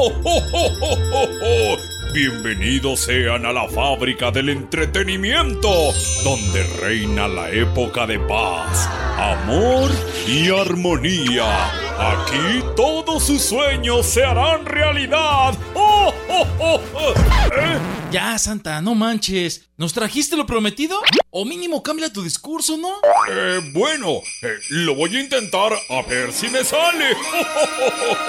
[0.00, 1.76] ¡Oh, oh, oh!
[2.12, 5.92] Bienvenidos sean a la fábrica del entretenimiento,
[6.22, 9.90] donde reina la época de paz, amor
[10.24, 11.66] y armonía.
[11.98, 15.58] Aquí todos sus sueños se harán realidad.
[15.74, 17.14] ¡Oh, oh, oh, oh!
[17.60, 17.78] ¿Eh?
[18.12, 19.68] Ya, Santa, no manches.
[19.76, 21.00] ¿Nos trajiste lo prometido?
[21.30, 23.00] O mínimo cambia tu discurso, ¿no?
[23.30, 27.16] Eh, bueno, eh, lo voy a intentar a ver si me sale.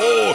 [0.02, 0.34] ¡Oh,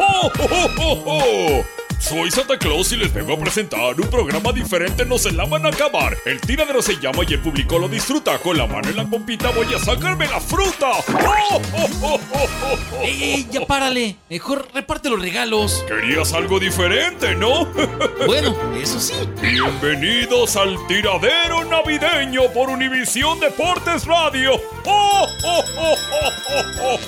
[0.00, 0.50] oh, oh, oh!
[0.50, 1.22] ¡Oh, oh, oh,
[1.60, 1.80] oh!
[2.00, 5.66] Soy Santa Claus y les vengo a presentar un programa diferente, no se la van
[5.66, 6.16] a acabar.
[6.24, 8.38] El tiradero se llama y el público lo disfruta.
[8.38, 10.92] Con la mano en la pompita voy a sacarme la fruta.
[10.92, 12.48] ¡Oh, oh, oh, oh, oh,
[12.94, 13.02] oh!
[13.02, 14.16] ¡Ey, ey, ya párale!
[14.30, 15.84] Mejor reparte los regalos.
[15.86, 17.66] Querías algo diferente, ¿no?
[18.26, 19.14] Bueno, eso sí.
[19.40, 24.54] Bienvenidos al tiradero navideño por Univisión Deportes Radio.
[24.86, 26.98] ¡Oh, oh, oh, oh, oh,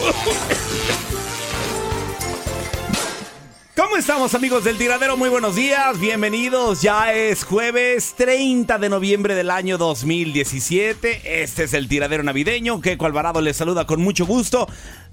[0.00, 1.03] oh,
[3.76, 5.16] ¿Cómo estamos amigos del tiradero?
[5.16, 6.80] Muy buenos días, bienvenidos.
[6.80, 11.42] Ya es jueves 30 de noviembre del año 2017.
[11.42, 12.80] Este es el tiradero navideño.
[12.80, 14.68] Keco Alvarado les saluda con mucho gusto.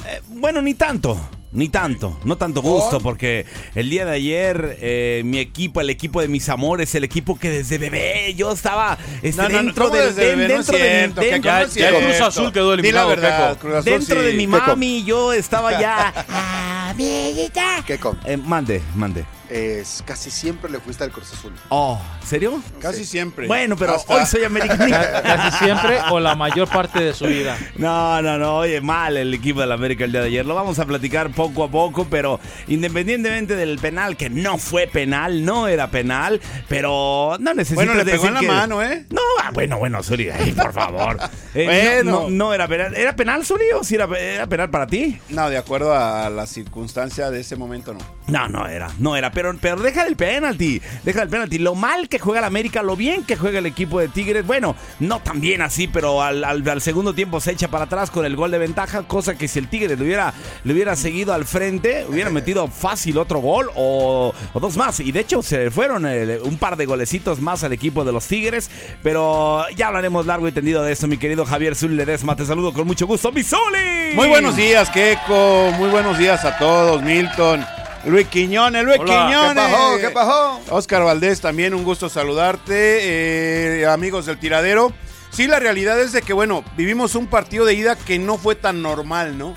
[0.08, 1.20] Eh, bueno, ni tanto.
[1.54, 3.46] Ni tanto, no tanto gusto, porque
[3.76, 7.50] el día de ayer eh, mi equipo, el equipo de mis amores, el equipo que
[7.50, 10.48] desde bebé yo estaba este, No, no, no, dentro ¿cómo del desde bebé?
[10.54, 12.70] No es dentro de mi- cierto, dentro- que ya- ya el Cruz Azul quedó Di
[12.70, 13.60] la eliminado, verdad, Keco.
[13.60, 14.26] Cruz Azul Dentro sí.
[14.28, 14.66] de mi Keco.
[14.68, 16.14] mami yo estaba ya.
[16.90, 17.84] Amiguita.
[17.86, 18.16] Keco.
[18.24, 19.26] Eh, mande, mande.
[19.52, 21.52] Es, casi siempre le fuiste al Cruz Azul.
[21.68, 22.62] Oh, ¿serio?
[22.80, 23.48] Casi siempre.
[23.48, 25.22] Bueno, pero Hasta- hoy soy americanista.
[25.22, 27.58] Casi siempre o la mayor parte de su vida.
[27.76, 30.46] No, no, no, oye, mal el equipo de la América el día de ayer.
[30.46, 35.44] Lo vamos a platicar poco a poco, pero independientemente del penal, que no fue penal,
[35.44, 36.40] no era penal,
[36.70, 39.06] pero no necesitas Bueno, le pegó decir en la que- mano, ¿eh?
[39.10, 41.18] No, ah, bueno, bueno, Zuri, ay, por favor.
[41.54, 41.66] Eh,
[42.02, 42.12] Bueno.
[42.12, 42.96] no, no, no era penal.
[42.96, 45.20] ¿Era penal, Zuri, o si era, era penal para ti?
[45.28, 48.00] No, de acuerdo a la circunstancia de ese momento, no.
[48.28, 51.58] No, no era, no era, pero, pero deja el penalti, deja el penalti.
[51.58, 54.76] Lo mal que juega el América, lo bien que juega el equipo de Tigres, bueno,
[55.00, 58.24] no tan bien así, pero al, al- al segundo tiempo se echa para atrás con
[58.26, 60.34] el gol de ventaja, cosa que si el Tigres le hubiera,
[60.64, 65.00] le hubiera seguido al frente, hubiera metido fácil otro gol o, o dos más.
[65.00, 68.28] Y de hecho se fueron eh, un par de golecitos más al equipo de los
[68.28, 68.70] Tigres,
[69.02, 72.36] pero ya hablaremos largo y tendido de eso, mi querido Javier Zul Ledesma.
[72.36, 74.14] Te saludo con mucho gusto, mi Zuli.
[74.14, 75.72] Muy buenos días, Keco.
[75.80, 77.66] Muy buenos días a todos, Milton.
[78.06, 79.28] Luis Quiñones, Luis Hola.
[79.28, 79.64] Quiñones.
[79.64, 79.98] ¿Qué pasó?
[80.00, 80.60] ¿Qué pasó?
[80.76, 83.82] Oscar Valdés, también un gusto saludarte.
[83.82, 84.92] eh, amigos del tiradero.
[85.30, 88.56] Sí, la realidad es de que, bueno, vivimos un partido de ida que no fue
[88.56, 89.56] tan normal, ¿no?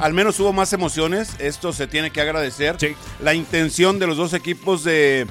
[0.00, 1.30] Al menos hubo más emociones.
[1.40, 2.76] Esto se tiene que agradecer.
[3.20, 5.26] La intención de los dos equipos de,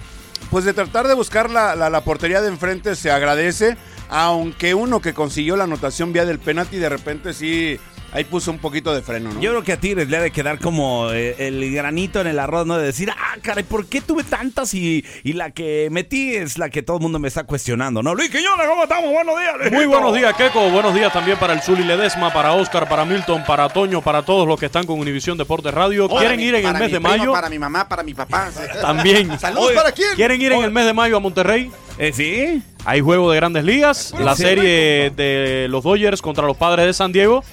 [0.51, 3.75] pues, de tratar de buscar la, la- la portería de enfrente se agradece.
[4.09, 7.79] Aunque uno que consiguió la anotación vía del penalti, de repente sí
[8.13, 9.41] ahí puso un poquito de freno, ¿no?
[9.41, 12.39] Yo creo que a Tigres le ha de quedar como eh, el granito en el
[12.39, 12.77] arroz, ¿no?
[12.77, 16.69] De decir, ah, caray, ¿por qué tuve tantas y, y la que metí es la
[16.69, 18.13] que todo el mundo me está cuestionando, ¿no?
[18.15, 19.11] Luis Quiñones, ¿cómo estamos?
[19.11, 19.53] Buenos días.
[19.59, 19.89] Muy Luisito.
[19.89, 20.69] buenos días, Keco.
[20.69, 24.47] Buenos días también para el Zuli Ledesma, para Oscar, para Milton, para Toño, para todos
[24.47, 26.07] los que están con Univisión Deportes Radio.
[26.09, 27.31] ¿Quieren mi- ir en el mes mi de primo, mayo?
[27.31, 28.49] Para mi mamá, para mi papá.
[28.81, 29.39] También.
[29.39, 30.09] ¿Saludos Oye, para quién?
[30.15, 31.71] ¿Quieren ir en el mes de mayo a Monterrey?
[31.97, 32.61] Eh, sí.
[32.85, 37.11] Hay juego de grandes ligas, la serie de los Dodgers contra los padres de San
[37.13, 37.43] Diego.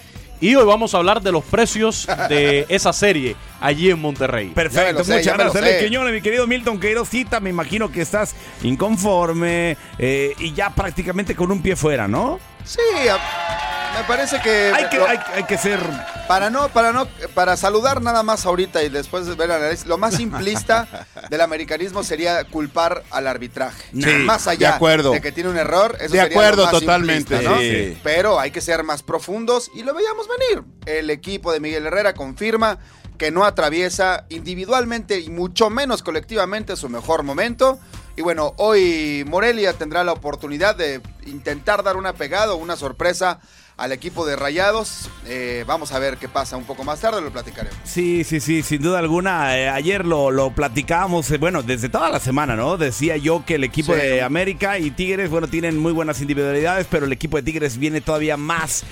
[0.41, 4.49] Y hoy vamos a hablar de los precios de esa serie allí en Monterrey.
[4.49, 7.41] Perfecto, muchas gracias, Quiñones, mi querido Milton Queirosita.
[7.41, 12.41] Me imagino que estás inconforme eh, y ya prácticamente con un pie fuera, ¿no?
[12.65, 12.79] Sí,
[13.11, 14.73] a- me parece que...
[14.75, 15.81] Hay que, lo- hay, hay que ser.
[16.29, 19.87] Para no, para no, para saludar nada más ahorita y después de ver el análisis,
[19.87, 23.83] lo más simplista del americanismo sería culpar al arbitraje.
[23.93, 25.11] Sí, más de allá acuerdo.
[25.13, 27.59] de que tiene un error, eso De sería lo acuerdo, más totalmente, simplista, ¿no?
[27.61, 27.99] sí.
[28.03, 30.65] Pero hay que ser más profundos y lo veíamos venir.
[30.87, 32.79] El equipo de Miguel Herrera confirma
[33.19, 37.79] que no atraviesa individualmente y mucho menos colectivamente su mejor momento.
[38.17, 43.41] Y bueno, hoy Morelia tendrá la oportunidad de intentar dar una pegada o una sorpresa
[43.81, 45.09] al equipo de Rayados.
[45.27, 47.77] Eh, vamos a ver qué pasa un poco más tarde, lo platicaremos.
[47.85, 49.59] Sí, sí, sí, sin duda alguna.
[49.59, 52.77] Eh, ayer lo, lo platicábamos, eh, bueno, desde toda la semana, ¿no?
[52.77, 54.01] Decía yo que el equipo Sí.
[54.01, 58.01] de América y Tigres, bueno, tienen muy buenas individualidades, pero el equipo de Tigres viene
[58.03, 58.85] todavía más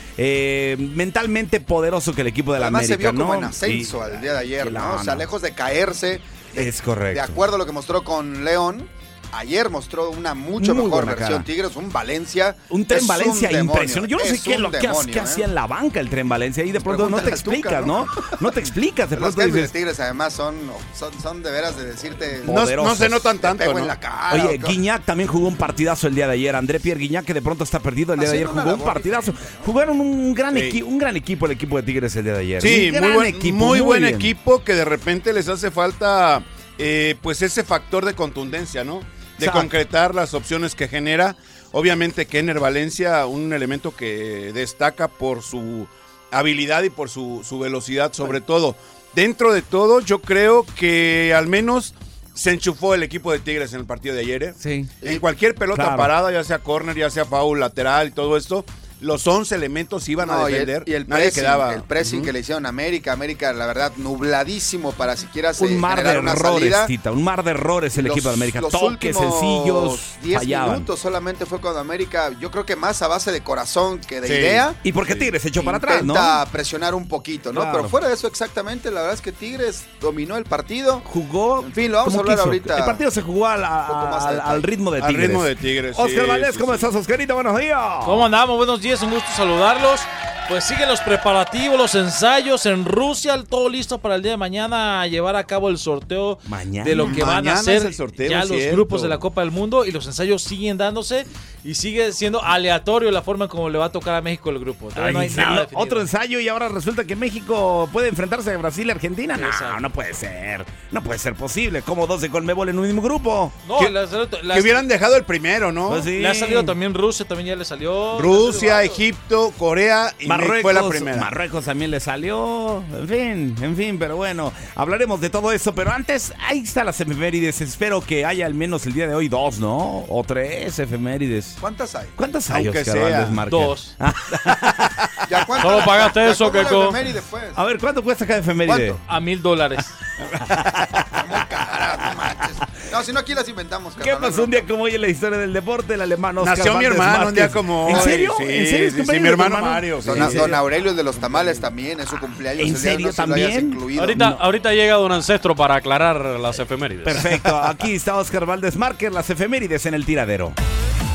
[0.79, 4.21] mentalmente poderoso que el equipo de la Además se América, vio como en ascenso al
[4.21, 4.81] día de ayer, ¿no?
[4.81, 6.21] No, O sea, lejos de caerse,
[6.55, 7.15] Es correcto.
[7.15, 8.89] de acuerdo a lo que mostró con León,
[9.33, 11.45] ayer mostró una mucho Muy mejor versión cara.
[11.45, 12.57] Tigres, un Valencia.
[12.71, 14.11] Un tren es Valencia impresionante.
[14.11, 15.23] Yo no sé qué, lo que, demonio, qué ¿eh?
[15.23, 18.07] hacía en la banca el tren Valencia y de pronto no te Tuca, explicas, ¿no?
[18.41, 19.73] No te explicas, de Los pronto cambios de dices.
[19.73, 20.57] Tigres además son,
[20.95, 22.43] son, son de veras de decirte...
[22.47, 23.79] No, no se notan Te tanto, pego ¿no?
[23.81, 24.45] en la cara.
[24.45, 26.55] Oye, Guiñac también jugó un partidazo el día de ayer.
[26.57, 29.33] André Pierre Guiñac, que de pronto está perdido el día de ayer, jugó un partidazo.
[29.65, 30.61] Jugaron un gran, Sí.
[30.61, 32.63] equi- un gran equipo el equipo de Tigres el día de ayer.
[32.63, 33.57] Sí, un muy buen, equipo.
[33.57, 34.15] muy buen bien.
[34.15, 36.43] equipo que de repente les hace falta
[36.79, 39.01] eh, pues ese factor de contundencia, ¿no?
[39.39, 39.61] De Exacto.
[39.61, 41.37] concretar las opciones que genera.
[41.73, 45.87] Obviamente Kenner Valencia, un elemento que destaca por su
[46.31, 48.75] habilidad y por su, su velocidad sobre todo.
[49.15, 51.95] Dentro de todo, yo creo que al menos
[52.35, 54.43] se enchufó el equipo de Tigres en el partido de ayer.
[54.43, 54.55] ¿eh?
[54.59, 54.87] Sí.
[55.03, 55.97] En cualquier pelota Claro.
[55.97, 58.65] parada, ya sea córner, ya sea foul, lateral y todo esto,
[59.01, 60.83] los 11 elementos iban a y el, defender.
[60.87, 61.75] y el Nadie pressing, quedaba.
[61.75, 62.27] el pressing Ujú.
[62.27, 66.11] que le hicieron a América, América la verdad nubladísimo para siquiera se Un mar de
[66.11, 66.75] errores.
[66.87, 67.13] Tita.
[67.13, 68.61] Un mar de errores el Los- equipo de América.
[68.61, 70.71] los Toques últimos sencillos 10 fallaban.
[70.73, 74.29] minutos solamente fue cuando América, yo creo que más a base de corazón que de
[74.29, 74.35] Sí.
[74.35, 74.75] idea.
[74.83, 76.15] ¿Y por qué Tigres se echó para atrás, no?
[76.53, 77.61] Presionar un poquito, ¿no?
[77.63, 77.77] Claro.
[77.79, 81.03] Pero fuera de eso exactamente, la verdad es que Tigres dominó el partido.
[81.05, 81.63] Jugó.
[81.65, 82.47] En fin, lo vamos a hablar quiso.
[82.49, 82.79] ahorita.
[82.79, 85.27] El partido se jugó al, al- al ritmo de Al Tigres.
[85.29, 85.97] ritmo de Tigres.
[85.97, 86.77] sí, Oscar Valdés, sí, ¿cómo sí.
[86.77, 87.35] estás, Oscarito?
[87.35, 87.79] Buenos días.
[88.05, 88.57] ¿Cómo andamos?
[88.57, 90.01] Buenos días, un gusto saludarlos.
[90.49, 95.07] Pues siguen los preparativos, los ensayos en Rusia, todo listo para el día de mañana
[95.07, 96.89] llevar a cabo el sorteo Mañana.
[96.89, 98.75] de lo que van a hacer es el sorteo, ya los cierto.
[98.77, 101.27] grupos de la Copa del Mundo y los ensayos siguen dándose
[101.65, 104.59] y sigue siendo aleatorio la forma en como le va a tocar a México el
[104.59, 104.89] grupo.
[104.89, 105.85] Todavía no hay Ay, nada no, definido.
[105.85, 109.37] otro ensayo y ahora resulta que México puede enfrentarse a Brasil y Argentina.
[109.37, 109.81] No, Exacto.
[109.81, 110.65] no puede ser.
[110.93, 111.83] No puede ser posible.
[111.83, 113.53] Como dos de Conmebol en un mismo grupo.
[113.67, 115.91] No, que- hubieran dejado el primero, ¿no?
[115.91, 116.21] Pues sí.
[116.21, 118.19] le ha salido también Rusia, también ya le salió.
[118.19, 121.17] Rusia, Egipto, Corea y México fue la Marruecos, primera.
[121.21, 122.83] Marruecos también le salió.
[122.93, 125.75] En fin, en fin, pero bueno, hablaremos de todo eso.
[125.75, 127.61] Pero antes, ahí están las efemérides.
[127.61, 130.05] Espero que haya al menos el día de hoy dos, ¿no?
[130.09, 131.57] O tres efemérides.
[131.61, 132.09] ¿Cuántas hay?
[132.17, 133.27] ¿Cuántas hay, Aunque Oscar sea.
[133.31, 133.51] Valdés?
[133.51, 133.97] Dos.
[135.31, 136.91] ¿Ya cuánto- Solo pagaste ya eso, Keco.
[137.31, 137.45] pues?
[137.55, 138.89] A ver, ¿cuánto cuesta cada efeméride?
[138.89, 139.01] ¿Cuánto?
[139.09, 139.85] A mil dólares.
[142.91, 142.99] No.
[142.99, 143.95] No, si no aquí las inventamos.
[143.95, 144.69] ¿Qué carnal, pasó no, un día no.
[144.69, 145.95] como hoy en la historia del deporte?
[145.95, 148.33] El alemán Oscar Nació mi hermano un día como ¿En hoy, serio?
[148.39, 148.87] sí, ¿En serio?
[148.89, 150.09] ¿Es sí, mi hermano Mario, sí.
[150.09, 150.37] Don, Sí.
[150.37, 152.67] don Aurelio el de los tamales también es su cumpleaños.
[152.69, 153.73] ¿En serio no también?
[153.73, 154.01] incluido.
[154.03, 157.05] Ahorita, ahorita llega don Ancestro para aclarar las efemérides.
[157.05, 160.53] Perfecto, aquí está Oscar Valdés Márquez, las efemérides en el tiradero.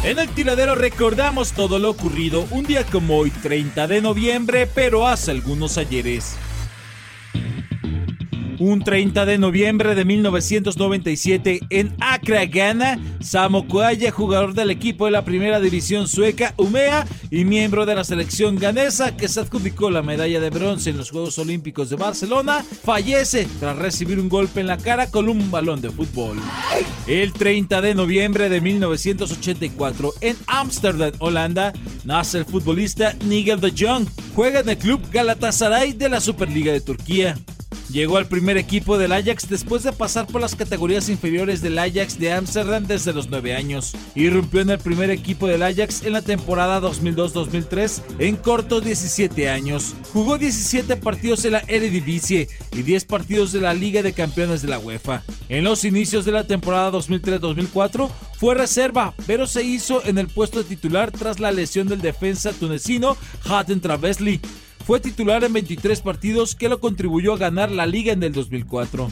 [0.04, 5.08] En el tiradero recordamos todo lo ocurrido un día como hoy, 30 de noviembre, pero
[5.08, 6.36] hace algunos ayeres.
[8.66, 15.12] Un 30 de noviembre de 1997 en Accra, Ghana, Samo Koaya, jugador del equipo de
[15.12, 20.02] la primera división sueca UMEA y miembro de la selección ganesa que se adjudicó la
[20.02, 24.68] medalla de bronce en los Juegos Olímpicos de Barcelona, fallece tras recibir un golpe en
[24.68, 26.38] la cara con un balón de fútbol.
[27.06, 31.74] El 30 de noviembre de 1984 en Ámsterdam, Holanda,
[32.06, 34.08] nace el futbolista Nigel de Jong.
[34.34, 37.36] Juega en el club Galatasaray de la Superliga de Turquía.
[37.90, 42.20] Llegó al primer equipo del Ajax después de pasar por las categorías inferiores del Ajax
[42.20, 43.94] de Amsterdam desde los 9 años.
[44.16, 49.96] Irrumpió en el primer equipo del Ajax en la temporada 2002-2003 en cortos 17 años.
[50.12, 54.68] Jugó 17 partidos en la Eredivisie y 10 partidos de la Liga de Campeones de
[54.68, 55.24] la UEFA.
[55.50, 60.64] En los inicios de la temporada 2003-2004 fue reserva, pero se hizo en el puesto
[60.64, 64.40] titular tras la lesión del defensa tunecino Hatem Travesli.
[64.86, 69.10] Fue titular en 23 partidos que lo contribuyó a ganar la liga en el 2004.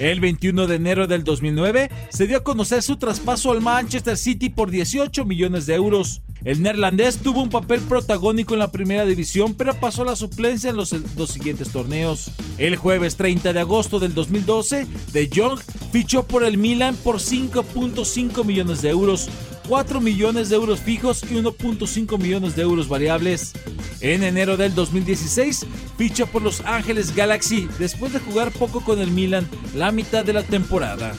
[0.00, 4.48] El 21 de enero del 2009 se dio a conocer su traspaso al Manchester City
[4.48, 6.22] por 18 millones de euros.
[6.44, 10.76] El neerlandés tuvo un papel protagónico en la primera división, pero pasó la suplencia en
[10.76, 12.32] los dos siguientes torneos.
[12.58, 15.60] El jueves 30 de agosto del 2012, De Jong
[15.92, 19.28] fichó por el Milan por 5.5 millones de euros,
[19.68, 23.52] 4 millones de euros fijos y 1.5 millones de euros variables.
[24.00, 25.66] En enero del 2016,
[25.96, 30.32] ficha por Los Ángeles Galaxy después de jugar poco con el Milan la mitad de
[30.32, 31.14] la temporada.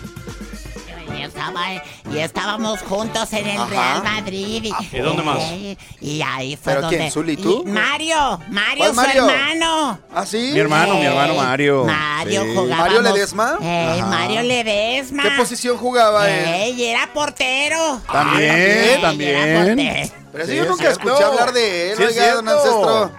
[1.18, 1.74] Y, estaba-
[2.12, 3.70] y estábamos juntos en el Ajá.
[3.70, 4.64] Real Madrid.
[4.92, 5.38] Y, ¿Y dónde más?
[5.42, 6.98] eh, Y ahí fue ¿Pero donde...
[6.98, 7.64] quién, Zuli, tú?
[7.66, 9.30] y Mario, Mario, ¿Cuál su Mario?
[9.30, 10.00] hermano.
[10.14, 10.50] ¿Ah, sí?
[10.54, 11.86] Mi hermano, mi hermano Mario.
[11.86, 12.50] Mario Sí.
[12.56, 12.78] jugábamos...
[12.78, 13.58] ¿Mario Ledesma?
[13.62, 14.04] Eh.
[14.06, 15.24] Mario Ledesma.
[15.24, 16.46] ¿Qué posición jugaba él?
[16.48, 18.02] Ey, era portero.
[18.12, 19.36] También, Ey, también.
[19.38, 20.14] era portero.
[20.34, 21.10] Pero Sí, yo es nunca cierto.
[21.10, 22.50] escuché hablar de él, Sí, es oiga, don.
[22.50, 23.12] Ancestro.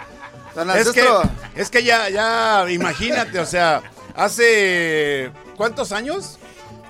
[0.54, 1.22] Don Es que, Ancestro.
[1.54, 3.82] es que ya, ya, imagínate, o sea,
[4.16, 5.30] hace.
[5.56, 6.38] ¿Cuántos años?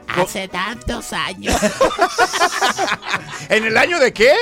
[0.07, 1.55] Hace tantos años.
[3.49, 4.33] ¿En el año de qué?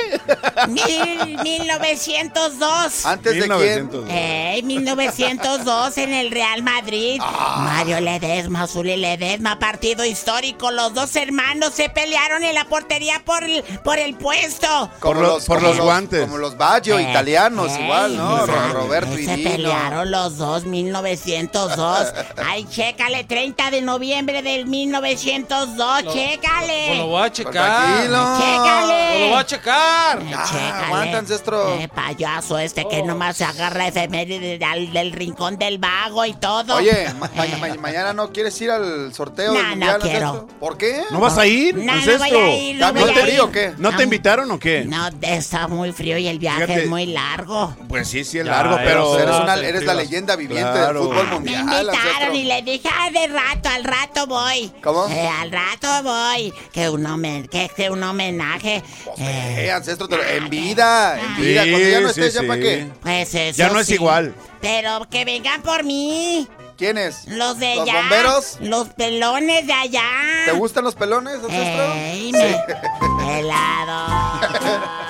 [0.69, 3.07] Mil, 1902.
[3.07, 4.05] ¿Antes de 1902.
[4.11, 7.21] Ey, 1902 en el Real Madrid.
[7.21, 10.71] Mario Ledesma, Zuli Ledesma, partido histórico.
[10.71, 14.91] Los dos hermanos se pelearon en la portería por el, por el puesto.
[15.01, 16.21] Por los- por como los guantes.
[16.23, 18.47] Como los Baggio, Eh, italianos, ey, igual, ¿no?
[18.47, 19.51] Ro- Roberto y Se Dino.
[19.51, 22.13] pelearon los dos, 1902.
[22.47, 26.85] Ay, chécale, 30 de noviembre del 1902, chécale.
[26.89, 27.53] Pues lo voy a checar.
[27.53, 28.39] Tranquilo.
[28.39, 29.21] Chécale.
[29.21, 30.19] Lo voy a checar.
[30.21, 30.85] Chécale.
[30.87, 31.75] aguanta, ancestro.
[31.75, 36.77] Eh, payaso este que nomás se agarra efeméride del, del rincón del vago y todo.
[36.77, 40.29] Oye, ma- Eh, ma- mañana no quieres ir al sorteo No, no quiero.
[40.29, 40.49] Ancestro?
[40.61, 41.03] ¿Por qué?
[41.11, 42.19] ¿No vas a ir, No, no ancestro?
[42.29, 43.41] voy a ir, no ¿Está voy a ir.
[43.41, 43.75] o qué?
[43.79, 44.85] ¿No te invitaron o qué?
[44.85, 46.83] No, está muy frío y el viaje Fíjate.
[46.85, 47.75] es muy largo.
[47.89, 49.19] Pues sí, sí es largo, ya pero.
[49.19, 51.01] Eres, una- eres la leyenda viviente Claro.
[51.01, 52.35] del fútbol Me mundial, invitaron ancestro.
[52.35, 54.73] y le dije, ah, de rato, al rato voy.
[54.83, 55.07] ¿Cómo?
[55.09, 56.53] Eh, al rato voy.
[56.73, 58.83] Que un, homen- que, que un homenaje.
[59.19, 61.63] Eh, Eh, ancestro, te lo- en vida, en vida.
[61.65, 62.47] Sí, Cuando ya no sí, estés, ¿ya sí.
[62.47, 62.91] para qué?
[63.03, 63.95] pues eso Ya no es sí.
[63.95, 64.35] igual.
[64.61, 66.49] Pero que vengan por mí.
[66.79, 67.27] ¿Quiénes?
[67.29, 68.01] Los de ¿Los allá.
[68.01, 68.57] bomberos?
[68.61, 70.03] Los pelones de allá.
[70.47, 71.93] ¿Te gustan los pelones, ancestro?
[71.95, 74.41] Ey, me- helado.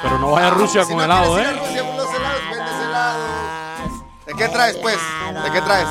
[0.03, 1.55] Pero no vaya a Rusia Si con no helado, quieres ¿eh?
[1.55, 3.93] ir a Rusia por los helados, vendes helados.
[4.27, 4.99] ¿De qué traes, pues?
[5.45, 5.89] ¿De qué traes?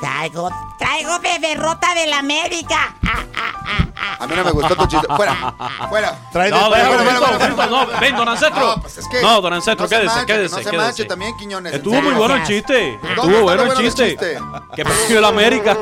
[0.00, 2.94] Traigo, traigo de derrota del América.
[3.04, 4.16] Ah, ah, ah, ah.
[4.20, 5.06] A mí no me gustó tu chiste.
[5.14, 5.54] Fuera,
[5.88, 6.18] fuera.
[6.32, 8.66] Trae de No, ven, bueno, ven, bueno, ven, bueno, no, ven, don Ancestro.
[8.76, 10.76] No, pues es que No, don Ancestro, no se quédese, manche, quédese, No se quédese.
[10.84, 11.74] manche también, Quiñones.
[11.74, 12.98] Estuvo muy bueno el chiste.
[13.02, 14.16] ¿Dónde Estuvo bueno el chiste.
[14.74, 15.76] Que perdió el América.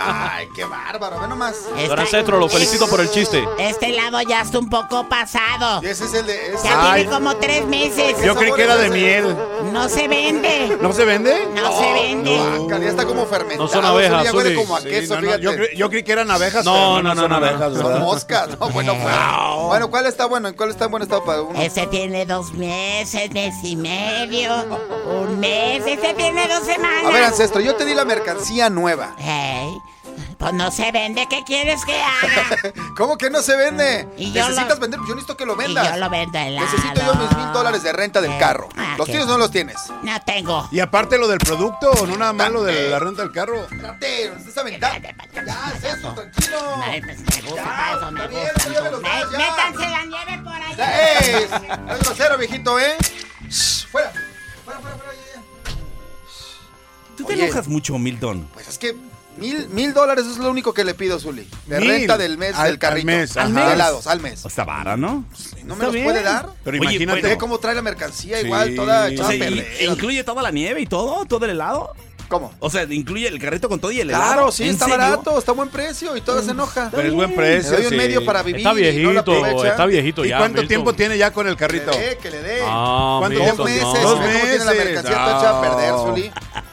[0.00, 1.56] Ay, qué bárbaro, ve nomás.
[1.88, 3.46] Don Ancestro, lo felicito por el chiste.
[3.58, 5.80] Este lado ya está un poco pasado.
[5.82, 6.54] Y ese es el de.
[6.54, 7.02] ese- Ya Ay.
[7.02, 8.16] tiene como tres meses.
[8.24, 9.36] Yo creí que era de miel.
[9.72, 10.76] No se vende.
[10.80, 11.48] ¿No se vende?
[11.54, 12.36] No se vende.
[12.80, 13.43] Ya está como fermentado.
[13.58, 14.62] No son abejas, eso ya huele Zuli.
[14.62, 15.42] como a Sí, queso, no, no, fíjate.
[15.42, 16.64] yo, cre- yo creí que eran abejas.
[16.64, 17.46] No, pero no, no, son no, no.
[17.46, 18.48] abejas, Son moscas.
[18.58, 19.14] No, bueno, pues.
[19.68, 20.48] Bueno, ¿cuál está bueno?
[20.48, 21.60] ¿En cuál está en buen estado para uno?
[21.60, 24.52] Ese tiene dos meses, mes y medio.
[25.06, 25.82] Un mes.
[25.86, 27.04] Ese tiene dos semanas.
[27.06, 29.14] A ver, ancestro, yo te di la mercancía nueva.
[29.18, 29.78] Ey,
[30.38, 31.26] pues no se vende.
[31.28, 32.72] ¿Qué quieres que haga?
[32.96, 34.06] ¿Cómo que no se vende?
[34.16, 35.90] Y Necesitas lo- vender, yo necesito que lo y vendas.
[35.90, 36.66] yo lo vendo helado.
[36.66, 38.68] Necesito yo mis mil dólares de renta del Eh, carro.
[38.76, 39.76] ah, ¿Los qué- tienes o no los tienes?
[40.02, 40.68] No tengo.
[40.70, 43.66] Y aparte lo del producto, no nada más lo de la renta del carro.
[43.70, 45.08] No estés aventando.
[45.34, 46.58] Ya, es eso, tranquilo.
[46.82, 49.38] Ay, pues me gusta para eso, me gusta.
[49.38, 50.76] Métanse la nieve por allá.
[50.76, 51.46] Ya, ¡Ey!
[51.90, 52.96] Es grosero, viejito, ¿eh?
[53.90, 54.12] Fuera.
[54.64, 55.42] Fuera, fuera, fuera, ya, ya.
[57.16, 58.48] Tú te enojas mucho, Milton.
[58.54, 58.96] Pues es que
[59.36, 61.48] mil, mil dólares es lo único que le pido, Zuli.
[61.66, 61.88] De Mil.
[61.88, 63.08] renta del mes Al- del carrito.
[63.10, 63.72] al mes, De ajá.
[63.72, 64.44] helados, al mes.
[64.44, 65.24] Está vara, ¿no?
[65.64, 66.04] ¿No me Está los bien.
[66.04, 66.48] puede dar?
[66.64, 67.22] Pero Oye, imagínate.
[67.22, 68.46] Ve cómo trae la mercancía Sí.
[68.46, 69.72] igual, toda O echada sea, a y- perder.
[69.80, 71.92] e incluye toda la nieve y todo, todo el helado.
[72.26, 72.52] ¿Cómo?
[72.58, 74.24] O sea, incluye el carrito con todo y el helado.
[74.24, 74.98] Claro, sí, ¿En está serio?
[74.98, 76.88] barato, está a buen precio y todo se enoja.
[76.90, 77.72] Pero es buen Le precio.
[77.72, 77.96] doy un sí.
[77.96, 79.68] medio para vivir Está y no lo viejito, aprovecha.
[79.68, 80.38] está viejito ¿Y ya.
[80.38, 80.68] cuánto Milton.
[80.68, 81.90] tiempo tiene ya con el Que carrito?
[81.90, 82.60] le dé, que le dé.
[82.64, 83.88] Ah, ¿Cuánto Dos Milton, tiempo?
[83.90, 84.08] meses, no.
[84.10, 84.84] Dos ve cómo tiene la meses.
[84.86, 85.94] mercancía toda echada a perder.
[85.98, 86.32] Zuli.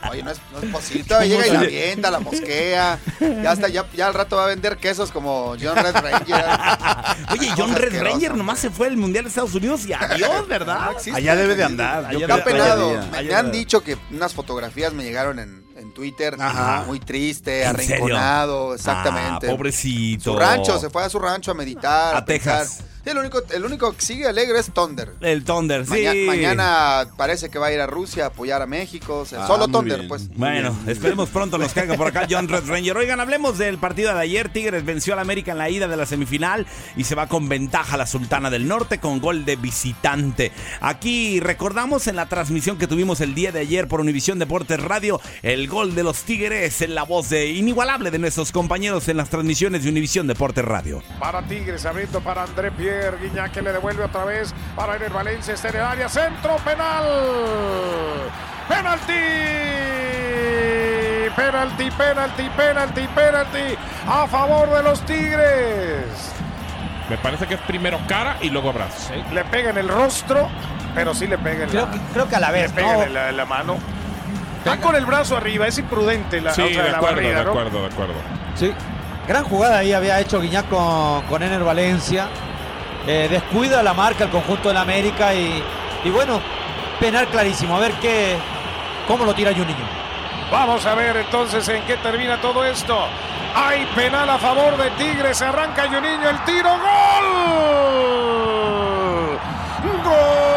[0.09, 1.03] Oye, no es, no es posible.
[1.03, 2.99] Todavía llega y la avienta, la mosquea.
[3.19, 6.45] Ya está, ya, ya al rato va a vender quesos como John Red Ranger.
[7.31, 8.03] Oye, John Red asquerosa.
[8.11, 10.85] Ranger nomás se fue al Mundial de Estados Unidos y adiós, ¿verdad?
[10.85, 11.17] No existe.
[11.17, 12.11] Allá debe de andar.
[12.11, 12.89] yo Allá que penado.
[12.91, 13.11] todavía.
[13.11, 15.61] Me, me han dicho que unas fotografías me llegaron en,
[15.95, 16.83] Twitter, Ajá.
[16.87, 17.95] muy triste, ¿En serio?
[17.95, 19.47] arrinconado, exactamente.
[19.47, 20.23] Ah, pobrecito.
[20.31, 22.15] Su rancho, se fue a su rancho a meditar.
[22.15, 22.59] A pensar.
[22.61, 22.83] Texas.
[23.03, 25.11] Sí, el único, el único que sigue alegre es Thunder.
[25.21, 25.91] El Thunder, sí.
[25.91, 29.19] Maña- mañana parece que va a ir a Rusia a apoyar a México.
[29.19, 30.07] o sea, Ah, solo muy Thunder, bien.
[30.07, 30.27] pues.
[30.35, 32.95] Bueno, esperemos pronto nos caiga por acá John Red Ranger.
[32.97, 34.49] Oigan, hablemos del partido de ayer.
[34.49, 37.95] Tigres venció al América en la ida de la semifinal y se va con ventaja
[37.95, 40.51] a la Sultana del Norte con gol de visitante.
[40.79, 45.19] Aquí recordamos en la transmisión que tuvimos el día de ayer por Univisión Deportes Radio
[45.41, 49.29] el gol de los Tigres en la voz de inigualable de nuestros compañeros en las
[49.29, 51.01] transmisiones de Univisión Deportes Radio.
[51.19, 52.90] Para Tigres, abriendo para André Pierre.
[53.21, 55.53] Guiñac que le devuelve otra vez para Ener Valencia.
[55.53, 56.09] Está en el área.
[56.09, 57.03] Centro penal.
[60.41, 61.31] Penalti.
[61.35, 63.77] Penalti, penalti, penalti, penalti.
[64.07, 66.31] A favor de los Tigres.
[67.09, 69.13] Me parece que es primero cara y luego brazo.
[69.33, 70.49] Le pega en el rostro,
[70.95, 72.93] pero sí le pega en Creo la que- creo que a la vez, Le pega
[72.93, 73.03] ¿no?
[73.03, 73.77] en la, en la mano.
[74.67, 77.49] Va con el brazo arriba, es imprudente la, Sí, de la acuerdo, barrida, de ¿no?
[77.51, 78.13] acuerdo, de acuerdo.
[78.55, 78.71] Sí.
[79.27, 82.27] Gran jugada ahí había hecho Guiñac con, con Ener Valencia.
[83.07, 85.63] Eh, descuida la marca el conjunto del América y,
[86.03, 86.39] y bueno,
[86.99, 87.75] penal clarísimo.
[87.75, 88.37] A ver qué
[89.07, 89.85] cómo lo tira Juninho.
[90.51, 93.07] Vamos a ver entonces en qué termina todo esto.
[93.55, 95.41] Hay penal a favor de Tigres.
[95.41, 96.69] Arranca Juninho el tiro.
[96.69, 97.27] ¡Gol!
[100.03, 100.50] ¡Gol!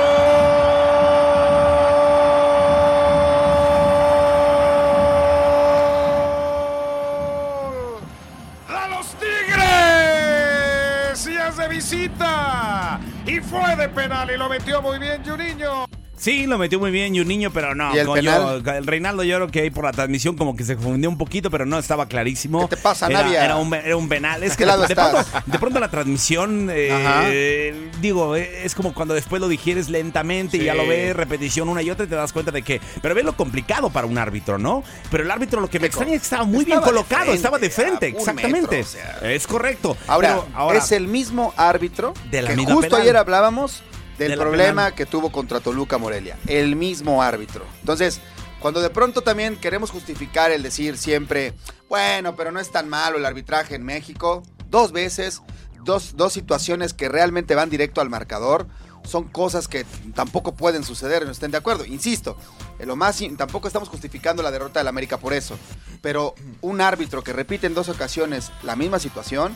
[11.75, 13.00] Visita.
[13.26, 15.87] Y fue de penal y lo metió muy bien Juninho.
[16.25, 17.95] Sí, lo metió muy bien Juninho, pero no.
[17.95, 18.09] ¿Y el
[18.66, 21.50] el Reinaldo yo creo que ahí por la transmisión como que se confundió un poquito,
[21.50, 22.66] pero no estaba clarísimo.
[22.66, 23.45] ¿Qué te pasa, era, Navia?
[23.45, 24.43] Era un, era un penal.
[24.43, 28.95] Es ¿A que de, de pronto, de pronto la transmisión, eh, digo, eh, es como
[28.95, 32.14] cuando después lo digieres lentamente y ya lo ves, repetición una y otra y te
[32.14, 32.81] das cuenta de que...
[33.02, 34.83] Pero ves lo complicado para un árbitro, ¿no?
[35.11, 37.37] Pero el árbitro lo que me extraña es que estaba muy bien Estaba colocado, frente,
[37.37, 38.61] estaba de frente, un exactamente.
[38.62, 39.19] metro, o sea.
[39.31, 39.95] Es correcto.
[40.07, 43.02] Ahora, Pero ahora- es el mismo árbitro De la que misma justo penal.
[43.02, 43.83] ayer hablábamos
[44.18, 44.94] del De problema penal.
[44.94, 46.37] que tuvo contra Toluca Morelia.
[46.47, 47.64] El mismo árbitro.
[47.80, 48.21] Entonces,
[48.61, 51.53] cuando de pronto también queremos justificar el decir siempre,
[51.88, 55.42] bueno, pero no es tan malo el arbitraje en México, dos veces,
[55.85, 58.66] dos, dos situaciones que realmente van directo al marcador.
[59.05, 61.85] Son cosas que tampoco pueden suceder, no estén de acuerdo.
[61.85, 62.38] Insisto,
[62.79, 65.59] eh, lo más tampoco estamos justificando la derrota del América por eso.
[66.00, 69.55] Pero un árbitro que repite en dos ocasiones la misma situación,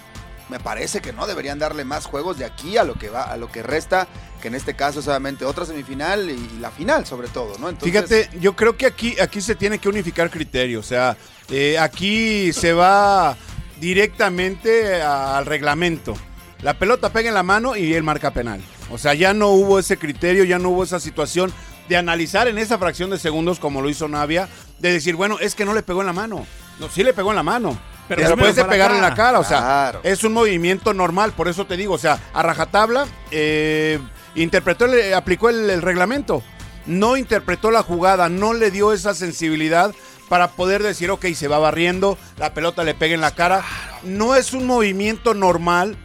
[0.48, 3.36] me parece que no deberían darle más juegos de aquí a lo que va, a
[3.36, 4.08] lo que resta,
[4.40, 7.74] que en este caso solamente otra semifinal y la final sobre todo, ¿no?
[7.76, 10.86] Fíjate, yo creo que aquí, aquí se tiene que unificar criterios.
[10.86, 11.16] O sea,
[11.50, 13.36] eh, aquí se va
[13.80, 16.14] directamente al reglamento.
[16.62, 18.60] La pelota pega en la mano y él marca penal.
[18.90, 21.52] O sea, ya no hubo ese criterio, ya no hubo esa situación
[21.88, 25.54] de analizar en esa fracción de segundos, como lo hizo Navia, de decir, bueno, es
[25.54, 26.46] que no le pegó en la mano.
[26.80, 27.78] No, sí le pegó en la mano.
[28.08, 30.00] Pero después de pegarle en la cara, o sea, Claro.
[30.02, 33.98] es un movimiento normal, por eso te digo, o sea, a rajatabla, eh,
[34.34, 36.42] interpretó, el- aplicó el, el reglamento,
[36.86, 39.94] no interpretó la jugada, no le dio esa sensibilidad
[40.28, 43.62] para poder decir, ok, se va barriendo, la pelota le pega en la cara.
[44.04, 45.96] No es un movimiento normal,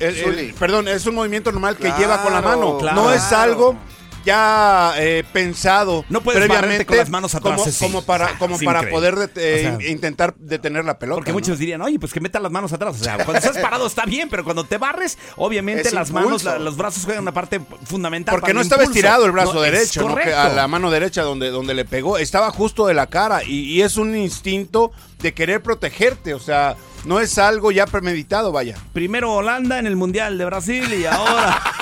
[0.00, 0.52] el- el- Zuli.
[0.58, 3.00] perdón, es un movimiento normal que Claro, lleva con la mano, claro.
[3.02, 3.76] no es algo
[4.24, 8.62] ya eh, pensado No puedes previamente con las manos atrás, como, como para, como Es
[8.64, 9.14] para increíble.
[9.16, 11.16] poder eh, O sea, intentar detener la pelota.
[11.18, 11.36] Porque ¿no?
[11.36, 13.00] muchos dirían, oye, pues que meta las manos atrás.
[13.00, 16.26] O sea, cuando estás parado está bien, pero cuando te barres, obviamente Es las impulso.
[16.28, 18.32] manos, la- los brazos juegan una parte fundamental.
[18.34, 18.98] Porque para no el estaba impulso.
[18.98, 20.14] estirado el brazo No, derecho, ¿no?
[20.16, 23.60] Que a la mano derecha donde, donde le pegó, estaba justo de la cara y,
[23.72, 28.76] y es un instinto de querer protegerte, o sea, no es algo ya premeditado, vaya.
[28.92, 31.60] Primero Holanda en el Mundial de Brasil y ahora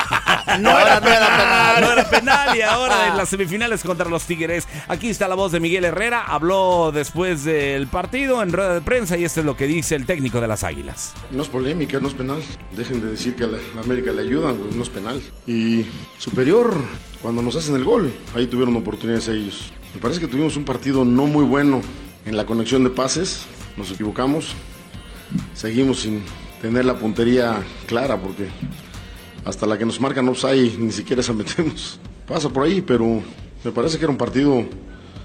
[0.61, 1.81] No era penal.
[1.81, 4.67] no era penal y ahora en las semifinales contra los Tigres.
[4.89, 9.17] Aquí está la voz de Miguel Herrera, habló después del partido en rueda de prensa
[9.17, 11.15] y esto es lo que dice el técnico de las Águilas.
[11.31, 12.43] No es polémica, no es penal.
[12.73, 15.21] Dejen de decir que a la América le ayudan, pues, no es penal.
[15.47, 15.85] Y
[16.19, 16.75] superior,
[17.21, 19.73] cuando nos hacen el gol, ahí tuvieron oportunidades ellos.
[19.95, 21.81] Me parece que tuvimos un partido no muy bueno
[22.25, 24.55] en la conexión de pases, nos equivocamos,
[25.55, 26.23] seguimos sin
[26.61, 28.49] tener la puntería clara porque
[29.47, 31.99] hasta la que nos marcan offside ni siquiera esa metemos.
[32.29, 33.23] Pasa por ahí, pero
[33.65, 34.65] me parece que era un partido,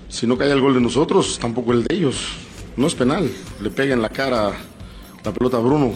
[0.07, 2.17] si no caía el gol de nosotros, tampoco el de ellos.
[2.77, 3.29] No es penal,
[3.59, 4.53] le pega en la cara
[5.25, 5.93] la pelota a Bruno.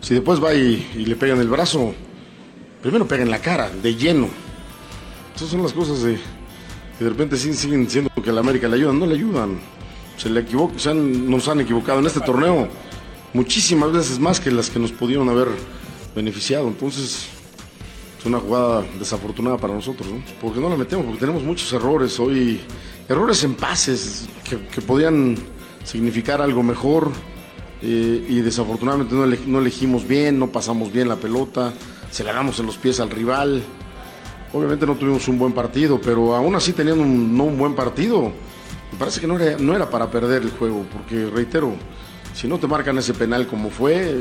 [0.00, 1.92] Si después va y, le pega en el brazo,
[2.80, 4.28] primero pega en la cara, de lleno.
[5.34, 6.16] Esas son las cosas de
[6.96, 8.98] que de repente sí siguen diciendo que a la América le ayudan.
[8.98, 9.58] No le ayudan.
[10.16, 12.68] Se le equivoca, se han- nos han equivocado en este torneo
[13.34, 15.48] muchísimas veces más que las que nos pudieron haber
[16.14, 16.68] beneficiado.
[16.68, 17.35] Entonces, es
[18.26, 20.22] una jugada desafortunada para nosotros, ¿no?
[20.40, 22.18] Porque no la metemos, porque tenemos muchos errores.
[22.20, 22.60] Hoy
[23.08, 25.36] errores en pases que, podían
[25.84, 27.10] significar algo mejor
[27.82, 31.72] eh, y desafortunadamente no, ele- no elegimos bien, no pasamos bien la pelota,
[32.10, 33.62] se le damos en los pies al rival.
[34.52, 38.32] Obviamente no tuvimos un buen partido, pero aún así teniendo un, no un buen partido,
[38.92, 41.74] me parece que no era, no era para perder el juego, porque reitero,
[42.36, 44.14] si no te marcan ese penal como fue,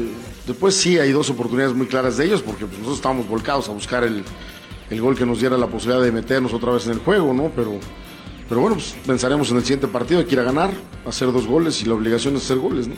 [0.47, 3.73] después sí hay dos oportunidades muy claras de ellos, porque pues, nosotros estábamos volcados a
[3.73, 4.23] buscar el,
[4.89, 7.51] el gol que nos diera la posibilidad de meternos otra vez en el juego, ¿no?
[7.53, 7.73] Pero,
[8.47, 10.71] pero bueno, pues pensaremos en el siguiente partido, hay que ir a ganar,
[11.05, 12.95] hacer dos goles y la obligación es hacer goles, ¿no?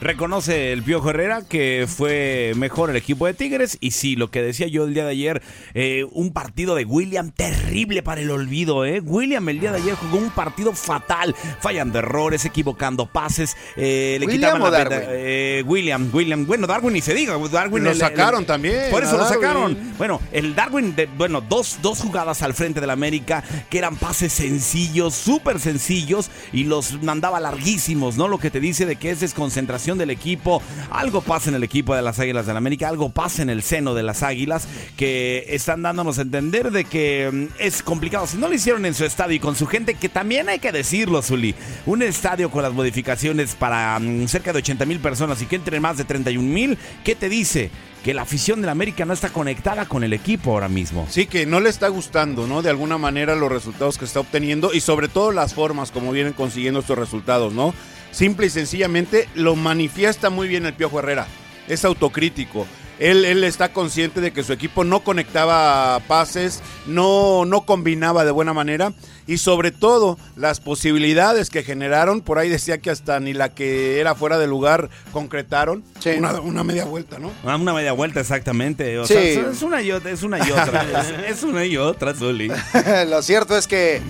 [0.00, 4.42] Reconoce el Piojo Herrera que fue mejor el equipo de Tigres y sí, lo que
[4.42, 8.84] decía yo el día de ayer, eh, un partido de William terrible para el olvido,
[8.84, 9.00] ¿eh?
[9.00, 14.26] William el día de ayer jugó un partido fatal, fallando errores, equivocando pases, eh, le
[14.26, 14.98] ¿William quitaban la Darwin?
[14.98, 18.90] peta- eh, William, William, bueno, Darwin ni se diga, Darwin Lo el- el- sacaron también,
[18.90, 19.78] Por eso lo sacaron.
[19.96, 24.32] Bueno, el Darwin, de- bueno, dos, dos jugadas al frente del América que eran pases
[24.34, 28.28] sencillos, súper sencillos y los mandaba larguísimos, ¿no?
[28.28, 30.62] Lo que te dice de que es desconcentración del equipo.
[30.90, 33.94] Algo pasa en el equipo de las Águilas del América, algo pasa en el seno
[33.94, 38.26] de las Águilas que están dándonos a entender de que mm, es complicado.
[38.26, 40.72] Si no lo hicieron en su estadio y con su gente, que también hay que
[40.72, 41.54] decirlo, Zuli.
[41.86, 45.82] Un estadio con las modificaciones para mm, cerca de 80 mil personas y que entren
[45.82, 47.70] más de 31 mil, ¿qué te dice?
[48.04, 51.06] Que la afición del América no está conectada con el equipo ahora mismo.
[51.08, 52.60] Sí, que no le está gustando, ¿no?
[52.60, 56.34] De alguna manera los resultados que está obteniendo y sobre todo las formas como vienen
[56.34, 57.74] consiguiendo estos resultados, ¿no?
[58.14, 61.26] Simple y sencillamente lo manifiesta muy bien el Piojo Herrera.
[61.68, 62.66] Es autocrítico.
[63.00, 68.30] Él, él está consciente de que su equipo no conectaba pases, no, no combinaba de
[68.30, 68.92] buena manera
[69.26, 73.98] y sobre todo las posibilidades que generaron, por ahí decía que hasta ni la que
[73.98, 75.82] era fuera de lugar concretaron,
[76.16, 77.32] una, una media vuelta, ¿no?
[77.44, 78.96] Ah, Una media vuelta, exactamente.
[79.00, 79.14] O Sí.
[79.14, 80.86] sea, es una y otra, es una y otra.
[81.26, 82.48] es, es una y otra, Zuli.
[83.08, 84.02] Lo cierto es que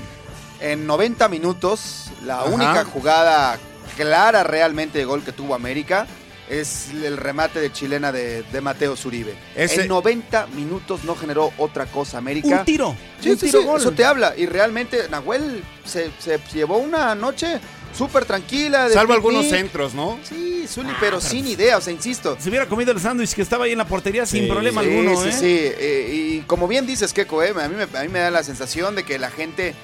[0.61, 2.51] en 90 minutos, la Ajá.
[2.51, 3.59] única jugada
[3.97, 6.07] clara realmente de gol que tuvo América
[6.49, 9.35] es el remate de chilena de, de Mateo Zuribe.
[9.57, 12.59] Ese- En 90 minutos no generó otra cosa América.
[12.59, 12.95] Un tiro.
[13.21, 13.81] Sí, un sí, tiro sí, gol.
[13.81, 14.35] eso te habla.
[14.37, 17.59] Y realmente Nahuel se, se llevó una noche
[17.97, 18.89] súper tranquila.
[18.89, 19.27] de Salvo picnic.
[19.33, 20.19] algunos centros, ¿no?
[20.23, 22.37] Sí, Zuli, pero sin idea, o sea, insisto.
[22.39, 24.89] Se hubiera comido el sándwich que estaba ahí en la portería sin Sí, problema sí,
[24.91, 25.33] alguno, sí, ¿eh?
[25.33, 25.47] sí.
[25.47, 28.43] Eh, y como bien dices, Keco, eh, a, mí me, a mí me da la
[28.43, 29.75] sensación de que la gente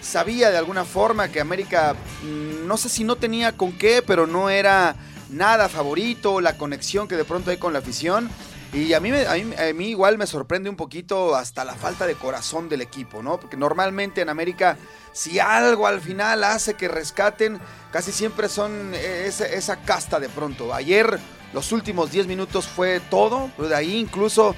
[0.00, 4.26] sabía de alguna forma que América, mm, no sé si no tenía con qué, pero
[4.26, 4.96] no era
[5.30, 8.30] nada favorito, la conexión que de pronto hay con la afición.
[8.72, 12.06] Y a mí, a mí, a mí igual me sorprende un poquito hasta la falta
[12.06, 13.40] de corazón del equipo, ¿no?
[13.40, 14.76] Porque normalmente en América,
[15.12, 17.58] si algo al final hace que rescaten,
[17.90, 20.72] casi siempre son eh, esa, esa casta de pronto.
[20.72, 21.18] Ayer,
[21.52, 24.54] los últimos 10 minutos fue todo, pero de ahí incluso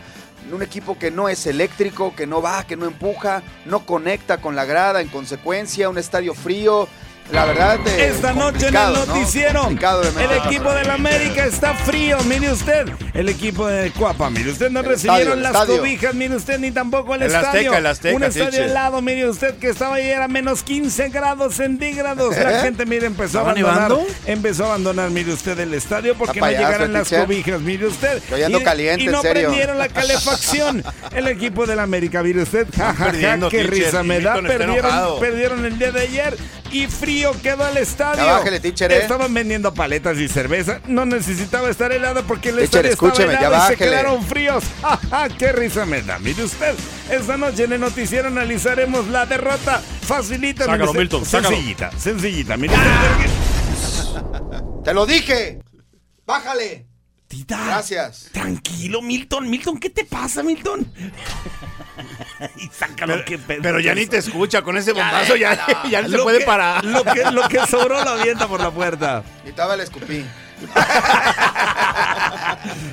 [0.50, 4.56] un equipo que no es eléctrico, que no va, que no empuja, no conecta con
[4.56, 6.88] la grada, en consecuencia, un estadio frío.
[7.32, 12.18] La verdad, eh, Esta noche en el noticiero, de el equipo del América está frío,
[12.24, 12.86] mire usted.
[13.14, 15.78] El equipo de Cuapa, mire usted, no recibieron estadio, las estadio.
[15.78, 17.74] cobijas, mire usted, ni tampoco el, El Azteca, estadio.
[17.74, 18.64] el Azteca, Un estadio Chiche.
[18.64, 22.36] helado, mire usted, que estaba ayer a menos 15 grados centígrados.
[22.36, 22.62] La ¿Eh?
[22.62, 23.88] gente, mire, empezó a ¿Estaba abandonar.
[23.90, 24.06] nevando?
[24.26, 27.20] Empezó a abandonar, mire usted, el estadio porque no llegaron las Chiche.
[27.22, 28.22] cobijas, mire usted.
[28.28, 29.48] Y- caliente, y no en serio.
[29.48, 30.84] prendieron la calefacción.
[31.16, 34.34] El equipo del América, mire usted, jajaja, qué risa me da.
[34.34, 36.36] Perdieron, perdieron el día de ayer
[36.72, 38.24] y frío quedó el estadio.
[38.24, 38.98] Ya bájele, teacher, ¿eh?
[38.98, 40.80] Estaban vendiendo paletas y cerveza.
[40.86, 44.64] No necesitaba estar helado porque el Teacher, estadio estaba ya helado y se quedaron fríos.
[44.82, 45.28] ¡Ja, ja!
[45.28, 46.18] qué risa me da!
[46.18, 46.74] Mire usted,
[47.10, 49.82] esta noche en el noticiero analizaremos la derrota.
[50.02, 50.94] Facilita, Sácalo.
[50.94, 51.50] Milton, sácalo.
[51.50, 52.56] Sencillita, sencillita.
[52.56, 53.30] Mire usted.
[54.84, 55.60] ¡Te lo dije!
[56.26, 56.86] ¡Bájale!
[57.46, 58.28] Gracias.
[58.32, 59.48] Tranquilo, Milton.
[59.48, 60.86] Milton, ¿qué te pasa, Milton?
[62.56, 66.16] y sácalo, que Pero ya ni te escucha con ese bombazo, ya, ya no se
[66.16, 66.84] Lo puede que- parar.
[66.84, 69.22] Lo que, lo que sobró lo avienta por la puerta.
[69.44, 70.24] Y estaba el escupí.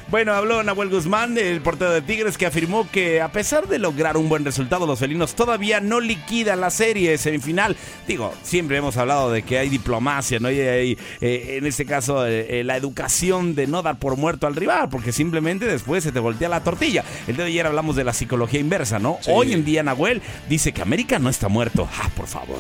[0.10, 4.18] Bueno, habló Nahuel Guzmán, el portero de Tigres, que afirmó que a pesar de lograr
[4.18, 7.76] un buen resultado, los felinos todavía no liquidan la serie semifinal.
[8.08, 10.50] Digo, siempre hemos hablado de que hay diplomacia, ¿no?
[10.50, 14.48] Y hay, eh, en este caso, eh, eh, la educación de no dar por muerto
[14.48, 17.04] al rival, porque simplemente después se te voltea la tortilla.
[17.28, 19.20] El día de ayer hablamos de la psicología inversa, ¿no?
[19.22, 19.30] Sí.
[19.32, 21.88] Hoy en día Nahuel dice que América no está muerto.
[22.02, 22.60] Ah, por favor.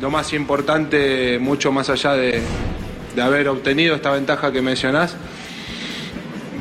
[0.00, 2.42] Lo más importante, mucho más allá de,
[3.14, 5.16] de haber obtenido esta ventaja que mencionás,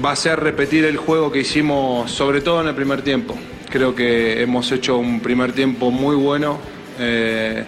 [0.03, 3.35] va a ser repetir el juego que hicimos, sobre todo en el primer tiempo.
[3.69, 6.59] Creo que hemos hecho un primer tiempo muy bueno,
[6.99, 7.65] eh,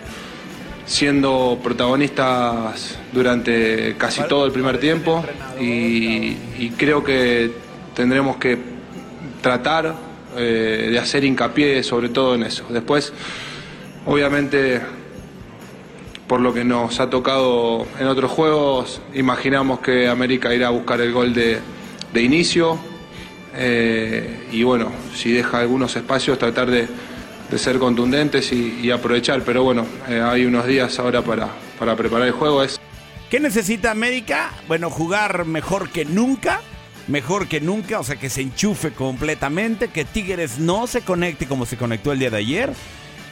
[0.86, 5.26] siendo protagonistas durante casi todo el primer tiempo
[5.60, 6.36] y,
[6.78, 7.52] creo que
[7.96, 8.58] tendremos que
[9.42, 9.96] tratar
[10.38, 12.66] eh, de hacer hincapié sobre todo en eso.
[12.70, 13.14] Después,
[14.06, 14.82] obviamente,
[16.28, 21.02] por lo que nos ha tocado en otros juegos, imaginamos que América irá a buscar
[21.02, 21.62] el gol de,
[22.16, 22.80] inicio.
[23.56, 26.88] eh, y bueno, si deja algunos espacios, tratar de,
[27.58, 29.42] ser contundentes y, aprovechar.
[29.44, 31.48] Pero bueno, eh, hay unos días ahora para,
[31.80, 32.64] para preparar el juego.
[33.30, 34.52] ¿Qué necesita América?
[34.68, 36.62] Bueno, jugar mejor que nunca.
[37.08, 41.68] Mejor que nunca, o sea, que se enchufe completamente, que Tigres no se conecte como
[41.68, 42.74] se conectó el día de ayer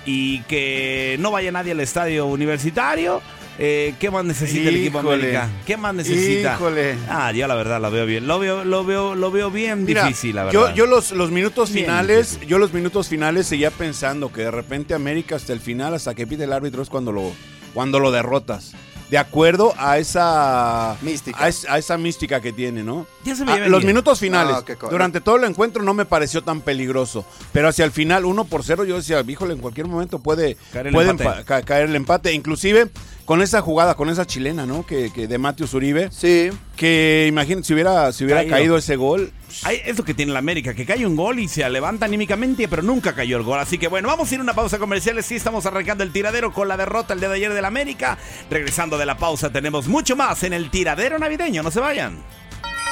[0.06, 3.22] y que no vaya nadie al estadio universitario.
[3.60, 5.00] Eh, ¿Qué más necesita el equipo.
[5.00, 5.48] América?
[5.66, 6.56] ¿Qué más necesita?
[6.56, 6.96] Híjole.
[7.08, 8.26] Ah, yo la verdad lo veo bien.
[8.26, 10.70] Lo veo, lo veo, lo veo bien Mira, difícil, la verdad.
[10.70, 14.52] Yo, yo los, los minutos Bien finales, yo los minutos finales seguía pensando que de
[14.52, 17.32] repente América hasta el final, hasta que pide el árbitro es cuando lo,
[17.76, 18.74] cuando lo derrotas.
[19.14, 23.06] De acuerdo a esa mística, a, es- a esa mística que tiene, ¿no?
[23.24, 23.94] Ya se me Ah, los bien.
[23.94, 24.56] minutos finales.
[24.82, 27.24] No, durante todo el encuentro no me pareció tan peligroso.
[27.52, 30.88] Pero hacia el final, uno por cero, yo decía, híjole, en cualquier momento puede, Caer
[30.88, 31.30] el puede empate.
[31.42, 32.34] empa- ca- caer el empate.
[32.34, 32.90] Inclusive
[33.26, 34.84] con esa jugada, con esa chilena, ¿no?
[34.84, 36.10] Que, que de Matius Uribe.
[36.12, 36.50] Sí.
[36.76, 38.56] Que imagínate, si hubiera, si hubiera Caído.
[38.56, 39.32] caído ese gol,
[39.66, 42.82] es lo que tiene la América, que cae un gol y se levanta anímicamente, pero
[42.82, 43.60] nunca cayó el gol.
[43.60, 45.22] Así que bueno, vamos a ir a una pausa comercial.
[45.24, 48.18] Sí, estamos arrancando el tiradero con la derrota el día de ayer del América.
[48.50, 51.64] Regresando de la pausa, tenemos mucho más en el tiradero navideño.
[51.64, 52.24] No se vayan.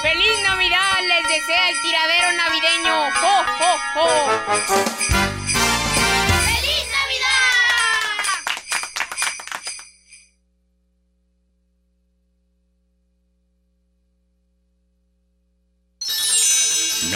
[0.01, 0.79] ¡Feliz Navidad!
[1.07, 3.11] Les desea el tiradero navideño.
[3.21, 5.60] ¡Jo, jo, jo!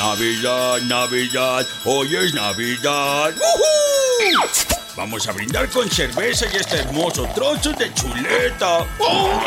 [0.07, 3.33] Navidad, Navidad, hoy es Navidad.
[3.33, 4.47] ¡Woohoo!
[4.95, 8.85] Vamos a brindar con cerveza y este hermoso trozo de chuleta.
[8.99, 9.41] ¡Oh!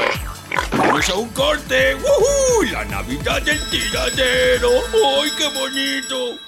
[0.72, 1.94] Vamos a un corte.
[1.94, 2.72] ¡Woohoo!
[2.72, 4.70] La Navidad del tiradero.
[5.22, 6.38] ¡Ay, qué bonito!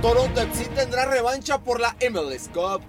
[0.00, 2.80] Toronto FC tendrá revancha por la MLS Cup.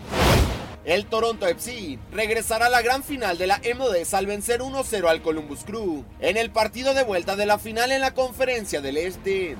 [0.85, 5.23] El Toronto FC regresará a la gran final de la MLS al vencer 1-0 al
[5.23, 9.55] Columbus Crew en el partido de vuelta de la final en la Conferencia del Este.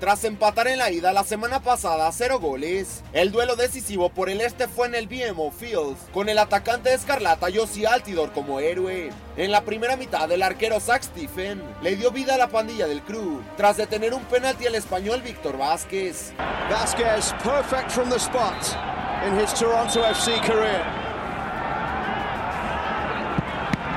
[0.00, 4.30] Tras empatar en la ida la semana pasada a cero goles, el duelo decisivo por
[4.30, 9.10] el este fue en el BMO Field, con el atacante escarlata Josie Altidor como héroe.
[9.36, 13.02] En la primera mitad, el arquero Zach Stephen le dio vida a la pandilla del
[13.02, 16.32] crew, tras detener un penalti al español Víctor Vázquez.
[16.70, 18.56] Vasquez, perfect from the spot
[19.26, 20.82] in his Toronto FC career.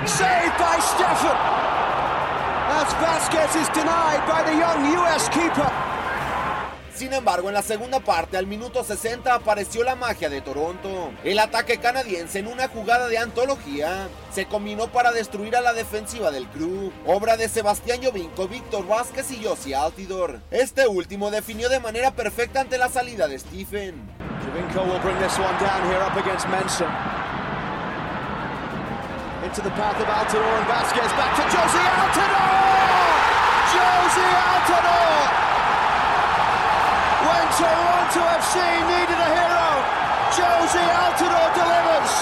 [0.05, 1.37] Saved by Stefan.
[2.75, 5.92] As Vasquez is denied by the young US keeper.
[6.95, 11.11] Sin embargo, en la segunda parte, al minuto 60, apareció la magia de Toronto.
[11.23, 16.29] El ataque canadiense en una jugada de antología se combinó para destruir a la defensiva
[16.29, 20.39] del crew, obra de Sebastián Jovinko, Víctor Vázquez y Josie Altidor.
[20.51, 23.95] Este último definió de manera perfecta ante la salida de Stephen.
[24.45, 26.87] Javinko will bring this one down here up against Menson.
[29.43, 31.11] Into the path of Altidore and Vasquez.
[31.17, 32.53] Back to Josie Altidore!
[33.73, 35.42] Josie Altidore!
[37.23, 38.59] When Toronto FC
[38.91, 39.69] needed a hero,
[40.35, 42.13] Josie Altidore delivers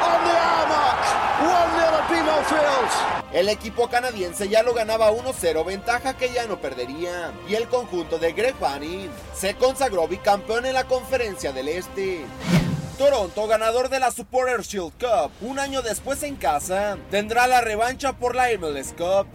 [0.00, 0.38] on the
[0.72, 1.02] mark.
[1.44, 3.14] 1-0 at BMO Field.
[3.34, 7.32] El equipo canadiense ya lo ganaba 1-0, ventaja que ya no perdería.
[7.48, 8.54] Y el conjunto de Greg
[9.34, 12.24] se consagró bicampeón en la conferencia del Este.
[12.96, 18.14] Toronto, ganador de la Supporter Shield Cup, un año después en casa, tendrá la revancha
[18.14, 19.26] por la MLS Cup.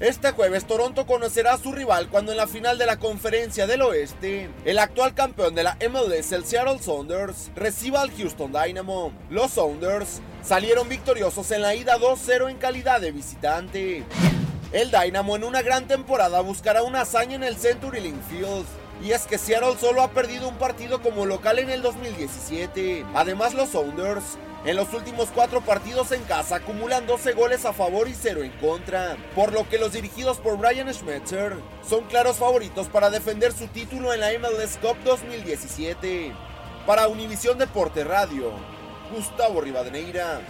[0.00, 3.80] Este jueves Toronto conocerá a su rival cuando en la final de la Conferencia del
[3.80, 9.10] Oeste, el actual campeón de la MLS, el Seattle Sounders, reciba al Houston Dynamo.
[9.30, 14.04] Los Sounders salieron victoriosos en la ida 2-0 en calidad de visitante.
[14.70, 18.66] El Dynamo en una gran temporada buscará una hazaña en el Century Link Field.
[19.02, 23.06] Y es que Seattle solo ha perdido un partido como local en el 2017.
[23.14, 28.08] Además los Sounders en los últimos cuatro partidos en casa acumulan 12 goles a favor
[28.08, 31.54] y 0 en contra, por lo que los dirigidos por Brian Schmetzer
[31.88, 36.32] son claros favoritos para defender su título en la MLS Cup 2017.
[36.84, 38.50] Para Univisión Deporte Radio,
[39.14, 40.40] Gustavo Rivadeneira.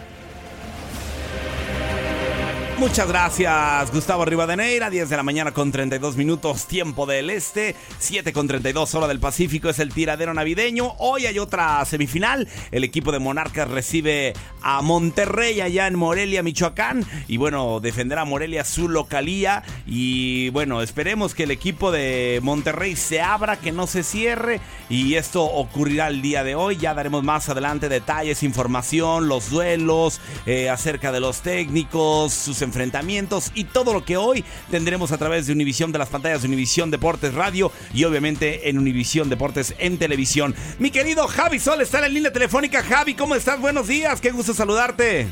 [2.79, 4.91] Muchas gracias, Gustavo Rivadeneira.
[4.91, 7.75] 10 de la mañana con 32 minutos, tiempo del este.
[7.99, 9.71] 7 con 32, hora del Pacífico.
[9.71, 10.93] Es el tiradero navideño.
[10.99, 12.47] Hoy hay otra semifinal.
[12.73, 17.07] El equipo de Monarcas recibe a Monterrey allá en Morelia, Michoacán.
[17.29, 19.63] Y bueno, defenderá Morelia su localía.
[19.87, 24.61] Y bueno, esperemos que el equipo de Monterrey se abra, que no se cierre.
[24.91, 26.77] Y esto ocurrirá el día de hoy.
[26.77, 33.51] Ya daremos más adelante detalles, información, los duelos, eh, acerca de los técnicos, sus enfrentamientos
[33.55, 36.91] y todo lo que hoy tendremos a través de Univisión de las pantallas de Univisión
[36.91, 40.55] Deportes Radio y obviamente en Univisión Deportes en televisión.
[40.79, 42.83] Mi querido Javi Sol está en la línea telefónica.
[42.83, 43.61] Javi, ¿cómo estás?
[43.61, 45.29] Buenos días, qué gusto saludarte.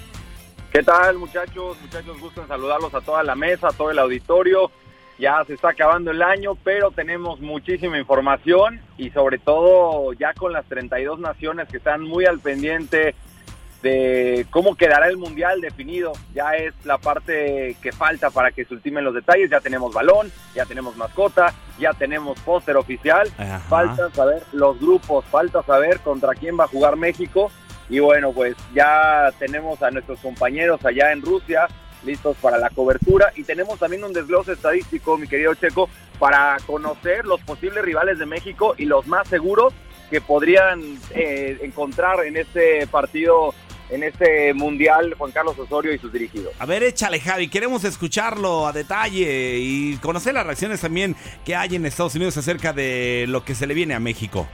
[0.73, 1.77] ¿Qué tal, muchachos?
[1.83, 4.73] Muchachos, gusto en saludarlos a toda la mesa, a todo el auditorio.
[5.19, 10.53] Ya se está acabando el año, pero tenemos muchísima información y sobre todo ya con
[10.53, 13.15] las 32 naciones que están muy al pendiente
[13.85, 16.13] de cómo quedará el mundial definido.
[16.33, 19.51] Ya es la parte que falta para que se ultimen los detalles.
[19.51, 23.29] Ya tenemos balón, ya tenemos mascota, ya tenemos póster oficial.
[23.69, 27.53] Falta saber los grupos, falta saber contra quién va a jugar México.
[27.91, 31.69] Y bueno, pues ya tenemos a nuestros compañeros allá en Rusia
[32.07, 37.25] listos para la cobertura y tenemos también un desglose estadístico, mi querido Checo, para conocer
[37.25, 39.73] los posibles rivales de México y los más seguros
[40.11, 43.55] que podrían eh, encontrar en este partido
[43.91, 46.53] en este mundial Juan Carlos Osorio y sus dirigidos.
[46.59, 51.77] A ver, échale Javi, queremos escucharlo a detalle y conocer las reacciones también que hay
[51.77, 54.49] en Estados Unidos acerca de lo que se le viene a México.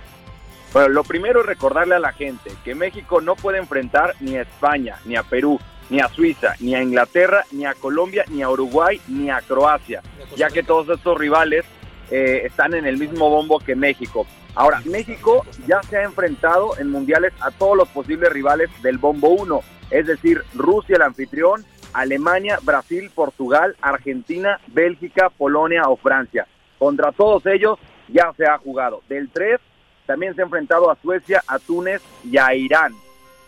[0.72, 4.42] Bueno, lo primero es recordarle a la gente que México no puede enfrentar ni a
[4.42, 8.50] España, ni a Perú, ni a Suiza, ni a Inglaterra, ni a Colombia, ni a
[8.50, 10.02] Uruguay, ni a Croacia,
[10.36, 11.64] ya que todos estos rivales
[12.10, 14.26] eh, están en el mismo bombo que México.
[14.54, 19.28] Ahora, México ya se ha enfrentado en mundiales a todos los posibles rivales del bombo
[19.28, 26.46] 1, es decir, Rusia el anfitrión, Alemania, Brasil, Portugal, Argentina, Bélgica, Polonia o Francia.
[26.78, 29.02] Contra todos ellos ya se ha jugado.
[29.08, 29.60] Del 3
[30.06, 32.94] también se ha enfrentado a Suecia, a Túnez y a Irán.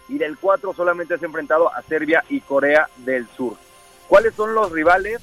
[0.09, 3.57] Y del 4 solamente se ha enfrentado a Serbia y Corea del Sur.
[4.09, 5.21] ¿Cuáles son los rivales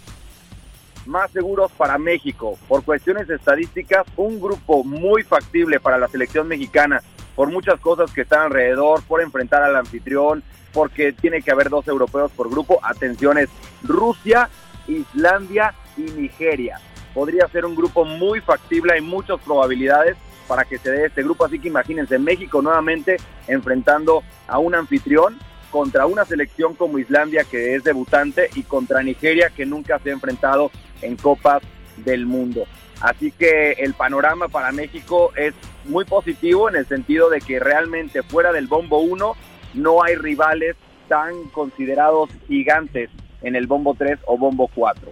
[1.09, 2.57] más seguros para México?
[2.67, 7.01] Por cuestiones estadísticas, un grupo muy factible para la selección mexicana,
[7.35, 11.87] por muchas cosas que están alrededor, por enfrentar al anfitrión, porque tiene que haber dos
[11.87, 12.79] europeos por grupo.
[12.83, 13.49] Atención, es
[13.83, 14.49] Rusia,
[14.87, 16.79] Islandia y Nigeria.
[17.13, 20.15] Podría ser un grupo muy factible, hay muchas probabilidades
[20.47, 21.45] para que se dé este grupo.
[21.45, 23.17] Así que imagínense, México nuevamente
[23.47, 25.37] enfrentando a un anfitrión
[25.71, 30.13] contra una selección como Islandia que es debutante y contra Nigeria que nunca se ha
[30.13, 31.61] enfrentado en Copas
[31.97, 32.65] del Mundo.
[33.01, 35.53] Así que el panorama para México es
[35.85, 39.35] muy positivo en el sentido de que realmente fuera del bombo 1
[39.75, 40.75] no hay rivales
[41.07, 43.09] tan considerados gigantes
[43.41, 45.11] en el bombo 3 o bombo 4.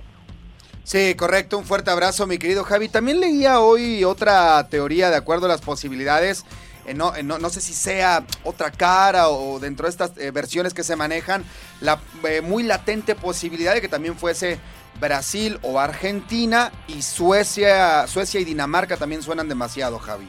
[0.83, 1.57] Sí, correcto.
[1.57, 2.87] Un fuerte abrazo, mi querido Javi.
[2.87, 6.45] También leía hoy otra teoría de acuerdo a las posibilidades.
[6.87, 10.31] Eh, no, eh, no, no, sé si sea otra cara o dentro de estas eh,
[10.31, 11.43] versiones que se manejan,
[11.81, 11.99] la
[12.43, 14.57] muy latente posibilidad de que también fuese
[14.99, 20.27] Brasil o Argentina y Suecia, Suecia y Dinamarca también suenan demasiado, Javi.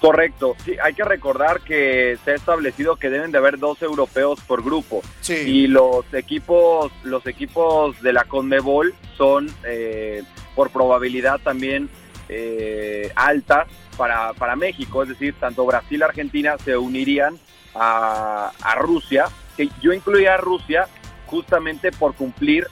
[0.00, 4.38] Correcto, sí, hay que recordar que se ha establecido que deben de haber dos europeos
[4.40, 5.02] por grupo.
[5.28, 10.22] Y los equipos, los equipos de la CONMEBOL son eh,
[10.54, 11.88] por probabilidad también
[12.28, 17.38] eh, altas para, para México, es decir, tanto Brasil y Argentina se unirían
[17.74, 20.86] a, Rusia, que yo incluía a Rusia
[21.26, 22.66] justamente por cumplir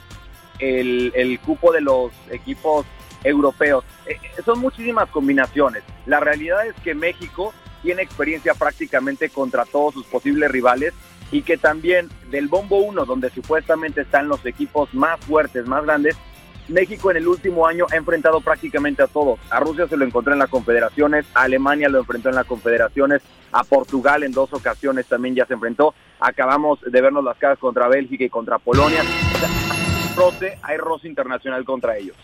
[0.59, 2.85] el, el cupo de los equipos
[3.23, 3.83] europeos.
[4.05, 5.83] Eh, son muchísimas combinaciones.
[6.05, 10.93] La realidad es que México tiene experiencia prácticamente contra todos sus posibles rivales
[11.31, 16.15] y que también del bombo 1, donde supuestamente están los equipos más fuertes, más grandes,
[16.67, 19.39] México en el último año ha enfrentado prácticamente a todos.
[19.49, 23.21] A Rusia se lo encontró en las confederaciones, a Alemania lo enfrentó en las confederaciones,
[23.51, 25.93] a Portugal en dos ocasiones también ya se enfrentó.
[26.19, 29.03] Acabamos de vernos las caras contra Bélgica y contra Polonia.
[30.61, 32.15] hay roce internacional contra ellos.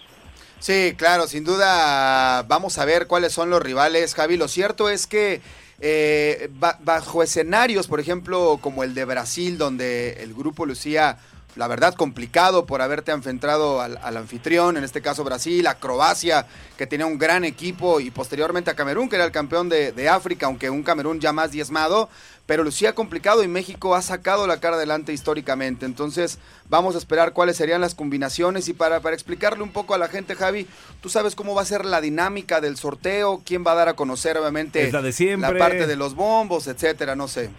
[0.59, 4.37] Sí, claro, sin duda vamos a ver cuáles son los rivales, Javi.
[4.37, 5.41] Lo cierto es que
[5.79, 6.49] eh,
[6.81, 11.17] bajo escenarios, por ejemplo, como el de Brasil, donde el grupo lucía
[11.59, 16.87] la verdad, complicado por haberte enfrentado al, anfitrión, en este caso Brasil, a Croacia, que
[16.87, 20.45] tenía un gran equipo, y posteriormente a Camerún, que era el campeón de, de África,
[20.45, 22.07] aunque un Camerún ya más diezmado,
[22.45, 25.85] pero lucía complicado y México ha sacado la cara adelante históricamente.
[25.85, 29.97] Entonces, vamos a esperar cuáles serían las combinaciones y para, para explicarle un poco a
[29.97, 30.65] la gente, Javi,
[31.01, 33.95] tú sabes cómo va a ser la dinámica del sorteo, quién va a dar a
[33.95, 35.51] conocer, obviamente, la, de siempre.
[35.51, 37.49] la parte de los bombos, etcétera, no sé.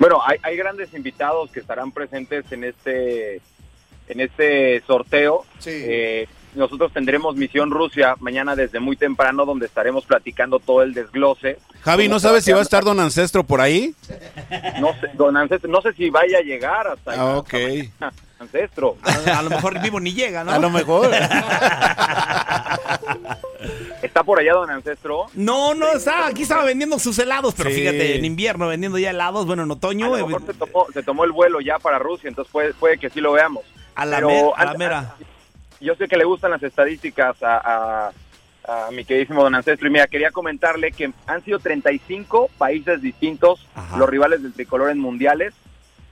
[0.00, 3.36] Bueno, hay, grandes invitados que estarán presentes en este
[4.08, 5.44] en este sorteo.
[5.66, 11.58] Eh, nosotros tendremos Misión Rusia mañana desde muy temprano, donde estaremos platicando todo el desglose.
[11.82, 13.94] Javi, ¿no sabes si va a estar Don Ancestro por ahí?
[14.80, 17.54] No sé, Don Ancestro, no sé si vaya a llegar hasta Ah, ok.
[18.40, 18.96] Ancestro.
[19.36, 20.52] A, lo mejor vivo ni llega, ¿no?
[20.52, 21.10] A lo mejor.
[24.02, 25.26] ¿Está por allá Don Ancestro?
[25.34, 26.26] No, no está.
[26.26, 27.76] Aquí estaba vendiendo sus helados, pero Sí.
[27.76, 29.46] fíjate, en invierno vendiendo ya helados.
[29.46, 30.14] Bueno, en otoño.
[30.14, 32.96] A lo mejor se tomó, se tomó el vuelo ya para Rusia, entonces puede, puede
[32.98, 33.62] que sí lo veamos.
[33.94, 35.14] A la, Pero mer- a la mera.
[35.80, 37.58] Yo sé que le gustan las estadísticas a,
[38.08, 38.12] a-
[38.86, 43.66] a mi queridísimo don Ancestro y mira, quería comentarle que han sido 35 países distintos
[43.98, 45.52] los rivales del tricolor en mundiales.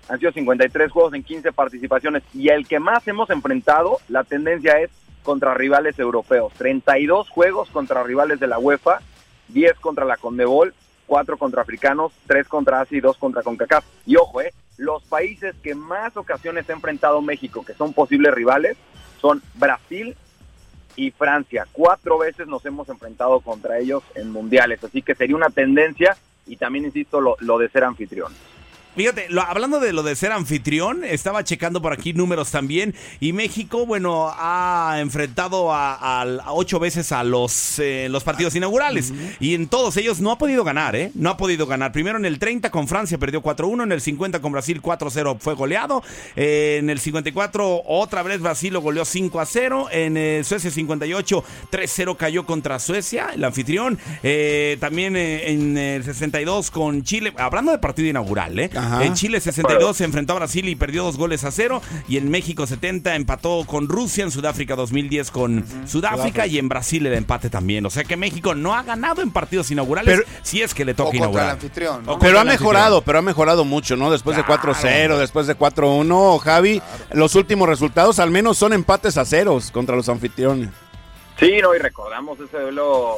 [0.09, 4.81] Han sido 53 juegos en 15 participaciones y el que más hemos enfrentado, la tendencia
[4.81, 4.91] es
[5.23, 6.53] contra rivales europeos.
[6.55, 9.01] 32 juegos contra rivales de la UEFA,
[9.49, 10.75] 10 contra la Condebol,
[11.07, 13.85] 4 contra africanos, 3 contra Asia y 2 contra CONCACAF.
[14.07, 18.77] Y ojo, eh, los países que más ocasiones ha enfrentado México, que son posibles rivales,
[19.21, 20.17] son Brasil
[20.97, 21.67] y Francia.
[21.73, 26.57] Cuatro veces nos hemos enfrentado contra ellos en mundiales, así que sería una tendencia y
[26.57, 28.33] también, insisto, lo, lo de ser anfitrión.
[28.99, 32.97] Fíjate, lo- hablando de lo de ser anfitrión, estaba checando por aquí números también.
[33.21, 38.57] Y México, bueno, ha enfrentado a, a- a ocho veces a los, eh, los partidos
[38.57, 39.13] inaugurales.
[39.39, 41.13] Y en todos ellos no ha podido ganar, ¿eh?
[41.15, 41.93] No ha podido ganar.
[41.93, 43.85] Primero en el 30 con Francia perdió 4-1.
[43.85, 46.03] En el 50 con Brasil 4-0 fue goleado.
[46.35, 49.89] Eh, en el 54 otra vez Brasil lo goleó 5-0.
[49.93, 53.97] En eh, Suecia 58 3-0 cayó contra Suecia, el anfitrión.
[54.25, 57.33] Eh, también eh, en el 62 con Chile.
[57.39, 58.71] Hablando de partido inaugural, ¿eh?
[58.75, 58.88] Ajá.
[59.03, 61.81] En Chile 62 se enfrentó a Brasil y perdió dos goles a cero.
[62.09, 64.25] Y en México 70 empató con Rusia.
[64.25, 65.87] En Sudáfrica 2010 con Sudáfrica.
[65.89, 66.47] Sudáfrica.
[66.47, 67.85] Y en Brasil el empate también.
[67.87, 70.19] O sea que México no ha ganado en partidos inaugurales.
[70.21, 71.51] Pero- si es que le toca O contra el inaugurar.
[71.51, 72.13] anfitrión, ¿no?
[72.13, 72.73] O contra Pero ha el anfitrión.
[72.73, 74.11] mejorado, pero ha mejorado mucho, ¿no?
[74.11, 76.83] Después de 4-0, después de 4-1, Javi,
[77.13, 80.71] los últimos resultados al menos son empates a ceros contra los anfitriones.
[81.39, 83.15] Sí, no, y recordamos ese duelo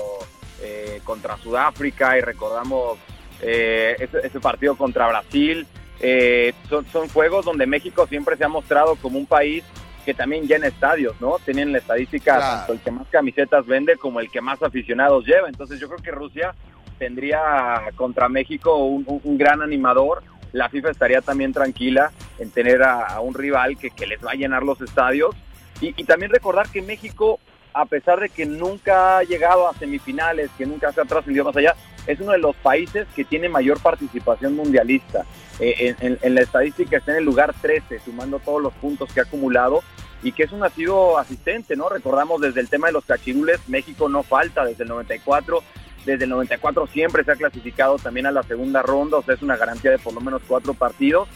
[0.63, 2.99] eh, contra Sudáfrica y recordamos
[3.43, 5.67] eh, ese, ese partido contra Brasil.
[6.01, 9.65] Eh, son, son juegos donde México siempre se ha mostrado como un país
[10.05, 11.37] que también llena estadios, ¿no?
[11.45, 12.57] Tienen la estadística Claro.
[12.59, 15.49] tanto el que más camisetas vende como el que más aficionados lleva.
[15.49, 16.55] Entonces yo creo que Rusia
[16.99, 20.23] tendría contra México un, un- un gran animador.
[20.53, 24.33] La FIFA estaría también tranquila en tener a, a un rival que, que les va
[24.33, 25.35] a llenar los estadios.
[25.81, 27.39] Y, y también recordar que México,
[27.73, 31.57] a pesar de que nunca ha llegado a semifinales, que nunca se ha trascendido más
[31.57, 31.75] allá,
[32.07, 35.25] es uno de los países que tiene mayor participación mundialista.
[35.59, 39.25] Eh, en, la estadística está en el lugar 13, sumando todos los puntos que ha
[39.25, 39.83] acumulado
[40.23, 41.89] y que es un nacido asistente, ¿no?
[41.89, 45.63] Recordamos desde el tema de los cachirules, México no falta desde el 94,
[46.05, 49.43] desde el 94 siempre se ha clasificado también a la segunda ronda, o sea, es
[49.43, 51.29] una garantía de por lo menos cuatro partidos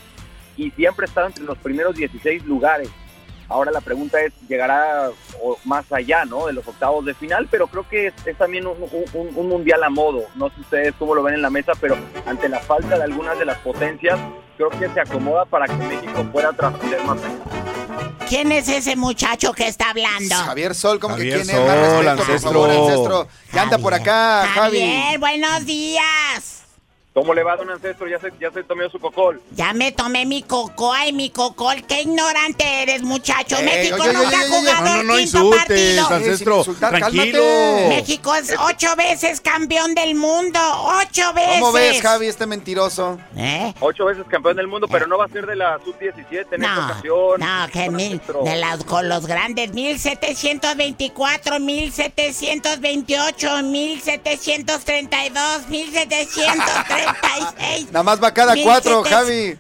[0.56, 2.88] y siempre está entre los primeros 16 lugares.
[3.48, 5.10] Ahora la pregunta es, ¿llegará
[5.64, 6.46] más allá ¿no?
[6.46, 7.46] de los octavos de final?
[7.50, 10.24] Pero creo que es, es también un, un- un mundial a modo.
[10.34, 13.38] No sé ustedes cómo lo ven en la mesa, pero ante la falta de algunas
[13.38, 14.18] de las potencias,
[14.56, 17.34] creo que se acomoda para que México pueda trascender más allá.
[18.28, 20.34] ¿Quién es ese muchacho que está hablando?
[20.34, 21.62] Javier Sol, ¿cómo Javier que quién es?
[21.62, 22.52] Sol, respeto, por ancestro.
[22.52, 23.28] favor, ancestro.
[23.52, 24.78] Ya anda por acá, Javi.
[24.80, 26.63] Javier, buenos días.
[27.14, 28.08] ¿Cómo le va, don Ancestro?
[28.08, 29.40] Ya se, ya se tomó su cocol.
[29.52, 31.84] Ya me tomé mi cocoa y mi cocol.
[31.86, 33.56] Qué ignorante eres, muchacho.
[33.58, 35.60] Ey, México oye, nunca oye, ha jugado No, no, el no quinto insultes,
[36.00, 36.08] partido.
[36.10, 36.58] ancestro.
[36.58, 37.40] insultar, Tranquilo.
[37.44, 37.88] cálmate.
[37.88, 40.58] México es ocho veces campeón del mundo.
[41.02, 41.60] Ocho veces.
[41.60, 43.20] ¿Cómo ves, Javi, este mentiroso?
[43.36, 43.72] ¿Eh?
[43.78, 46.74] Ocho veces campeón del mundo, pero no va a ser de la sub-17 en esta
[46.74, 47.38] No, ocasión.
[47.38, 55.68] no, que mil, de las, con los grandes, 1724, 1728, 1732,
[57.04, 57.92] 1736.
[57.92, 59.58] Nada más va cada cuatro, Javi.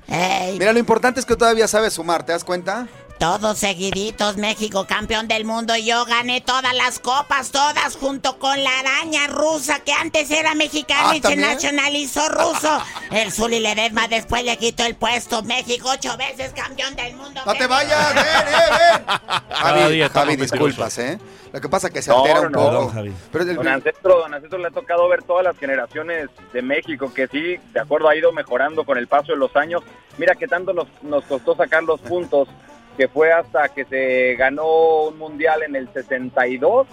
[0.58, 2.86] Mira, lo importante es que todavía sabes sumar, ¿te das cuenta?
[3.24, 5.74] Todos seguiditos, México campeón del mundo.
[5.78, 11.08] Yo gané todas las copas, todas junto con la araña rusa que antes era mexicana
[11.12, 12.82] Ah, y se nacionalizó ruso.
[13.12, 15.42] El Zuli Ledesma después le quitó el puesto.
[15.42, 17.40] México ocho veces campeón del mundo.
[17.46, 18.14] ¡No te vayas!
[18.14, 19.04] ¡Ven, eh, ven!
[19.56, 20.50] Javi, estamos Javi, mentirosos.
[20.50, 21.18] disculpas, ¿eh?
[21.50, 22.58] Lo que pasa es que se No, altera no, un no.
[22.80, 22.88] poco.
[22.92, 23.12] Javi.
[23.32, 27.10] Pero el- Don Ancestro, don Ancestro le ha tocado ver todas las generaciones de México,
[27.14, 29.82] que sí, de acuerdo, ha ido mejorando con el paso de los años.
[30.18, 32.48] Mira que tanto nos, nos costó sacar los puntos,
[32.96, 36.86] que fue hasta que se ganó un mundial en el 62,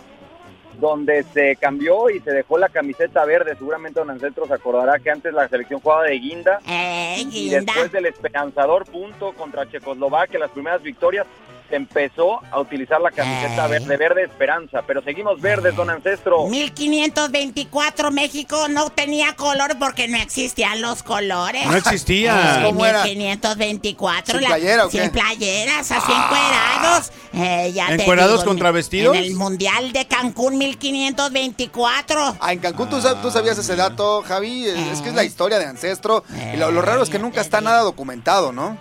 [0.80, 3.56] donde se cambió y se dejó la camiseta verde.
[3.56, 6.60] Seguramente don Ancestro se acordará que antes la selección jugaba de guinda.
[6.68, 7.60] Eh, Y guinda.
[7.62, 11.28] después del esperanzador punto contra Checoslovaquia, las primeras victorias,
[11.72, 13.72] se empezó a utilizar la camiseta Ey.
[13.72, 14.84] verde, verde esperanza.
[14.86, 16.46] Pero seguimos verdes, don Ancestro.
[16.48, 21.66] 1524 México no tenía color porque no existían los colores.
[21.66, 22.60] No existía.
[22.62, 23.04] Eh, ¿Cómo era?
[23.06, 24.38] 1524.
[24.40, 25.02] ¿Sin playera o qué?
[25.02, 27.12] Sin playeras, así encuerados.
[27.34, 29.16] Eh, ya ¿Encuerados digo, contra en- vestidos?
[29.16, 32.36] En el Mundial de Cancún 1524.
[32.40, 34.66] Ah, en Cancún ¿tú, sab- tú sabías ese dato, Javi.
[34.68, 36.24] Es que es la historia de Ancestro.
[36.54, 38.78] Y lo, lo raro es que nunca está nada documentado, ¿no?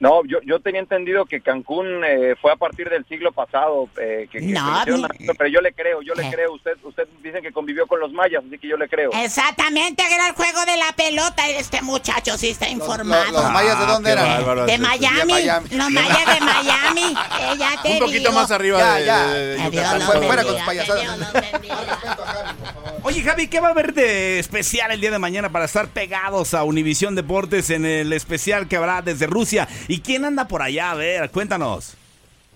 [0.00, 4.28] No, yo, yo tenía entendido que Cancún eh, fue a partir del siglo pasado, eh,
[4.32, 6.30] que, No, mi- pero yo le creo, yo le Eh.
[6.32, 6.54] creo.
[6.54, 9.10] Usted, usted dice que convivió con los mayas, así que yo le creo.
[9.12, 11.46] Exactamente, era el juego de la pelota.
[11.50, 13.30] Este muchacho sí está informado.
[13.30, 14.28] los mayas de dónde qué eran?
[14.38, 14.64] bárbaro.
[14.64, 14.82] de Sí, sí.
[14.82, 15.18] Miami.
[15.18, 15.68] De Miami.
[15.70, 17.02] Los mayas de Miami.
[17.42, 18.32] Eh, ya te Un poquito digo.
[18.32, 19.26] más arriba Ya, de, ya.
[19.28, 21.04] de- de Dios Fuera- con sus payasadas.
[23.02, 26.52] Oye, Javi, ¿qué va a haber de especial el día de mañana para estar pegados
[26.54, 29.68] a Univisión Deportes en el especial que habrá desde Rusia?
[29.90, 30.92] ¿Y quién anda por allá?
[30.92, 31.96] A ver, cuéntanos.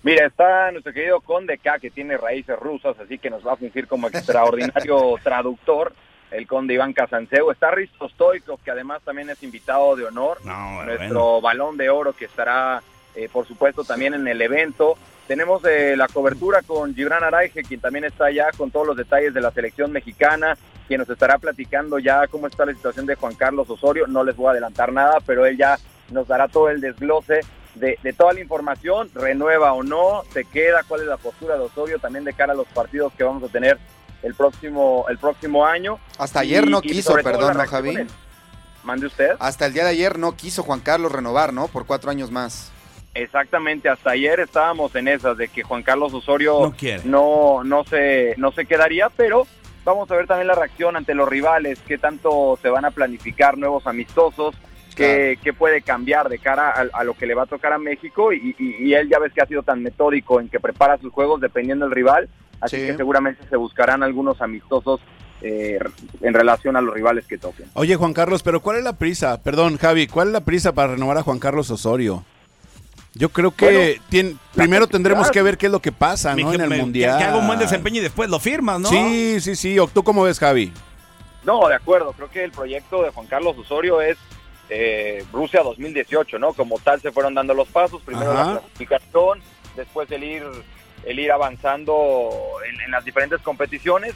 [0.03, 3.57] Mira, está nuestro querido Conde K, que tiene raíces rusas, así que nos va a
[3.57, 5.91] fungir como extraordinario traductor.
[6.31, 7.51] El conde Iván Casanseu.
[7.51, 10.37] Está Risto Stoikov, que además también es invitado de honor.
[10.45, 12.81] No, nuestro balón de oro, que estará,
[13.15, 14.97] eh, por supuesto, también en el evento.
[15.27, 19.33] Tenemos eh, la cobertura con Gibran Araige, quien también está allá con todos los detalles
[19.33, 20.57] de la selección mexicana,
[20.87, 24.07] quien nos estará platicando ya cómo está la situación de Juan Carlos Osorio.
[24.07, 25.77] No les voy a adelantar nada, pero él ya
[26.11, 27.41] nos dará todo el desglose
[27.75, 31.61] de, de toda la información, renueva o no, se queda, cuál es la postura de
[31.61, 33.77] Osorio también de cara a los partidos que vamos a tener
[34.23, 35.99] el próximo el próximo año.
[36.17, 37.97] Hasta ayer no Y- quiso, perdón, ¿no, Javi?
[38.83, 39.31] Mande usted.
[39.39, 41.67] Hasta el día de ayer no quiso Juan Carlos renovar, ¿no?
[41.67, 42.71] Por cuatro años más.
[43.13, 47.01] Exactamente, hasta ayer estábamos en esas de que Juan Carlos Osorio No quiere.
[47.05, 49.47] no, no se no se quedaría, pero
[49.85, 53.57] vamos a ver también la reacción ante los rivales, qué tanto se van a planificar
[53.57, 54.53] nuevos amistosos,
[54.95, 57.77] qué, qué puede cambiar de cara a, a lo que le va a tocar a
[57.77, 60.97] México y, y- y él ya ves que ha sido tan metódico en que prepara
[60.97, 62.29] sus juegos dependiendo del rival,
[62.61, 62.85] así Sí.
[62.87, 65.01] que seguramente se buscarán algunos amistosos
[65.41, 65.77] eh,
[66.21, 67.67] en relación a los rivales que toquen.
[67.73, 69.43] Oye, Juan Carlos, pero ¿cuál es la prisa?
[69.43, 72.23] Perdón, Javi, ¿cuál es la prisa para renovar a Juan Carlos Osorio?
[73.13, 76.53] Yo creo que Bueno, tien- primero tendremos que ver qué es lo que pasa, ¿no?
[76.53, 77.17] En el me- Mundial.
[77.17, 78.89] Que, que haga un buen desempeño y después lo firmas, ¿no?
[78.89, 79.77] Sí, sí, sí.
[79.79, 80.71] ¿O ¿Tú cómo ves, Javi?
[81.45, 82.11] No, de acuerdo.
[82.13, 84.17] Creo que el proyecto de Juan Carlos Osorio es
[84.69, 86.53] eh, Rusia 2018, ¿no?
[86.53, 88.01] Como tal se fueron dando los pasos.
[88.01, 88.43] Primero Ajá.
[88.43, 89.41] la clasificación,
[89.75, 90.43] después el ir,
[91.05, 92.29] el ir avanzando
[92.67, 94.13] en, en las diferentes competiciones.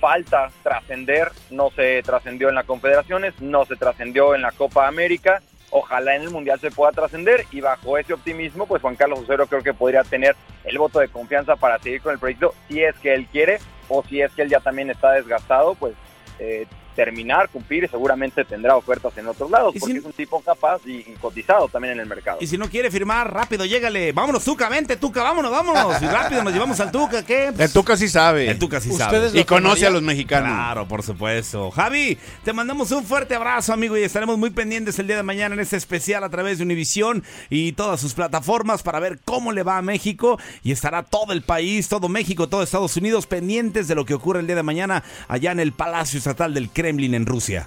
[0.00, 5.40] Falta trascender, no se trascendió en las confederaciones, no se trascendió en la Copa América.
[5.70, 9.46] Ojalá en el Mundial se pueda trascender y bajo ese optimismo, pues Juan Carlos Osorio
[9.46, 12.94] creo que podría tener el voto de confianza para seguir con el proyecto si es
[12.98, 15.94] que él quiere o si es que él ya también está desgastado, pues
[16.38, 20.40] eh, terminar, cumplir y seguramente tendrá ofertas en otros lados, porque si- es un tipo
[20.40, 22.38] capaz y, y cotizado también en el mercado.
[22.40, 24.12] Y si no quiere firmar, rápido, llégale.
[24.12, 26.00] Vámonos, Tuca, vente, Tuca, vámonos, vámonos.
[26.02, 27.52] Y rápido nos llevamos al Tuca, ¿qué?
[27.56, 28.50] El Tuca sí sabe.
[28.50, 29.30] El Tuca sí sabe.
[29.38, 30.48] Y conoce a los mexicanos.
[30.50, 31.70] Claro, por supuesto.
[31.70, 35.54] Javi, te mandamos un fuerte abrazo, amigo, y estaremos muy pendientes el día de mañana
[35.54, 39.62] en este especial a través de Univisión y todas sus plataformas para ver cómo le
[39.62, 40.38] va a México.
[40.62, 44.40] Y estará todo el país, todo México, todo Estados Unidos pendientes de lo que ocurre
[44.40, 47.66] el día de mañana allá en el Palacio Estatal del Kremlin en Rusia.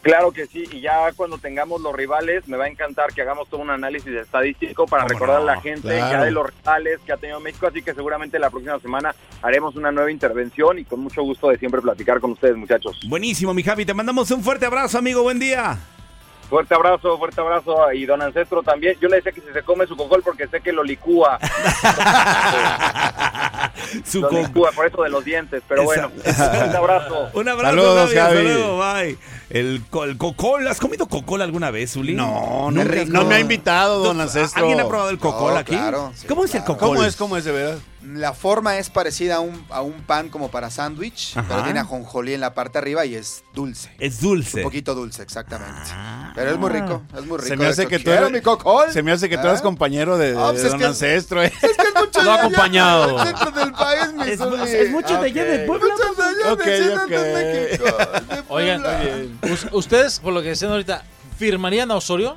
[0.00, 3.46] Claro que sí, y ya cuando tengamos los rivales, me va a encantar que hagamos
[3.48, 5.50] todo un análisis estadístico para ¿Cómo recordar no?
[5.50, 6.12] a la gente Claro.
[6.12, 9.76] ya de los rivales que ha tenido México, así que seguramente la próxima semana haremos
[9.76, 12.98] una nueva intervención y con mucho gusto de siempre platicar con ustedes, muchachos.
[13.06, 15.78] Buenísimo, mi Javi, te mandamos un fuerte abrazo, amigo, buen día.
[16.48, 18.96] Fuerte abrazo, fuerte abrazo y don Ancestro también.
[19.00, 21.38] Yo le decía que si se come su cocol porque sé que lo licúa.
[24.04, 27.28] Su lo licúa, por eso de los dientes, pero bueno, un abrazo.
[27.34, 29.18] Un abrazo, Saludos, Javi, bye.
[29.50, 32.14] El, el cocol, ¿has comido cocol alguna vez, Uli?
[32.14, 34.60] No, nunca- no me ha invitado, don Ancestro.
[34.62, 35.72] ¿Alguien ha probado el cocol No, aquí?
[35.72, 36.88] claro, sí, ¿Cómo es el cocol?
[36.88, 37.78] ¿Cómo es, cómo es de verdad?
[38.14, 42.32] La forma es parecida a un, a un pan como para sándwich, pero tiene ajonjolí
[42.34, 43.90] en la parte arriba y es dulce.
[43.98, 44.58] Es dulce.
[44.58, 45.90] Un poquito dulce, exactamente.
[46.34, 47.48] pero es muy rico, es muy rico.
[47.48, 48.90] Se me De hace que tú eres, mi cocol.
[48.92, 49.62] se me hace que tú eres ¿Ah?
[49.62, 51.42] compañero de, de Ah, pues es don que- Ancestro.
[51.42, 51.52] ¿eh?
[51.62, 53.16] Es que es mucho No de allá, acompañado.
[53.52, 55.66] del país, mi Es, es mucho de allá de Ok.
[55.66, 55.94] Puebla.
[55.94, 57.10] Mucho de allá Ok, del centro ok.
[57.10, 57.84] de México,
[58.34, 58.82] de Oigan,
[59.72, 61.04] ustedes, por lo que decían ahorita,
[61.38, 62.36] ¿firmarían a Osorio?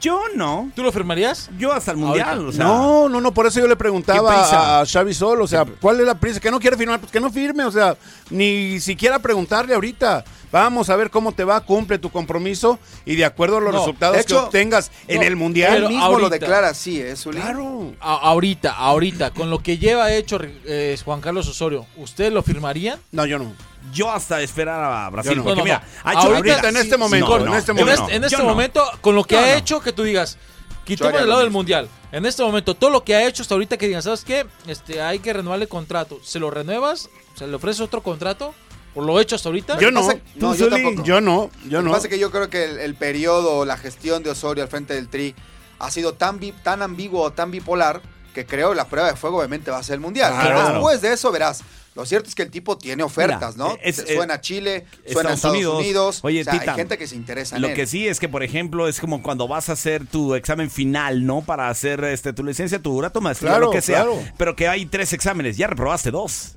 [0.00, 0.70] Yo no.
[0.74, 1.50] ¿Tú lo firmarías?
[1.58, 2.46] Yo hasta el mundial.
[2.48, 5.46] O sea, no, no, no, por eso yo le ¿Qué preguntaba a, Xavi Sol, o
[5.46, 6.40] sea, ¿cuál es la prisa?
[6.40, 7.96] Que no quiere firmar, pues que no firme, o sea,
[8.30, 10.24] ni siquiera preguntarle ahorita.
[10.52, 13.78] Vamos a ver cómo te va, cumple tu compromiso y de acuerdo a los No,
[13.78, 15.76] resultados hecho, que obtengas en el Mundial.
[15.84, 17.40] Él mismo lo declara así, ¿eh, Zuli?
[17.40, 17.94] Claro.
[18.00, 23.00] A- ahorita, ahorita, con lo que lleva hecho eh, Juan Carlos Osorio, ¿ustedes lo firmarían?
[23.12, 23.52] No, yo no.
[23.92, 25.32] Yo hasta esperar a Brasil.
[25.32, 25.44] Yo no.
[25.44, 26.10] Porque No, no, mira, no.
[26.10, 27.52] ha hecho Ahorita, en este momento, No, no.
[27.52, 28.02] en este En momento.
[28.02, 28.44] este, en este no.
[28.44, 29.46] momento, con lo que ha no.
[29.54, 30.38] hecho, que tú digas,
[30.84, 31.88] quitemos el lado del mundial.
[32.12, 34.46] En este momento, todo lo que ha hecho hasta ahorita que digan, ¿sabes qué?
[34.66, 36.20] Este, hay que renovarle contrato.
[36.22, 37.08] ¿Se lo renuevas?
[37.34, 38.54] ¿Se le ofrece otro contrato?
[38.94, 39.78] ¿Por lo hecho hasta ahorita?
[39.78, 41.02] Yo no, pasa- no, yo tampoco.
[41.02, 41.90] yo no, yo Lo que no.
[41.92, 44.92] pasa es que yo creo que el, el periodo, la gestión de Osorio al frente
[44.92, 45.34] del Tri
[45.78, 48.02] ha sido tan, bi- tan ambiguo, tan bipolar,
[48.34, 50.30] que creo que la prueba de fuego obviamente va a ser el Mundial.
[50.32, 50.72] Claro.
[50.74, 51.62] Después de eso verás,
[51.94, 53.78] Lo cierto es que el tipo tiene ofertas, Mira, ¿no?
[53.82, 55.78] es- Se- suena a Chile, suena a Estados Estados Unidos.
[55.80, 56.20] Unidos.
[56.22, 57.74] Oye, o sea, Tita, hay gente que se interesa en Lo él.
[57.74, 61.26] que sí es que, por ejemplo, es como cuando vas a hacer tu examen final,
[61.26, 61.42] ¿no?
[61.42, 64.04] Para hacer este tu licenciatura, tu maestría, Claro, lo que sea.
[64.04, 64.18] claro.
[64.38, 66.56] Pero que hay tres exámenes, ya reprobaste dos.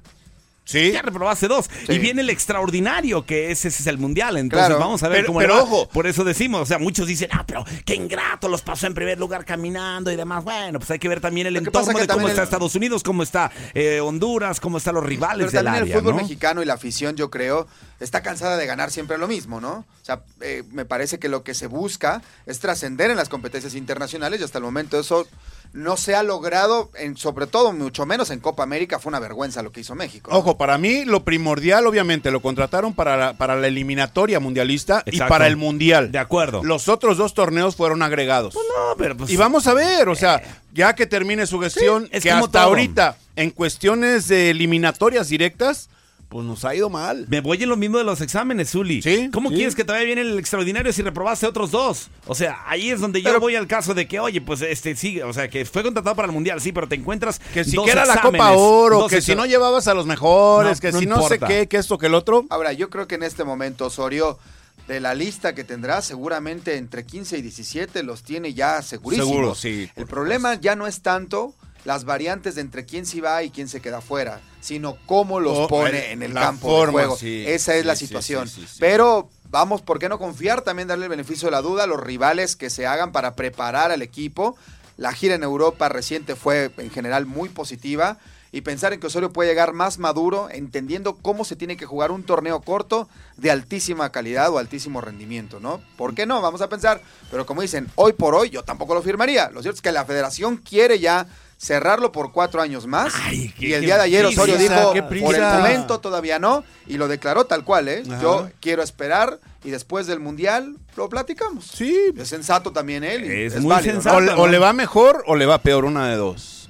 [0.65, 0.91] Sí.
[0.91, 1.69] Ya reprobaste dos.
[1.87, 1.93] Sí.
[1.93, 4.35] Y viene el extraordinario, que ese, ese es el mundial.
[4.37, 4.79] Entonces Claro.
[4.79, 5.63] vamos a ver Pero- cómo pero le va.
[5.63, 5.87] ojo.
[5.89, 9.19] Por eso decimos, o sea, muchos dicen, ah, pero qué ingrato, los pasó en primer
[9.19, 10.43] lugar caminando y demás.
[10.43, 13.21] Bueno, pues hay que ver también el entorno de cómo está el- Estados Unidos, cómo
[13.23, 16.21] está eh, Honduras, cómo están los rivales Pero del también área, el fútbol ¿no?
[16.23, 17.67] mexicano y la afición, yo creo,
[17.99, 19.71] está cansada de ganar siempre lo mismo, ¿no?
[20.01, 23.75] O sea, eh, me parece que lo que se busca es trascender en las competencias
[23.75, 25.27] internacionales y hasta el momento eso
[25.75, 28.97] no se ha logrado, en, sobre todo, mucho menos en Copa América.
[28.97, 30.31] Fue una vergüenza lo que hizo México.
[30.31, 30.37] ¿no?
[30.37, 35.19] Ojo, para mí lo primordial, obviamente, lo contrataron para la, para la eliminatoria mundialista y
[35.19, 36.11] para el mundial.
[36.13, 36.63] De acuerdo.
[36.63, 38.55] Los otros dos torneos fueron agregados.
[38.55, 40.41] no, pero pues- y vamos a ver, o sea,
[40.73, 42.61] ya que termine su gestión, es que hasta todo.
[42.61, 45.89] ahorita, en cuestiones de eliminatorias directas,
[46.29, 47.25] pues nos ha ido mal.
[47.29, 49.01] Me voy en lo mismo de los exámenes, Zuli.
[49.01, 49.55] Sí, ¿Cómo sí.
[49.55, 52.09] quieres que te vaya bien el extraordinario si reprobaste otros dos?
[52.27, 55.21] O sea, ahí es donde yo voy al caso de que, oye, pues este sí,
[55.21, 57.85] o sea, que fue contratado para el mundial, sí, pero te encuentras Que si dos
[57.85, 60.99] que era la Copa Oro, que si no llevabas a los mejores, No, que no
[60.99, 62.45] si no sé qué, que esto, que el otro.
[62.49, 64.39] Ahora, yo creo que en este momento Osorio,
[64.87, 69.29] de la lista que tendrá, seguramente entre 15 y 17 los tiene ya segurísimos.
[69.29, 71.55] Seguro, sí, El problema ya no es tanto
[71.85, 75.57] las variantes de entre quién sí va y quién se queda fuera, sino cómo los
[75.57, 77.17] Oh, pone en el campo forma, de juego.
[77.17, 78.47] sí, Esa es sí, la situación.
[78.49, 78.65] sí.
[78.79, 80.61] Pero vamos, ¿por qué no confiar?
[80.63, 83.91] También darle el beneficio de la duda a los rivales que se hagan para preparar
[83.91, 84.57] al equipo.
[84.97, 88.17] La gira en Europa reciente fue en general muy positiva
[88.51, 92.11] y pensar en que Osorio puede llegar más maduro, entendiendo cómo se tiene que jugar
[92.11, 95.81] un torneo corto de altísima calidad o altísimo rendimiento, ¿no?
[95.97, 96.41] ¿Por qué no?
[96.41, 97.01] Vamos a pensar.
[97.29, 99.49] Pero como dicen, hoy por hoy yo tampoco lo firmaría.
[99.49, 101.27] Lo cierto es que la federación quiere ya
[101.57, 103.13] cerrarlo por cuatro años más.
[103.57, 105.57] qué- y el día de ayer prisa, Osorio dijo, por el prisa".
[105.57, 108.03] momento todavía no, y lo declaró tal cual, ¿eh?
[108.07, 108.21] Ajá.
[108.21, 111.65] Yo quiero esperar y después del Mundial lo platicamos.
[111.65, 111.97] Sí.
[112.17, 113.23] Es sensato también él.
[113.23, 114.01] Es es muy válido, ¿no?
[114.01, 114.17] sensato.
[114.17, 116.69] O, le- o le va mejor o le va peor, una de dos.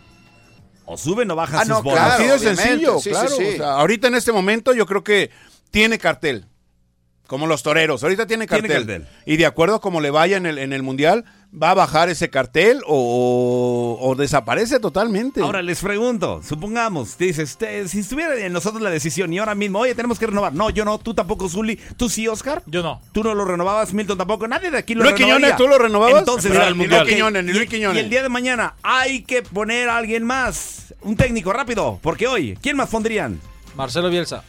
[0.85, 2.15] O suben o bajan Ah, sus no, bolas.
[2.17, 2.33] claro.
[2.35, 3.29] Así de sencillo, sí, sí, claro.
[3.35, 3.43] sí.
[3.43, 5.31] O sea, ahorita en este momento yo creo que
[5.71, 6.45] tiene cartel.
[7.27, 8.03] Como los toreros.
[8.03, 9.07] Ahorita tiene Tiene cartel.
[9.25, 12.09] Y de acuerdo a como le vaya en el, en el mundial, va a bajar
[12.09, 15.41] ese cartel o, o desaparece totalmente.
[15.41, 19.79] Ahora les pregunto, supongamos, dices, "Te- si estuviera en nosotros la decisión y ahora mismo,
[19.79, 20.53] oye, tenemos que renovar.
[20.53, 21.77] No, yo no, tú tampoco, Zuli.
[21.97, 22.61] ¿Tú sí, Oscar?
[22.65, 23.01] Yo no.
[23.11, 24.47] ¿Tú no lo renovabas, Milton tampoco?
[24.47, 25.37] Nadie de aquí lo Luis renovaría.
[25.37, 26.19] Quiñones, ¿tú lo renovabas?
[26.19, 27.07] Entonces, Pero mira, al Mundial.
[27.07, 27.97] Quiñones, Luis Quiñones.
[27.97, 30.93] Y el día de mañana hay que poner a alguien más.
[31.01, 31.99] Un técnico, rápido.
[32.01, 33.39] Porque hoy, ¿quién más pondrían?
[33.75, 34.43] Marcelo Bielsa.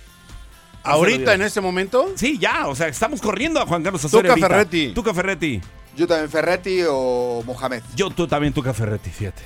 [0.86, 2.12] Ahorita en este momento.
[2.14, 4.34] Sí, ya, o sea, estamos corriendo a Juan Carlos Osorio.
[4.34, 4.48] Tuca.
[4.48, 4.92] Ferretti.
[4.94, 5.60] Tuca Ferretti.
[5.96, 7.82] Yo también Ferretti o Mohamed.
[7.94, 9.42] Yo tú también Tuca Ferretti, fíjate.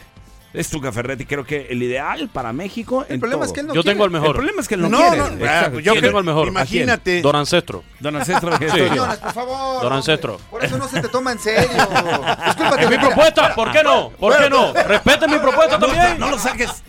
[0.52, 3.06] Es Tuca Ferretti, creo que el ideal para México.
[3.08, 3.94] El problema es que él no Yo quiere.
[3.94, 4.30] tengo el mejor.
[4.30, 5.16] El problema es que él no, No, quiere.
[5.16, 5.78] no, Exacto.
[5.78, 6.48] ah, yo tengo el mejor.
[6.48, 7.22] Imagínate.
[7.22, 7.84] Don Ancestro.
[8.00, 8.64] Don Ancestro Sí.
[8.66, 9.56] Quiñones, por favor.
[9.74, 9.96] Don hombre.
[9.98, 10.40] Ancestro.
[10.50, 11.68] Por eso no se te toma en serio.
[11.68, 12.82] Discúlpate.
[12.84, 14.10] Es mi propuesta, ¿por qué no?
[14.10, 14.72] ¿Por qué no?
[14.72, 16.18] Respete mi propuesta también.
[16.18, 16.82] no lo saques.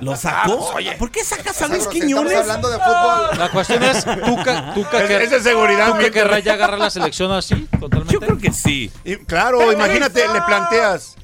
[0.00, 0.74] ¿Lo sacó?
[0.98, 2.36] ¿Por qué sacas a Luis Estamos Quiñones?
[2.38, 3.38] hablando de fútbol.
[3.38, 7.32] La cuestión es, Tuca, Tuca, Es- que, es seguridad, Tuca querrá ya agarrar la selección
[7.32, 8.12] así, totalmente.
[8.14, 8.90] Yo creo que sí.
[9.04, 11.16] Y- claro, imagínate, le planteas.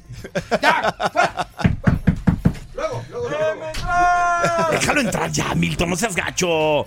[4.71, 6.85] Déjalo entrar ya, Milton, no seas gacho.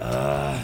[0.00, 0.54] Ah,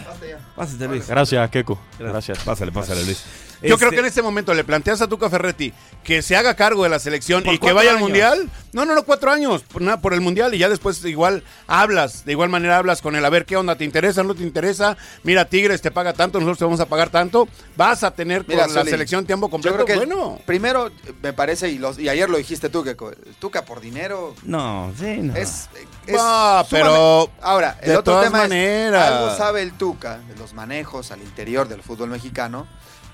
[0.55, 1.07] pásate, Luis.
[1.07, 1.79] Gracias, Keiko.
[1.97, 2.39] Gracias.
[2.39, 3.23] Pásale, pásale, Luis.
[3.61, 6.55] Yo Este, creo que en este momento le planteas a Tuca Ferretti que se haga
[6.55, 8.49] cargo de la selección y que vaya al mundial.
[8.71, 9.63] No, no, no, cuatro años.
[9.63, 12.23] Por, nada, por el mundial y ya después igual hablas.
[12.23, 13.25] De igual manera hablas con él.
[13.25, 14.23] A ver qué onda, ¿te interesa?
[14.23, 14.95] ¿No te interesa?
[15.23, 17.47] Mira, Tigres te paga tanto, nosotros te vamos a pagar tanto.
[17.75, 19.75] Vas a tener Mira, con la selección tiempo Yo completo.
[19.83, 20.39] creo que bueno.
[20.45, 20.89] primero
[21.21, 22.95] me parece, y, los, y ayer lo dijiste tú, que
[23.39, 25.35] Tuca por dinero No, sí, no.
[25.35, 25.67] es...
[26.07, 29.05] es Ah, pero Ahora, el de otro todas tema maneras.
[29.05, 32.67] es, algo sabe el Tuca de los manejos al interior del fútbol mexicano,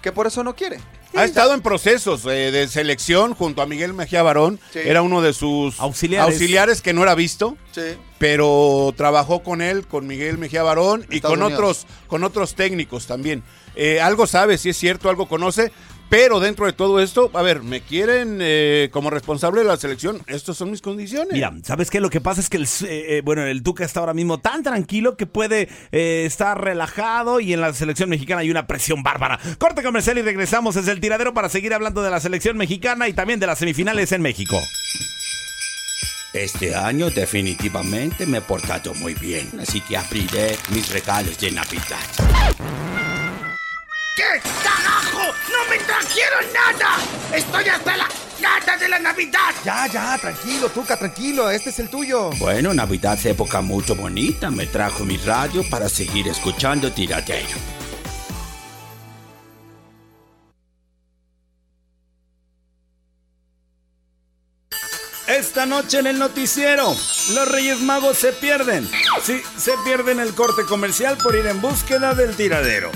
[0.05, 0.77] que por eso no quiere.
[1.15, 4.59] Ha estado en procesos eh, de selección junto a Miguel Mejía Barón.
[4.71, 4.79] Sí.
[4.83, 6.31] Era uno de sus Auxiliares.
[6.31, 7.57] auxiliares que no era visto.
[7.71, 7.81] Sí.
[8.19, 11.59] pero trabajó con él, con Miguel Mejía Barón y Estados con Unidos.
[11.59, 13.41] otros, con otros técnicos también.
[13.75, 15.71] Eh, algo sabe, si es cierto, algo conoce,
[16.09, 20.21] pero dentro de todo esto, a ver, me quieren eh, como responsable de la selección,
[20.27, 21.33] estas son mis condiciones.
[21.33, 21.99] Mira, ¿sabes qué?
[21.99, 22.67] Lo que pasa es que el, eh,
[23.17, 27.53] eh, bueno, el Tuca está ahora mismo tan tranquilo que puede eh, estar relajado y
[27.53, 29.39] en la selección mexicana hay una presión bárbara.
[29.57, 33.13] Corte comercial y regresamos desde el tiradero para seguir hablando de la selección mexicana y
[33.13, 34.59] también de las semifinales en México.
[36.33, 42.84] Este año definitivamente me he portado muy bien, así que abriré mis regalos de Navidad.
[44.15, 44.23] ¿Qué
[44.63, 45.33] carajo?
[45.51, 46.95] ¡No me trajeron nada!
[47.33, 48.07] ¡Estoy hasta la...
[48.39, 49.53] ¡Gántate la Navidad!
[49.65, 51.49] Ya, ya, tranquilo, Tuca, tranquilo.
[51.49, 52.29] Este es el tuyo.
[52.37, 54.49] Bueno, Navidad es época mucho bonita.
[54.51, 57.57] Me trajo mi radio para seguir escuchando tiradero.
[65.27, 66.95] Esta noche en el noticiero,
[67.33, 68.87] los Reyes Magos se pierden.
[69.23, 72.91] Sí, se pierden el corte comercial por ir en búsqueda del tiradero.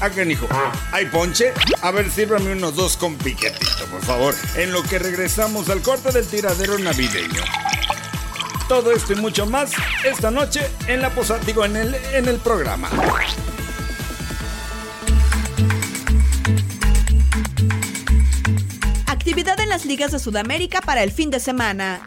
[0.00, 0.46] Acá, hijo.
[0.92, 1.52] ¿Hay ponche?
[1.80, 4.34] A ver, sírvame unos dos con piquetito, por favor.
[4.54, 7.42] En lo que regresamos al corte del tiradero navideño.
[8.68, 9.72] Todo esto y mucho más
[10.04, 12.90] esta noche en la posada, digo, en el, en el programa.
[19.32, 22.02] Actividad en las ligas de Sudamérica para el fin de semana.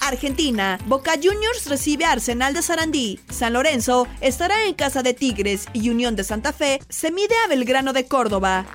[0.00, 3.18] Argentina, Boca Juniors recibe a Arsenal de Sarandí.
[3.28, 7.48] San Lorenzo estará en casa de Tigres y Unión de Santa Fe se mide a
[7.48, 8.66] Belgrano de Córdoba.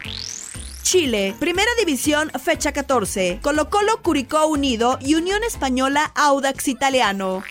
[0.83, 3.39] Chile, Primera División, fecha 14.
[3.41, 7.43] Colo Colo Curicó Unido y Unión Española Audax Italiano.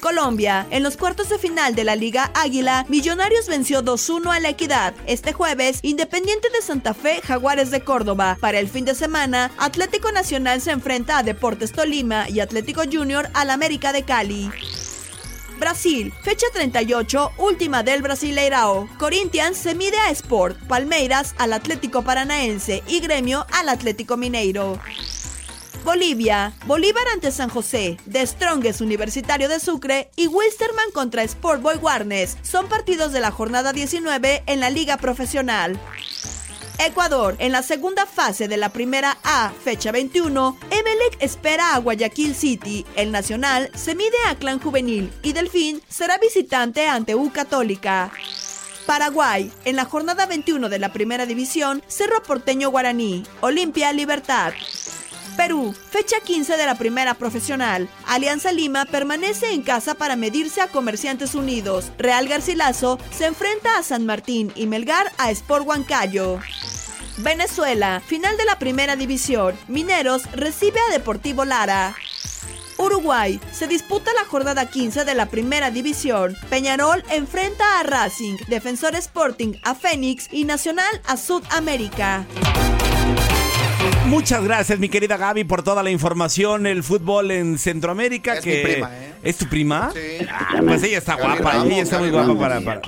[0.00, 4.50] Colombia, en los cuartos de final de la Liga Águila, Millonarios venció 2-1 a la
[4.50, 4.94] Equidad.
[5.06, 8.38] Este jueves, Independiente de Santa Fe, Jaguares de Córdoba.
[8.40, 13.28] Para el fin de semana, Atlético Nacional se enfrenta a Deportes Tolima y Atlético Junior
[13.34, 14.50] al América de Cali.
[15.58, 18.88] Brasil, fecha 38, última del Brasileirao.
[18.98, 24.78] Corinthians se mide a Sport, Palmeiras al Atlético Paranaense y Gremio al Atlético Mineiro.
[25.88, 31.76] Bolivia, Bolívar ante San José, The Strongest Universitario de Sucre y Wilsterman contra Sport Boy
[31.76, 35.80] Warnes son partidos de la jornada 19 en la Liga Profesional.
[36.78, 42.34] Ecuador, en la segunda fase de la primera A, fecha 21, Emelec espera a Guayaquil
[42.34, 42.84] City.
[42.94, 48.12] El Nacional se mide a Clan Juvenil y Delfín será visitante ante U Católica.
[48.84, 54.52] Paraguay, en la jornada 21 de la primera división, Cerro Porteño Guaraní, Olimpia Libertad.
[55.38, 57.88] Perú, fecha 15 de la primera profesional.
[58.08, 61.92] Alianza Lima permanece en casa para medirse a Comerciantes Unidos.
[61.96, 66.40] Real Garcilaso se enfrenta a San Martín y Melgar a Sport Huancayo.
[67.18, 69.56] Venezuela, final de la primera división.
[69.68, 71.94] Mineros recibe a Deportivo Lara.
[72.76, 76.36] Uruguay, se disputa la jornada 15 de la primera división.
[76.50, 82.26] Peñarol enfrenta a Racing, Defensor Sporting a Fénix y Nacional a Sudamérica.
[84.06, 86.66] Muchas gracias, mi querida Gaby, por toda la información.
[86.66, 88.34] El fútbol en Centroamérica.
[88.34, 88.56] Es que...
[88.56, 89.14] mi prima, ¿eh?
[89.22, 89.90] ¿Es tu prima?
[89.92, 90.26] Sí.
[90.30, 92.60] Ah, pues ella está guapa, ella está muy guapa para.
[92.60, 92.80] para...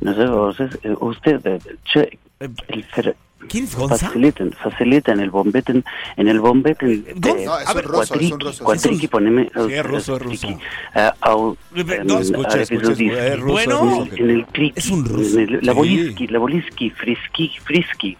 [0.00, 1.58] No sé, usted, usted eh,
[1.92, 3.16] che, el fer-
[3.48, 4.06] ¿Quién es Gonza?
[4.08, 5.82] Faciliten, faciliten el bombete,
[6.16, 8.64] en el bombete de No, es un ruso, es un ruso.
[8.64, 10.48] cuatriqui, poneme, Sí, es ruso, es ruso.
[11.20, 11.56] Au-
[12.04, 13.74] No, escucha, escucha, episodis- es ruso, Bueno,
[14.04, 14.22] es ruso.
[14.22, 15.38] en el criqui, Es un ruso.
[15.38, 15.78] en el- la Sí.
[15.78, 18.16] boliski, la boliski, friski, friski,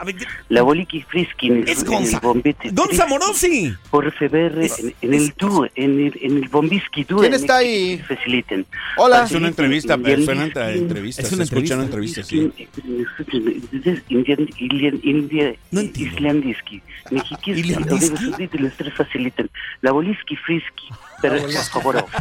[0.49, 2.71] la boliski, friski, en el, Es en el bombete.
[2.73, 3.73] Gonza Morosi.
[3.91, 7.19] Por feber, en, en el tú, en el, en el bombiski tú.
[7.19, 7.99] ¿Quién está ahí?
[8.07, 8.65] Faciliten.
[8.97, 9.25] Hola.
[9.25, 11.23] Es una entrevista, suena entrevista.
[11.23, 11.45] Es una
[11.85, 12.51] entrevista, sí.
[15.71, 16.83] No Islandiski.
[17.11, 19.51] Arabia Saudita, los tres facilitan.
[19.81, 20.89] La boliski, friski,
[21.23, 22.07] pero por favor.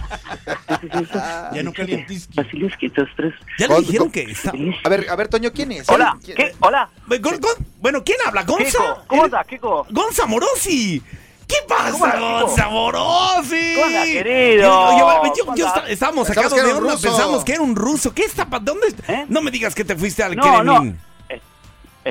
[1.53, 2.33] Ya no calientiski.
[2.35, 3.33] Basiliski, los tres.
[3.57, 4.51] Ya le dijeron que está.
[4.83, 5.89] A ver, a ver, Toño, ¿quién es?
[5.89, 6.55] Hola, ¿Quién- ¿qué?
[6.59, 6.89] Hola.
[7.07, 8.43] Gon- Gon- Bueno, ¿quién habla?
[8.43, 8.65] ¿Gonza?
[8.79, 9.87] Kiko, ¿cómo estás, Kiko?
[9.91, 11.01] ¡Gonza Morosi!
[11.47, 12.19] ¿Qué ¿Cómo pasa, estás?
[12.43, 13.73] Gonza Morosi?
[13.75, 14.61] ¿Cómo estás, querido?
[14.63, 15.05] Yo- yo-
[15.45, 15.77] ¿Cómo yo estás?
[15.83, 17.07] esta- estábamos Pensamos sacados que de era un onda, ruso.
[17.07, 18.13] pensamos que era un ruso.
[18.13, 19.13] ¿Qué está pa- ¿Dónde está?
[19.13, 19.25] ¿Eh?
[19.29, 20.99] No me digas que te fuiste al No, Kremlin.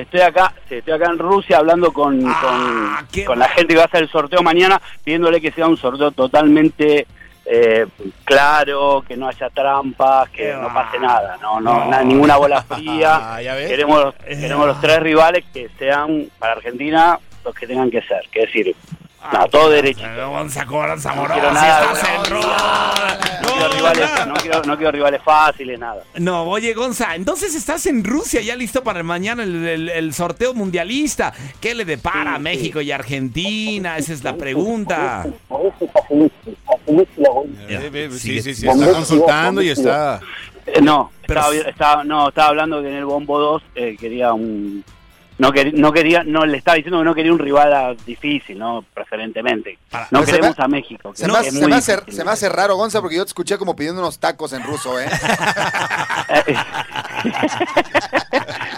[0.01, 3.83] Estoy acá, estoy acá en Rusia hablando con, Ah, con, con la gente que va
[3.83, 7.07] a hacer el sorteo mañana, pidiéndole que sea un sorteo totalmente
[7.49, 7.87] eh,
[8.25, 11.85] claro, que no haya trampas, que no pase nada, no, no, No.
[11.89, 13.35] nada, ninguna bola fría.
[13.35, 18.01] Ah, queremos, los- queremos los tres rivales que sean para Argentina los que tengan que
[18.01, 18.75] ser, que decir,
[19.33, 20.01] no, todo derecho.
[20.29, 22.57] Gonza, Gonza No quiero nada, estás en no, Rusia.
[23.41, 26.03] No quiero, rivales, no, quiero, no quiero rivales fáciles, nada.
[26.15, 30.53] No, oye, Gonza, entonces estás en Rusia ya listo para mañana el, el- el sorteo
[30.53, 31.33] mundialista.
[31.59, 33.97] ¿Qué le depara a México y Argentina?
[33.97, 35.25] Esa es la pregunta.
[38.17, 40.19] Sí, sí, sí, está consultando y está...
[40.81, 44.83] No, Pero estaba, estaba- no, estaba hablando que en el Bombo 2 eh, quería un...
[45.39, 48.83] No, quer- no quería, no le estaba diciendo que no quería un rival difícil, no
[48.93, 49.77] preferentemente.
[50.09, 51.11] no Pero queremos me- a México.
[51.11, 52.13] que Se, me, hace- se me hace, difícil.
[52.15, 54.99] se me hace raro, Gonza, porque yo te escuché como pidiendo unos tacos en ruso,
[54.99, 55.07] ¿eh?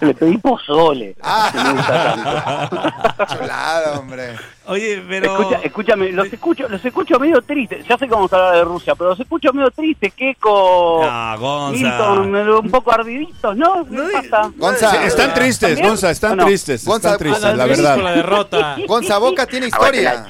[0.01, 1.15] Le pedí pozole.
[1.21, 1.49] Ah.
[1.51, 3.35] que me gusta tanto.
[3.37, 4.35] Chulada, hombre.
[4.69, 5.31] Oye, pero...
[5.39, 7.85] Escucha, escúchame, los escucho, los escucho medio tristes.
[7.87, 11.35] Ya sé que vamos a hablar de Rusia, pero los escucho medio tristes, Keco, Ah,
[11.39, 11.81] Gonza.
[11.83, 13.85] Milton, un poco ardiditos, ¿no?
[13.85, 13.97] ¿Qué
[14.29, 14.51] pasa?
[14.55, 15.33] Gonza, Sí, están ¿también?
[15.33, 16.45] tristes, Gonza, están ¿O no?
[16.45, 17.97] tristes, Gonza, están tristes, la verdad.
[17.97, 18.75] la derrota.
[18.87, 20.25] Gonza, Boca tiene historia.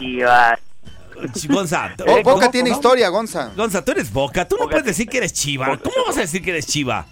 [1.50, 2.80] Gonza, eh, Boca ¿cómo- tiene cómo?
[2.80, 3.52] historia, Gonza.
[3.58, 5.66] Gonza, tú eres Boca, tú no puedes decir que eres Chiva.
[5.78, 7.06] ¿Cómo vas a decir que eres Chiva?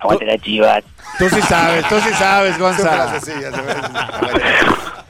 [0.00, 0.84] Aguante la Chivas.
[1.18, 3.18] Tú sí sabes, tú sí sabes, Gonza.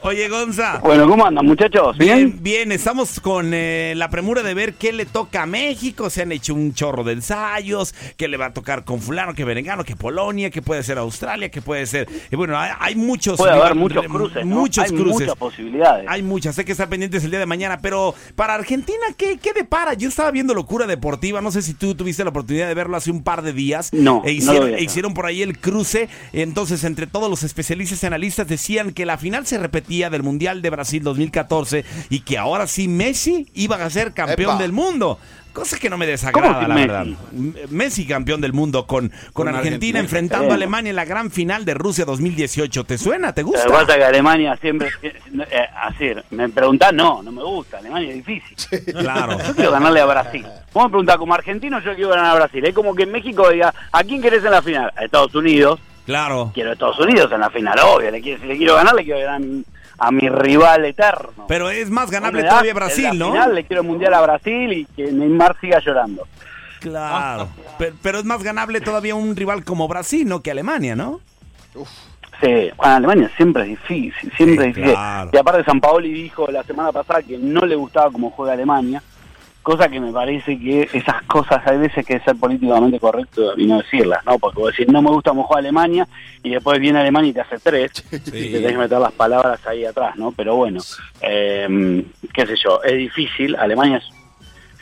[0.01, 0.79] Oye, Gonza.
[0.81, 1.97] Bueno, ¿cómo andan, muchachos?
[1.97, 6.09] Bien, bien, estamos con eh, la premura de ver qué le toca a México.
[6.09, 9.43] Se han hecho un chorro de ensayos, qué le va a tocar con fulano, que
[9.43, 12.07] Berengano, que Polonia, que puede ser Australia, que puede ser...
[12.31, 13.37] Y bueno, hay, hay muchos...
[13.37, 14.55] Puede haber muchos cruces, ¿no?
[14.55, 15.19] Muchos Hay cruces.
[15.19, 16.05] muchas posibilidades.
[16.07, 19.51] Hay muchas, hay que estar pendientes el día de mañana, pero para Argentina, ¿qué, qué
[19.51, 19.95] depara?
[19.95, 23.11] Yo estaba viendo Locura Deportiva, no sé si tú tuviste la oportunidad de verlo hace
[23.11, 23.91] un par de días.
[23.91, 27.43] No, E no hicieron, vi e hicieron por ahí el cruce, entonces entre todos los
[27.43, 32.19] especialistas y analistas decían que la final se repetía del Mundial de Brasil 2014 y
[32.21, 34.61] que ahora sí Messi iba a ser campeón Epa.
[34.61, 35.17] del mundo.
[35.51, 36.87] Cosa que no me desagrada, la Messi?
[36.87, 37.05] verdad.
[37.69, 39.99] Messi campeón del mundo con, con, Con Argentina, Argentina.
[39.99, 40.53] enfrentando a Bueno.
[40.53, 42.83] Alemania en la gran final de Rusia 2018.
[42.83, 43.33] ¿Te suena?
[43.33, 43.67] ¿Te Lo que gusta?
[43.67, 48.23] pasa es que Alemania siempre, eh, así, me preguntás, no, no me gusta, Alemania es
[48.23, 48.83] difícil.
[48.93, 49.37] Claro.
[49.47, 50.45] Yo quiero ganarle a Brasil.
[50.71, 52.63] Vos me preguntás, como argentino yo quiero ganar a Brasil.
[52.65, 54.93] Es como que en México diga, ¿a quién querés en la final?
[54.95, 55.79] A Estados Unidos.
[56.05, 56.51] Claro.
[56.53, 58.11] Quiero a Estados Unidos en la final, obvio.
[58.11, 59.41] Le si le quiero ganar, le quiero ganar
[59.99, 61.45] a mi, rival eterno.
[61.47, 63.31] Pero es más ganable todavía en Brasil, la ¿no?
[63.31, 66.27] final le quiero el mundial a Brasil y que Neymar siga llorando.
[66.79, 67.49] Claro.
[67.77, 70.41] Pero, pero es más ganable todavía un rival como Brasil, ¿no?
[70.41, 71.19] Que Alemania, ¿no?
[72.41, 74.91] Sí, bueno, Alemania siempre es difícil, siempre Sí, es difícil.
[74.93, 75.29] claro.
[75.33, 79.03] Y aparte San Paoli dijo la semana pasada que no le gustaba cómo juega Alemania,
[79.69, 83.67] cosa que me parece que esas cosas hay veces que es ser políticamente correcto y
[83.67, 84.39] no decirlas, ¿no?
[84.39, 86.07] Porque vos decís, no me gusta cómo juega Alemania
[86.41, 89.59] y después viene Alemania y te hace tres y te tenés que meter las palabras
[89.67, 90.31] ahí atrás, ¿no?
[90.31, 90.81] Pero bueno,
[91.21, 92.03] eh,
[92.33, 94.05] qué sé yo, es difícil, Alemania es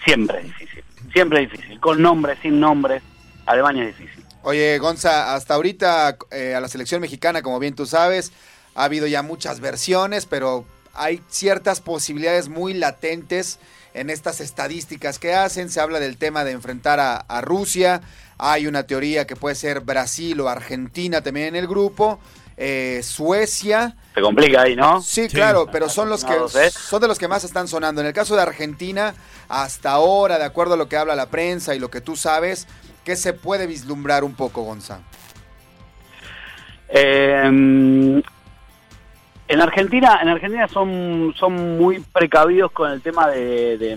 [0.06, 3.04] siempre es difícil, siempre es difícil, con nombres, sin nombres,
[3.46, 4.24] Alemania es difícil.
[4.44, 8.32] Oye, Gonza, hasta ahorita eh, a la selección mexicana, como bien tú sabes,
[8.74, 10.64] ha habido ya muchas versiones, pero
[10.94, 13.60] hay ciertas posibilidades muy latentes
[13.98, 15.70] en estas estadísticas que hacen.
[15.70, 18.02] Se habla del tema de enfrentar a, a Rusia.
[18.38, 22.20] Hay una teoría que puede ser Brasil o Argentina también en el grupo.
[22.60, 23.96] Eh, Suecia.
[24.16, 25.00] Se complica ahí, ¿no?
[25.02, 26.72] Sí, claro, pero son los que ¿eh?
[26.72, 28.02] son de los que más están sonando.
[28.02, 29.14] En el caso de Argentina,
[29.48, 32.68] hasta ahora, de acuerdo a lo que habla la prensa y lo que tú sabes,
[33.04, 35.02] ¿qué se puede vislumbrar un poco, Gonza?
[36.90, 38.24] Eh,
[39.48, 43.96] en Argentina, en Argentina son, son muy precavidos con el tema de, de,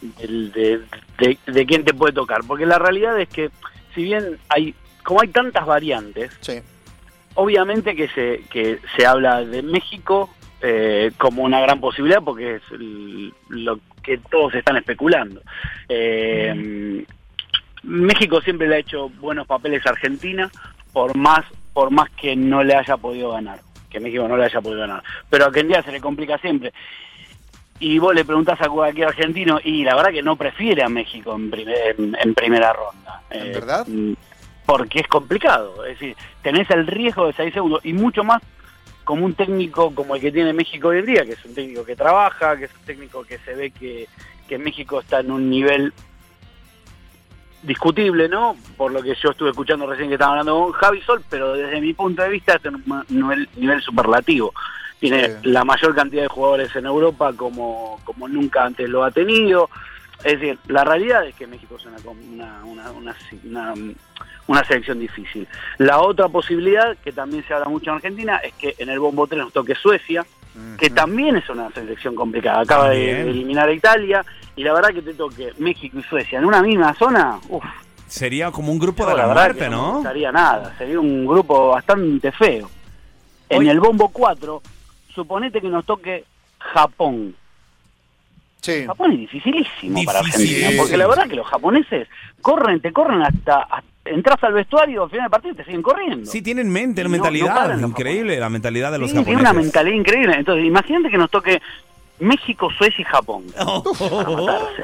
[0.00, 0.80] de-
[1.18, 3.50] de- de quién te puede tocar, porque la realidad es que
[3.94, 4.74] si bien hay,
[5.04, 6.36] como hay tantas variantes,
[7.34, 10.30] obviamente que se, que se habla de México
[10.60, 15.40] eh, como una gran posibilidad porque es el- lo que todos están especulando.
[15.88, 17.04] Eh,
[17.84, 20.50] México siempre le ha hecho buenos papeles a Argentina,
[20.92, 23.60] por más, por más que no le haya podido ganar,
[23.90, 25.02] que México no le haya podido ganar.
[25.30, 26.72] Pero a Argentina se le complica siempre.
[27.80, 31.34] Y vos le preguntás a cualquier argentino, y la verdad que no prefiere a México
[31.36, 33.22] en, primer- en, en primera ronda.
[33.30, 33.86] ¿En Eh, verdad?
[33.86, 34.12] mm,
[34.66, 35.84] Porque es complicado.
[35.86, 38.42] Es decir, tenés el riesgo de 6 segundos, y mucho más
[39.04, 41.84] como un técnico como el que tiene México hoy en día, que es un técnico
[41.84, 44.06] que trabaja, que es un técnico que se ve que,
[44.48, 45.94] que México está en un nivel
[47.62, 48.56] discutible, ¿no?
[48.76, 51.80] Por lo que yo estuve escuchando recién que estaba hablando con Javi Sol, pero desde
[51.80, 54.52] mi punto de vista es un nivel, nivel superlativo.
[55.00, 59.70] Tiene la mayor cantidad de jugadores en Europa como, como nunca antes lo ha tenido.
[60.24, 63.74] Es decir, la realidad es que México es una, una, una, una, una-
[64.48, 65.46] una selección difícil.
[65.76, 69.26] La otra posibilidad, que también se habla mucho en Argentina, es que en el bombo
[69.26, 70.24] 3 nos toque Suecia,
[70.78, 72.60] que también es una selección complicada.
[72.60, 74.24] Acaba de, eliminar a Italia,
[74.56, 77.64] y la verdad que te toque México y Suecia en una misma zona, uff,
[78.08, 79.92] Sería como un grupo de la muerte, no ¿no?
[79.96, 82.70] gustaría nada, sería un grupo bastante feo.
[83.50, 84.62] En el bombo 4,
[85.14, 86.24] suponete que nos toque
[86.58, 87.36] Japón.
[88.86, 90.18] Japón es dificilísimo para.
[90.20, 92.08] Argentina, porque la verdad que los japoneses
[92.42, 95.82] corren, te corren hasta, hasta- entras al vestuario, al final del partido y te siguen
[95.82, 96.30] corriendo.
[96.30, 99.50] Sí, tienen mente, no- no mentalidad increíble, la mentalidad de los Sí, tiene japoneses.
[99.52, 100.34] una mentalidad increíble.
[100.36, 101.60] Entonces, imagínate que nos toque
[102.20, 103.44] México, Suecia y Japón.
[103.54, 104.82] Para matarse.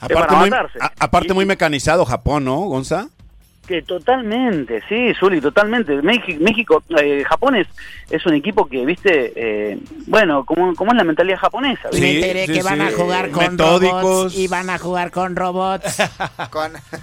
[0.00, 0.78] Aparte para muy, matarse.
[0.80, 3.08] a- aparte muy mecanizado Japón, ¿no, Gonza?
[3.68, 6.00] Que totalmente, sí, Zuli, totalmente.
[6.00, 7.66] México, México eh, Japón es,
[8.08, 11.90] es un equipo que, viste, eh, bueno, como, como es la mentalidad japonesa.
[11.92, 12.30] Me ¿viste?
[12.30, 15.98] enteré que van a jugar con robots y van a jugar con robots.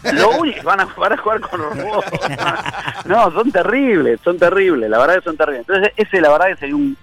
[0.14, 2.08] Lo único, van a, van a jugar con robots.
[3.06, 5.68] No, son terribles, son terribles, la verdad que son terribles.
[5.70, 6.98] Entonces, ese la verdad que sería un,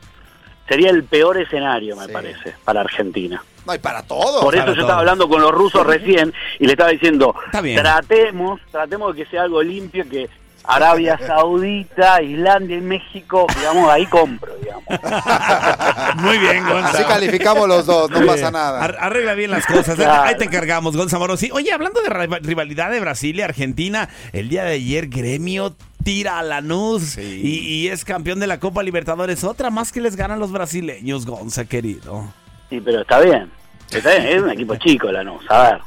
[0.69, 3.43] sería el peor escenario, me parece, para Argentina.
[3.67, 4.43] No, y para todos.
[4.43, 7.35] Por eso yo estaba hablando con los rusos recién y le estaba diciendo,
[7.77, 10.29] tratemos, tratemos de que sea algo limpio, que
[10.65, 14.85] Arabia Saudita, Islandia y México, digamos, ahí compro, digamos.
[16.17, 16.89] Muy bien, Gonza.
[16.91, 18.25] Así calificamos los dos, no Sí.
[18.27, 18.81] pasa nada.
[18.83, 19.99] Ar- arregla bien las cosas.
[19.99, 20.03] ¿eh?
[20.03, 20.23] Claro.
[20.23, 21.51] Ahí te encargamos, Gonza Morosi.
[21.53, 26.39] Oye, hablando de riva- rivalidad de Brasil y Argentina, el día de ayer Gremio tira
[26.39, 27.23] a Lanús y,
[27.59, 29.45] y es campeón de la Copa Libertadores.
[29.45, 32.25] Otra más que les ganan los brasileños, Gonza, querido.
[32.71, 33.51] Sí, pero está bien.
[33.91, 35.81] Está bien, es un equipo chico, Lanús, a ver.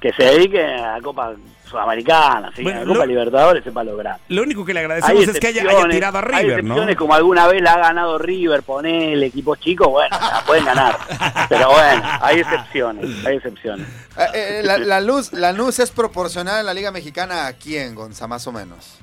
[0.00, 1.32] Que se dedique a la Copa
[1.68, 4.18] Sudamericana, Bueno, a la Copa lo- Libertadores sepa lograr.
[4.28, 6.74] Lo único que le agradecemos es que haya, tirado a hay River, ¿no?
[6.74, 10.98] excepciones, como alguna vez la ha ganado River, ponele, equipos chicos, bueno, la pueden ganar.
[11.48, 13.88] Pero bueno, hay excepciones, hay excepciones.
[14.18, 17.94] Eh, eh, la, la luz, la luz es proporcional en la Liga Mexicana a quién,
[17.94, 18.98] Gonza, más o menos.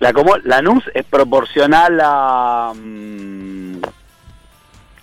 [0.00, 3.80] La como Lanús es proporcional a mm,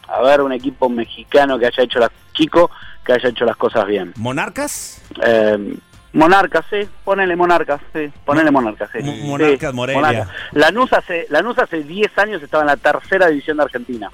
[0.09, 2.69] a ver un equipo mexicano que haya hecho las chico
[3.05, 4.13] que haya hecho las cosas bien.
[4.17, 5.01] ¿Monarcas?
[5.25, 5.75] Eh,
[6.13, 8.99] Monarcas, sí, ponele Monarcas, sí, ponele Monarcas, sí.
[9.03, 10.01] Mo- Sí, Monarcas, Morelia.
[10.01, 10.29] Monarcas.
[10.53, 14.09] Lanús hace, Lanús hace 10 años estaba en la tercera división de Argentina.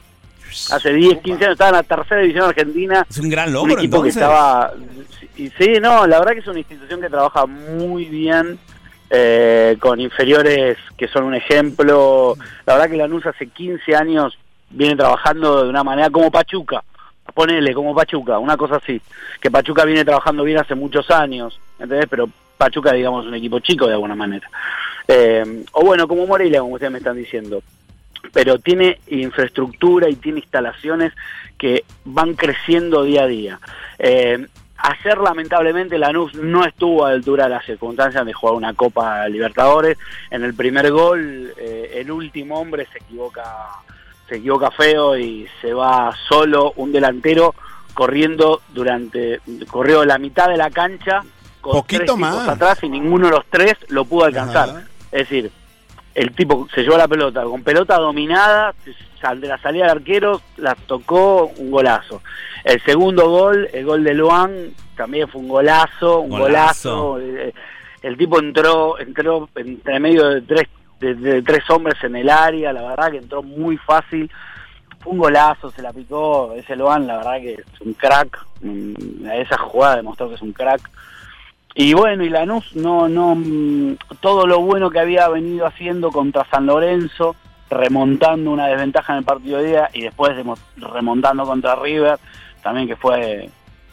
[0.72, 3.06] Hace 10, 15 años estaba en la tercera división de Argentina.
[3.10, 4.14] Es un gran un logro, equipo entonces.
[4.16, 4.74] que estaba
[5.36, 8.60] y sí no la verdad que es una institución que trabaja muy bien
[9.16, 12.36] eh, con inferiores que son un ejemplo.
[12.66, 14.40] La verdad que Lanús hace 15 años
[14.72, 16.84] viene trabajando de una manera como Pachuca.
[17.32, 19.00] Ponele como Pachuca una cosa así.
[19.40, 22.08] Que Pachuca viene trabajando bien hace muchos años ¿entendés?
[22.10, 24.50] pero Pachuca digamos un equipo chico de alguna manera.
[25.08, 27.62] Eh, o bueno como Morelia como ustedes me están diciendo.
[28.34, 31.14] Pero tiene infraestructura y tiene instalaciones
[31.60, 33.60] que van creciendo día a día.
[34.00, 34.48] Eh,
[34.84, 39.28] ayer, lamentablemente, Lanús no estuvo a la altura de las circunstancias de jugar una Copa
[39.28, 39.98] Libertadores.
[40.30, 43.44] En el primer gol, eh, el último hombre se equivoca,
[44.28, 47.56] se equivoca feo y se va solo un delantero
[47.94, 51.24] corriendo durante, corrió la mitad de la cancha
[51.62, 52.48] con Poquito tres más.
[52.48, 54.84] atrás y ninguno de los tres lo pudo alcanzar.
[55.12, 55.52] Es decir,
[56.14, 58.74] el tipo se llevó la pelota, con pelota dominada,
[59.32, 62.22] de la salida del arquero, la tocó un golazo.
[62.64, 67.14] El segundo gol, el gol de Luan, también fue un golazo, un Golazo.
[67.14, 67.20] golazo.
[67.20, 67.54] Eh,
[68.02, 70.68] El tipo entró, entró entre medio de tres,
[71.00, 74.30] de, de tres hombres en el área, la verdad que entró muy fácil.
[75.00, 78.46] Fue un golazo, se la picó, ese Luan, la verdad que es un crack.
[78.62, 80.82] Mm, Esa jugada demostró que es un crack.
[81.76, 86.46] Y bueno, y Lanús no, no, mm, todo lo bueno que había venido haciendo contra
[86.52, 87.36] San Lorenzo,
[87.74, 90.32] remontando una desventaja en el partido de día y después
[90.78, 92.20] remontando contra River,
[92.62, 93.50] también que fue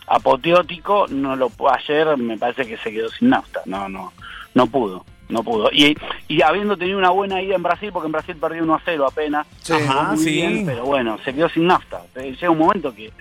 [0.07, 4.13] apoteótico, no lo ayer me parece que se quedó sin nafta, no, no,
[4.55, 5.71] no pudo, no pudo.
[5.73, 5.97] Y,
[6.29, 9.07] y habiendo tenido una buena ida en Brasil, porque en Brasil perdió 1 a 0
[9.07, 9.73] apenas, Sí.
[9.73, 12.03] Ajá, bien, pero bueno, se quedó sin nafta.
[12.17, 13.13] Llega un momento que,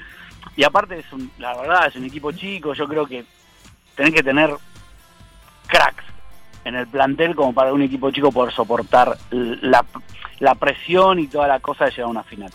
[0.55, 3.23] y aparte es un- la verdad es un equipo chico, yo creo que
[3.95, 4.49] tenés que tener
[5.67, 6.03] cracks
[6.65, 9.85] en el plantel como para un equipo chico poder soportar la,
[10.39, 12.51] la presión y toda la cosa de llegar a una final.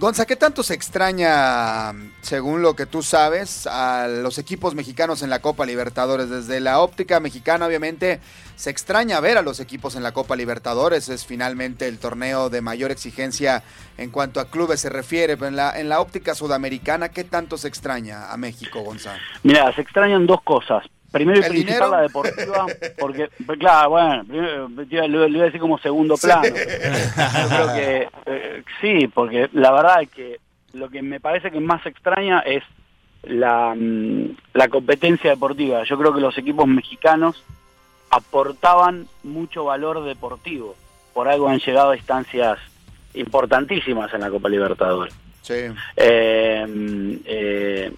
[0.00, 1.92] Gonza, ¿qué tanto se extraña,
[2.22, 6.30] según lo que tú sabes, a los equipos mexicanos en la Copa Libertadores?
[6.30, 8.18] Desde la óptica mexicana, obviamente,
[8.56, 11.10] se extraña ver a los equipos en la Copa Libertadores.
[11.10, 13.62] Es finalmente el torneo de mayor exigencia
[13.98, 15.36] en cuanto a clubes se refiere.
[15.36, 19.18] Pero en la, en la óptica sudamericana, ¿qué tanto se extraña a México, Gonza?
[19.42, 20.86] Mira, se extrañan dos cosas.
[21.10, 21.90] Primero y ¿El principal dinero?
[21.90, 22.66] la deportiva,
[22.98, 24.68] porque, pues, claro, bueno, primero,
[25.08, 26.44] lo, lo iba a decir como segundo plano.
[26.44, 30.40] Yo creo que eh, sí, porque la verdad es que
[30.72, 32.62] lo que me parece que más extraña es
[33.24, 35.82] la, mm, la competencia deportiva.
[35.84, 37.42] Yo creo que los equipos mexicanos
[38.10, 40.76] aportaban mucho valor deportivo.
[41.12, 42.58] Por algo han llegado a instancias
[43.14, 45.14] importantísimas en la Copa Libertadores.
[45.42, 45.54] Sí.
[45.96, 47.92] Eh, eh,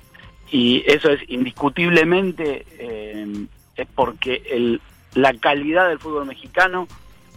[0.53, 4.81] y eso es indiscutiblemente eh, es porque el,
[5.15, 6.87] la calidad del fútbol mexicano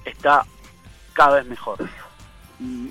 [0.04, 0.46] está
[1.14, 1.78] cada vez mejor.
[2.60, 2.88] Mm,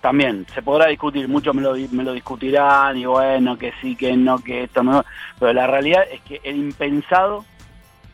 [0.00, 4.16] También se podrá discutir, muchos me lo, me lo discutirán y bueno, que sí, que
[4.16, 5.04] no, que esto no,
[5.38, 7.44] pero la realidad es que era impensado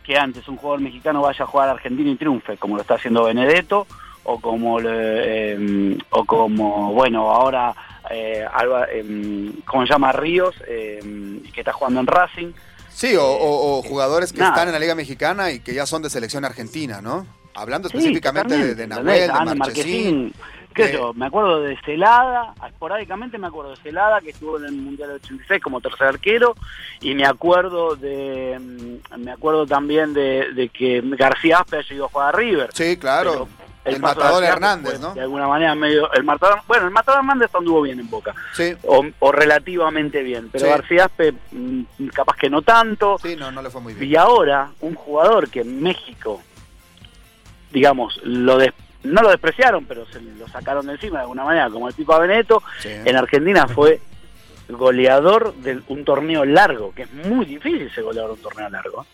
[0.02, 2.94] que antes un jugador mexicano vaya a jugar a Argentina y triunfe, como lo está
[2.94, 3.86] haciendo Benedetto,
[4.24, 7.74] o como, eh, o como bueno, ahora,
[8.10, 10.12] eh, Alba, eh, ¿cómo se llama?
[10.12, 12.52] Ríos, eh, que está jugando en Racing.
[12.90, 14.52] Sí, o, o- o jugadores que nada.
[14.52, 17.26] están en la Liga Mexicana y que ya son de selección argentina, ¿no?
[17.54, 20.34] Hablando Sí, específicamente de, de Nahuel, de Marchesín.
[20.74, 24.64] qué de- yo, me acuerdo de Celada, esporádicamente me acuerdo de Celada, que estuvo en
[24.66, 26.54] el Mundial del 86 como tercer arquero,
[27.00, 32.06] y me acuerdo de mm, me acuerdo también de, de que García Aspe ha llegado
[32.06, 32.70] a jugar a River.
[32.72, 33.48] Sí, claro.
[33.84, 35.14] El matador García Hernández, ¿no?
[35.14, 38.34] De alguna manera medio el matador, bueno, el matador Hernández anduvo bien en Boca.
[38.54, 38.74] Sí.
[38.84, 40.70] O, o relativamente bien, pero Sí.
[40.70, 41.82] García Aspe, mm,
[42.14, 43.18] capaz que no tanto.
[43.20, 44.10] Sí, no, no le fue muy bien.
[44.10, 46.40] Y ahora un jugador que en México
[47.70, 48.72] digamos, lo des-
[49.02, 52.18] no lo despreciaron, pero se lo sacaron de encima de alguna manera, como el Pipa
[52.18, 54.00] Beneto, en Argentina fue
[54.68, 59.06] goleador de un torneo largo, que es muy difícil ser goleador de un torneo largo.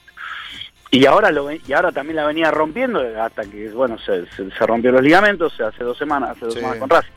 [0.91, 4.66] Y ahora lo y ahora también la venía rompiendo hasta que bueno se, se- se
[4.66, 6.61] rompió los ligamentos hace dos semanas, hace dos Sí.
[6.61, 7.12] semanas con Racing.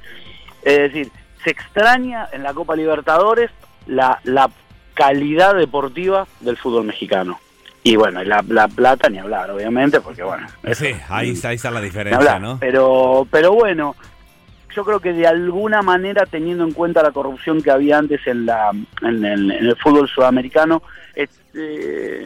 [0.64, 1.10] Es decir,
[1.44, 3.50] se extraña en la Copa Libertadores
[3.88, 4.50] la, la
[4.94, 7.40] calidad deportiva del fútbol mexicano.
[7.84, 11.72] Y bueno, la, la plata ni hablar, obviamente, porque bueno, Sí, ahí está, ahí está
[11.72, 12.40] la diferencia, hablar.
[12.42, 12.58] ¿no?
[12.60, 13.96] Pero, pero bueno,
[14.76, 18.46] yo creo que de alguna manera, teniendo en cuenta la corrupción que había antes en,
[18.46, 18.70] la,
[19.02, 20.84] en, el, en el fútbol sudamericano,
[21.16, 22.26] este,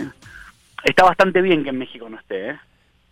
[0.85, 2.51] está bastante bien que en México no esté.
[2.51, 2.59] ¿eh?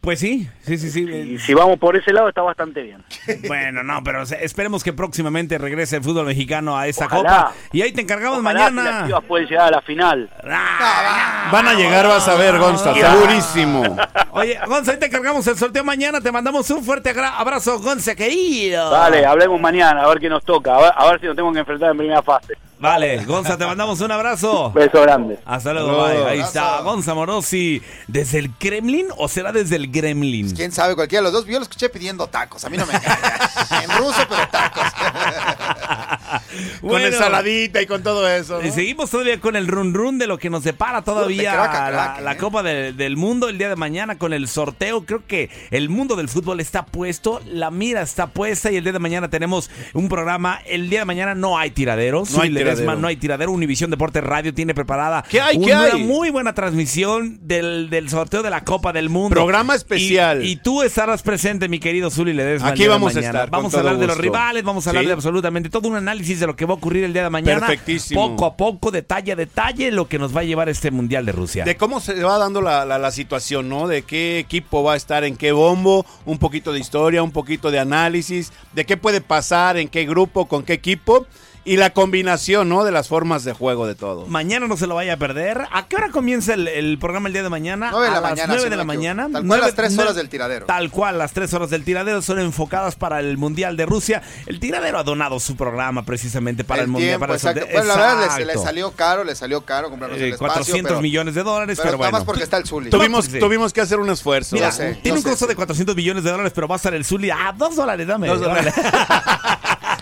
[0.03, 1.09] Pues sí, sí, sí, sí.
[1.09, 3.01] Y si vamos por ese lado, está bastante bien.
[3.47, 7.21] Bueno, no, pero esperemos que próximamente regrese el fútbol mexicano a esa Ojalá.
[7.21, 7.53] copa.
[7.71, 9.05] Y ahí te encargamos Ojalá si las mañana.
[9.07, 10.29] Chivas pueden llegar a la final.
[10.43, 13.95] Van a llegar, vas a ver, Gonza, segurísimo.
[14.31, 16.19] Oye, Gonza, ahí te encargamos el sorteo mañana.
[16.19, 18.91] Te mandamos un fuerte abrazo, Gonza, querido.
[18.91, 21.53] Vale, hablemos mañana, a ver qué nos toca, a ver, a ver si nos tenemos
[21.53, 22.55] que enfrentar en primera fase.
[22.83, 24.69] Vale, Gonza, te mandamos un abrazo.
[24.73, 25.39] Beso grande.
[25.45, 26.17] Hasta luego, bye.
[26.17, 26.43] Ahí Abrazo.
[26.47, 27.81] está Gonza Morosi.
[28.07, 30.53] ¿Desde el Kremlin o será desde el Gremlin?
[30.53, 30.93] ¿Quién sabe?
[30.93, 31.45] Cualquiera de los dos.
[31.49, 32.65] Yo lo escuché pidiendo tacos.
[32.65, 33.71] A mí no me engañas.
[33.83, 34.83] en ruso, pero tacos.
[36.81, 38.59] Con ensaladita y con todo eso.
[38.61, 38.67] ¿no?
[38.67, 41.75] Y seguimos todavía con el run run de lo que nos depara todavía De crack
[41.75, 42.37] a la, crack, la ¿eh?
[42.37, 45.05] Copa de- del Mundo el día de mañana con el sorteo.
[45.05, 48.93] Creo que el mundo del fútbol está puesto, la mira está puesta y el día
[48.93, 50.59] de mañana tenemos un programa.
[50.65, 52.31] El día de mañana no hay tiraderos.
[52.31, 53.01] No hay Zuli Tiradero.
[53.01, 53.51] no hay tiradero.
[53.51, 55.59] Univisión Deporte Radio tiene preparada ¿Qué hay?
[55.59, 56.03] ¿Qué una hay?
[56.03, 59.29] muy buena transmisión del, del sorteo de la Copa del Mundo.
[59.35, 60.43] Programa especial.
[60.43, 62.69] Y, y tú estarás presente, mi querido Zuli Ledesma.
[62.69, 65.07] Aquí vamos a estar, Vamos a hablar de los rivales, vamos a hablar Sí.
[65.07, 67.67] de absolutamente todo un análisis de lo que va a ocurrir el día de mañana.
[67.67, 68.29] Perfectísimo.
[68.29, 71.31] Poco a poco, detalle a detalle, lo que nos va a llevar este Mundial de
[71.31, 71.65] Rusia.
[71.65, 73.87] De cómo se va dando la, la- la situación, ¿no?
[73.87, 77.71] De qué equipo va a estar en qué bombo, un poquito de historia, un poquito
[77.71, 81.25] de análisis, de qué puede pasar, en qué grupo, con qué equipo,
[81.65, 82.83] y la combinación, ¿no?
[82.83, 84.25] De las formas de juego de todo.
[84.27, 85.61] Mañana no se lo vaya a perder.
[85.71, 87.89] ¿A qué hora comienza el, el programa el día de mañana?
[87.91, 89.29] Nueve de a la las mañana, 9 si de la mañana.
[89.31, 90.65] Tal cual las tres nueve- horas del tiradero.
[90.65, 94.21] Tal cual, las tres horas del tiradero son enfocadas para el Mundial de Rusia.
[94.45, 97.09] El tiradero ha donado su programa precisamente para el, el Mundial.
[97.11, 97.65] tiempo, Para el exacto.
[97.71, 100.53] Bueno, la verdad, le, le salió caro, le salió caro comprarnos Eh, el espacio.
[100.53, 102.17] 400 pero- millones de dólares, pero pero, nada bueno.
[102.19, 102.89] más porque está el Zuli.
[102.89, 103.39] Tuvimos, Sí.
[103.39, 104.55] tuvimos que hacer un esfuerzo.
[104.55, 105.49] Mira, sé, tiene un sé, costo sí.
[105.49, 108.27] de 400 millones de dólares, pero va a estar el Zuli a 2 dólares, dame.
[108.27, 108.73] Dos dólares.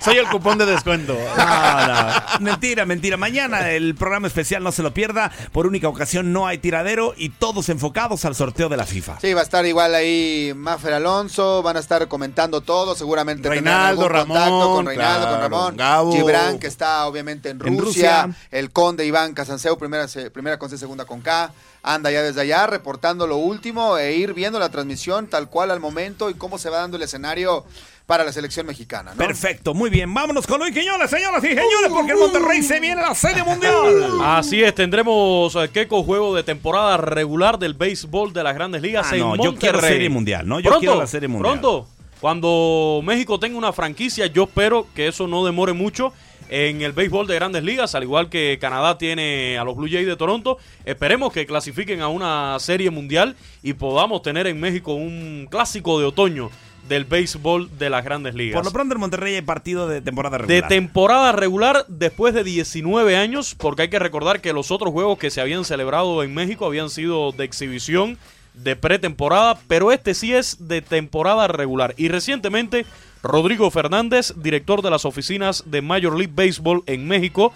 [0.03, 1.15] Soy el cupón de descuento.
[1.37, 2.39] No, no.
[2.39, 3.17] Mentira, mentira.
[3.17, 5.31] Mañana el programa especial no se lo pierda.
[5.51, 9.19] Por única ocasión no hay tiradero y todos enfocados al sorteo de la FIFA.
[9.19, 14.07] Sí, va a estar igual ahí Maffer Alonso, van a estar comentando todo, seguramente Reinaldo,
[14.07, 16.11] algún contacto Ramón, con Reinaldo, con Ramón, Gabo.
[16.13, 20.77] Gibran, que está obviamente en En Rusia, el conde Iván Casanseu, primera, primera con C,
[20.77, 21.51] segunda con K,
[21.83, 25.79] anda ya desde allá reportando lo último e ir viendo la transmisión tal cual al
[25.79, 27.65] momento y cómo se va dando el escenario
[28.11, 29.17] para la selección mexicana, ¿no?
[29.25, 30.13] Perfecto, muy bien.
[30.13, 33.73] Vámonos con Luis Quiñones, señoras y señores, porque en Monterrey se viene la serie mundial.
[34.21, 39.07] Así es, tendremos eh, Keiko juego de temporada regular del béisbol de las grandes ligas
[39.09, 39.59] Ah, en no, yo Monterrey.
[39.59, 40.59] quiero serie mundial, ¿no?
[40.59, 41.53] Yo pronto, quiero la serie mundial.
[41.61, 41.87] Pronto,
[42.19, 46.11] cuando México tenga una franquicia, yo espero que eso no demore mucho
[46.49, 50.05] en el béisbol de grandes ligas, al igual que Canadá tiene a los Blue Jays
[50.05, 50.57] de Toronto.
[50.83, 56.07] Esperemos que clasifiquen a una serie mundial y podamos tener en México un clásico de
[56.07, 56.49] otoño
[56.91, 58.55] del béisbol de las grandes ligas.
[58.57, 60.67] Por lo pronto en Monterrey hay partido de temporada De regular.
[60.67, 65.29] temporada regular después de 19 años, porque hay que recordar que los otros juegos que
[65.29, 68.17] se habían celebrado en México habían sido de exhibición,
[68.53, 71.93] de pretemporada, pero este sí es de temporada regular.
[71.95, 72.85] Y recientemente,
[73.23, 77.53] Rodrigo Fernández, director de las oficinas de Major League Baseball en México,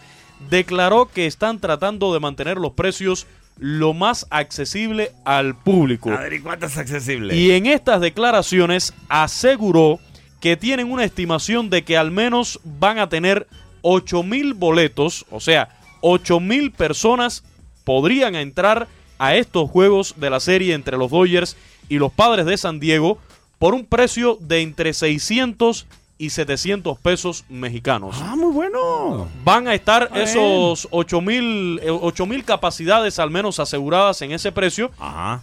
[0.49, 3.27] declaró que están tratando de mantener los precios
[3.57, 6.11] lo más accesible al público.
[6.11, 7.35] A ver, ¿y cuánto es accesible?
[7.35, 9.99] Y en estas declaraciones aseguró
[10.41, 13.47] que tienen una estimación de que al menos van a tener
[13.81, 15.69] 8 mil boletos, o sea,
[16.01, 17.43] 8 mil personas
[17.83, 18.87] podrían entrar
[19.17, 21.55] a estos juegos de la serie entre los Dodgers
[21.87, 23.19] y los Padres de San Diego
[23.59, 28.17] por un precio de entre 600 y 700 pesos mexicanos.
[28.21, 29.27] Ah, muy bueno.
[29.43, 31.81] Van a estar esos 8 mil
[32.27, 34.91] mil capacidades al menos aseguradas en ese precio,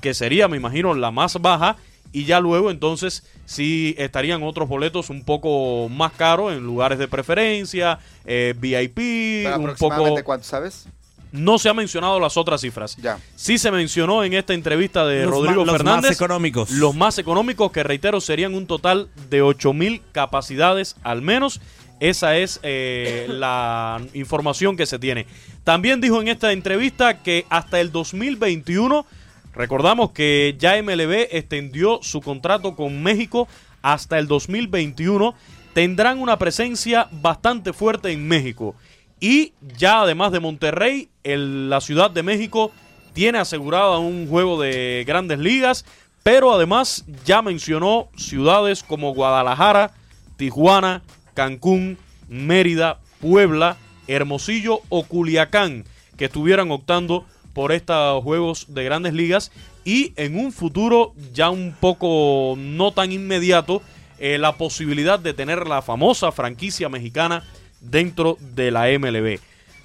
[0.00, 1.76] que sería, me imagino, la más baja.
[2.14, 7.08] Y ya luego entonces sí estarían otros boletos un poco más caros en lugares de
[7.08, 8.96] preferencia, eh, VIP,
[9.44, 10.24] Pero un aproximadamente poco...
[10.24, 10.86] cuánto, ¿sabes?
[11.32, 12.96] No se ha mencionado las otras cifras.
[13.34, 16.10] Sí se mencionó en esta entrevista de Los Rodrigo ma- los Fernández.
[16.10, 16.70] más económicos.
[16.70, 21.60] Los más económicos, que reitero, serían un total de 8 mil capacidades al menos.
[22.00, 25.26] Esa es eh, la información que se tiene.
[25.64, 29.06] También dijo en esta entrevista que hasta el 2021,
[29.54, 33.48] recordamos que ya MLB extendió su contrato con México
[33.80, 35.34] hasta el 2021,
[35.72, 38.74] tendrán una presencia bastante fuerte en México.
[39.22, 42.72] Y ya además de Monterrey, la Ciudad de México
[43.12, 45.84] tiene asegurada un juego de grandes ligas,
[46.24, 49.92] pero además ya mencionó ciudades como Guadalajara,
[50.36, 51.04] Tijuana,
[51.34, 53.76] Cancún, Mérida, Puebla,
[54.08, 55.84] Hermosillo o Culiacán,
[56.16, 59.52] que estuvieran optando por estos juegos de grandes ligas.
[59.84, 63.82] Y en un futuro ya un poco no tan inmediato
[64.18, 67.44] eh, la posibilidad de tener la famosa franquicia mexicana
[67.82, 69.38] dentro de la MLB.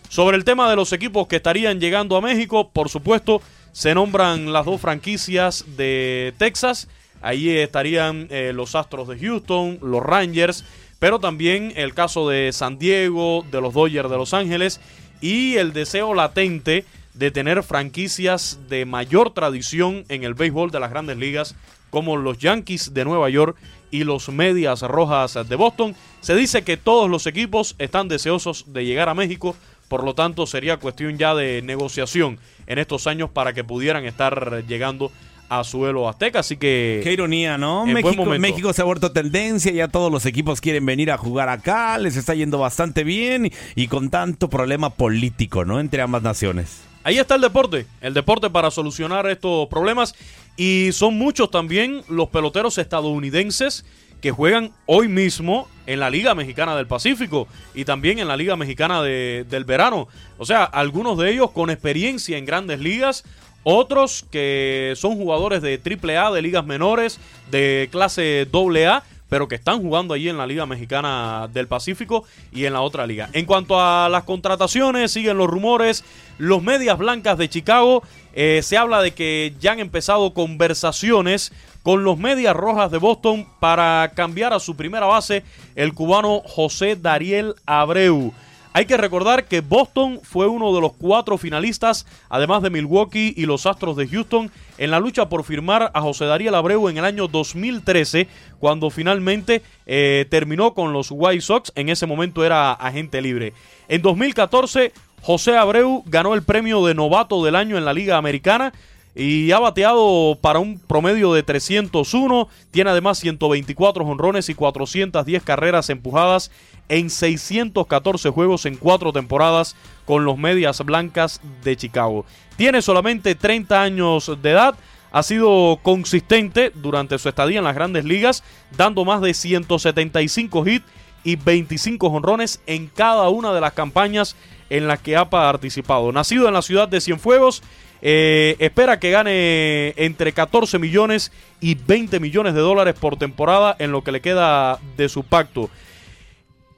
[0.10, 3.42] Sobre el tema de los equipos que estarían llegando a México, por supuesto,
[3.74, 6.88] se nombran las dos franquicias de Texas.
[7.22, 10.64] Allí estarían eh, los Astros de Houston, los Rangers,
[11.00, 14.80] pero también el caso de San Diego, de los Dodgers de Los Ángeles
[15.22, 20.92] y el deseo latente de tener franquicias de mayor tradición en el béisbol de las
[20.92, 21.56] grandes ligas
[21.90, 23.58] como los Yankees de Nueva York
[23.92, 25.96] y los Medias Rojas de Boston.
[26.22, 29.56] Se dice que todos los equipos están deseosos de llegar a México,
[29.88, 34.64] por lo tanto sería cuestión ya de negociación en estos años para que pudieran estar
[34.68, 35.12] llegando
[35.50, 37.00] a suelo azteca, así que...
[37.04, 37.86] Qué ironía, ¿no?
[37.86, 38.26] México.
[38.26, 42.18] México se ha vuelto tendencia, ya todos los equipos quieren venir a jugar acá, les
[42.18, 45.80] está yendo bastante bien y con tanto problema político, ¿no?
[45.80, 46.87] Entre ambas naciones.
[47.08, 50.14] Ahí está el deporte, el deporte para solucionar estos problemas
[50.58, 53.86] y son muchos también los peloteros estadounidenses
[54.20, 58.58] que juegan hoy mismo en la Liga Mexicana del Pacífico y también en la Liga
[58.58, 60.10] Mexicana de- del Verano.
[60.38, 63.24] O sea, algunos de ellos con experiencia en grandes ligas,
[63.64, 69.82] otros que son jugadores de AAA, de ligas menores, de clase AA, pero que están
[69.82, 73.30] jugando allí en la Liga Mexicana del Pacífico y en la otra liga.
[73.34, 76.04] En cuanto a las contrataciones, siguen los rumores.
[76.38, 81.52] Los Medias Blancas de Chicago, eh, se habla de que ya han empezado conversaciones
[81.84, 85.44] con los Medias Rojas de Boston para cambiar a su primera base
[85.76, 88.34] el cubano José Dariel Abreu.
[88.78, 93.48] Hay que recordar que Boston fue uno de los cuatro finalistas, además de Milwaukee y
[93.48, 97.04] los Astros de Houston, en la lucha por firmar a José Dariel Abreu en el
[97.04, 98.28] año 2013,
[98.60, 101.72] cuando finalmente eh, terminó con los White Sox.
[101.74, 103.54] En ese momento era agente libre.
[103.88, 104.94] En 2014,
[105.24, 108.74] José Abreu ganó el premio de novato del año en la Liga Americana
[109.18, 112.48] y ha bateado para un promedio de 301.
[112.70, 116.52] Tiene además 124 honrones y 410 carreras empujadas
[116.88, 119.76] en 614 juegos en cuatro temporadas
[120.06, 122.26] con los Medias Blancas de Chicago.
[122.58, 124.76] Tiene solamente 30 años de edad.
[125.12, 128.44] Ha sido consistente durante su estadía en las grandes ligas,
[128.78, 130.86] dando más de 175 hits
[131.24, 134.36] y 25 honrones en cada una de las campañas
[134.70, 136.12] en las que ha participado.
[136.12, 137.64] Nacido en la ciudad de Cienfuegos,
[138.02, 143.92] eh, espera que gane entre 14 millones y 20 millones de dólares por temporada en
[143.92, 145.70] lo que le queda de su pacto.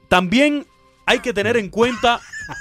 [0.08, 0.66] También
[1.06, 2.20] hay que tener en cuenta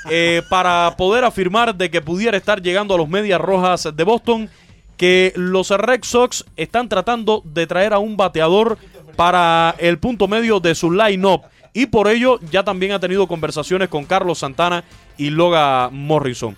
[0.09, 4.49] eh, para poder afirmar de que pudiera estar llegando a los Medias Rojas de Boston
[4.97, 8.77] que los Red Sox están tratando de traer a un bateador
[9.15, 13.89] para el punto medio de su line-up y por ello ya también ha tenido conversaciones
[13.89, 14.83] con Carlos Santana
[15.17, 16.55] y Loga Morrison.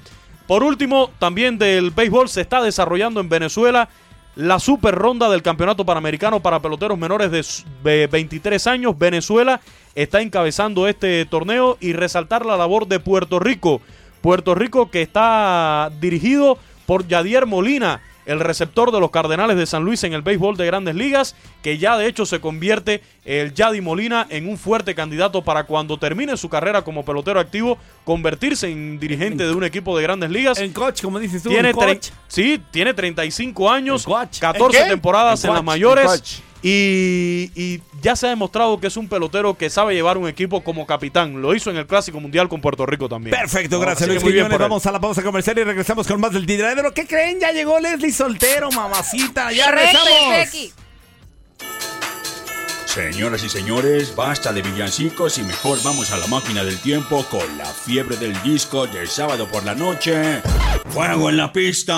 [0.52, 3.88] Por último, también del béisbol se está desarrollando en Venezuela
[4.36, 9.00] la super ronda del campeonato panamericano para peloteros menores de s- de 23 años.
[9.00, 9.62] Venezuela
[9.96, 13.80] está encabezando este torneo y resaltar la labor de Puerto Rico.
[14.20, 19.84] Puerto Rico que está dirigido por Yadier Molina, el receptor de los Cardenales de San
[19.84, 23.82] Luis en el béisbol de grandes ligas, que ya de hecho se convierte el Yadi
[23.82, 29.00] Molina en un fuerte candidato para cuando termine su carrera como pelotero activo, convertirse en
[29.00, 30.58] dirigente de un equipo de grandes ligas.
[30.60, 32.10] En coach, como dices tú, Tiene en coach.
[32.28, 34.90] sí, tiene 35 años, ¿En 14 qué?
[34.90, 36.42] temporadas En en, las mayores.
[36.64, 40.64] Y, y ya se ha demostrado que es un pelotero que sabe llevar un equipo
[40.64, 41.42] como capitán.
[41.42, 43.36] Lo hizo en el Clásico Mundial con Puerto Rico también.
[43.36, 44.70] Perfecto, gracias Luis muy bien Quiñones.
[44.70, 46.94] Vamos a la pausa comercial y regresamos con más del tiradero.
[46.94, 47.40] ¿Qué creen?
[47.40, 49.52] Ya llegó Leslie Soltero, mamacita.
[49.52, 50.74] Ya regresamos.
[52.86, 57.58] Señoras y señores, basta de villancicos y mejor vamos a la máquina del tiempo con
[57.58, 60.42] la fiebre del disco del sábado por la noche.
[60.90, 61.94] ¡Fuego en la pista!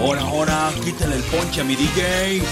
[0.00, 2.42] Ahora, ahora, quítale el ponche a mi DJ.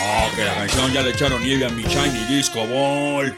[0.00, 3.36] Oh, que la canción ya le echaron nieve a mi Shiny Disco Ball.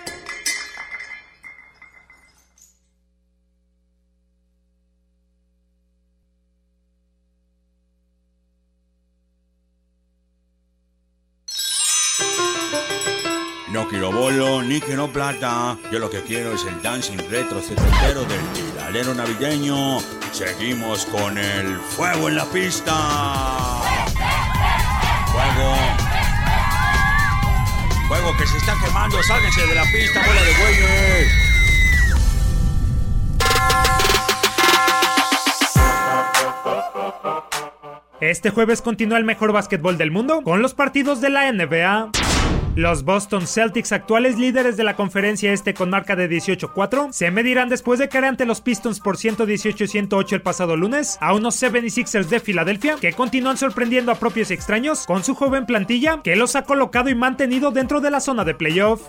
[15.91, 19.99] Yo lo que quiero es el dancing retro setentero del tiradero navideño.
[20.31, 22.93] Seguimos con el fuego en la pista.
[25.33, 25.75] Fuego.
[28.07, 29.21] Fuego que se está quemando.
[29.25, 31.33] Sálguense de la pista, bola de güeyes.
[38.21, 42.13] Este jueves continúa el mejor básquetbol del mundo con los partidos de la NBA.
[42.79, 47.69] Los Boston Celtics, actuales líderes de la conferencia este con marca de 18-4, se medirán
[47.69, 52.39] después de caer ante los Pistons por 118-108 el pasado lunes a unos 76ers de
[52.39, 57.11] Filadelfia que continúan sorprendiendo a propios extraños con su joven plantilla que los ha colocado
[57.11, 59.03] y mantenido dentro de la zona de playoff.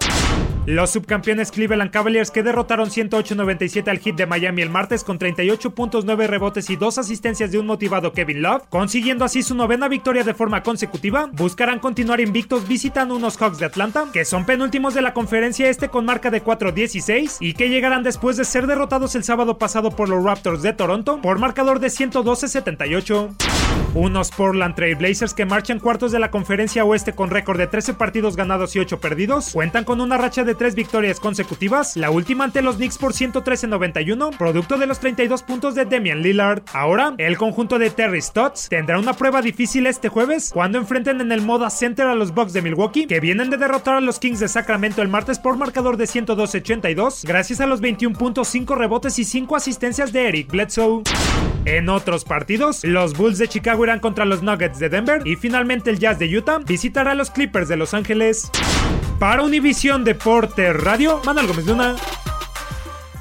[0.70, 5.72] Los subcampeones Cleveland Cavaliers que derrotaron 108-97 al hit de Miami el martes con 38
[5.72, 9.88] puntos, 9 rebotes y 2 asistencias de un motivado Kevin Love, consiguiendo así su novena
[9.88, 14.94] victoria de forma consecutiva, buscarán continuar invictos visitando unos Hawks de Atlanta, que son penúltimos
[14.94, 19.16] de la conferencia este con marca de 4-16 y que llegarán después de ser derrotados
[19.16, 23.36] el sábado pasado por los Raptors de Toronto por marcador de 112-78.
[23.96, 27.96] Unos Portland Trail Blazers que marchan cuartos de la conferencia oeste con récord de 13
[27.96, 32.44] partidos ganados y 8 perdidos, cuentan con una racha de 3 victorias consecutivas, la última
[32.44, 36.64] ante los Knicks por 113-91, producto de los 32 puntos de Damian Lillard.
[36.74, 41.32] Ahora, el conjunto de Terry Stotts tendrá una prueba difícil este jueves cuando enfrenten en
[41.32, 44.42] el Moda Center a los Bucks de Milwaukee, que vienen de derrotar a los Kings
[44.42, 49.18] de Sacramento el martes por marcador de 112-82, gracias a los 21 puntos, 5 rebotes
[49.18, 51.04] y 5 asistencias de Eric Bledsoe.
[51.64, 55.90] En otros partidos, los Bulls de Chicago irán contra los Nuggets de Denver y finalmente
[55.90, 58.50] el Jazz de Utah visitará a los Clippers de Los Ángeles.
[59.20, 61.96] Para Univisión Deporte Radio, Manuel Gómez Luna.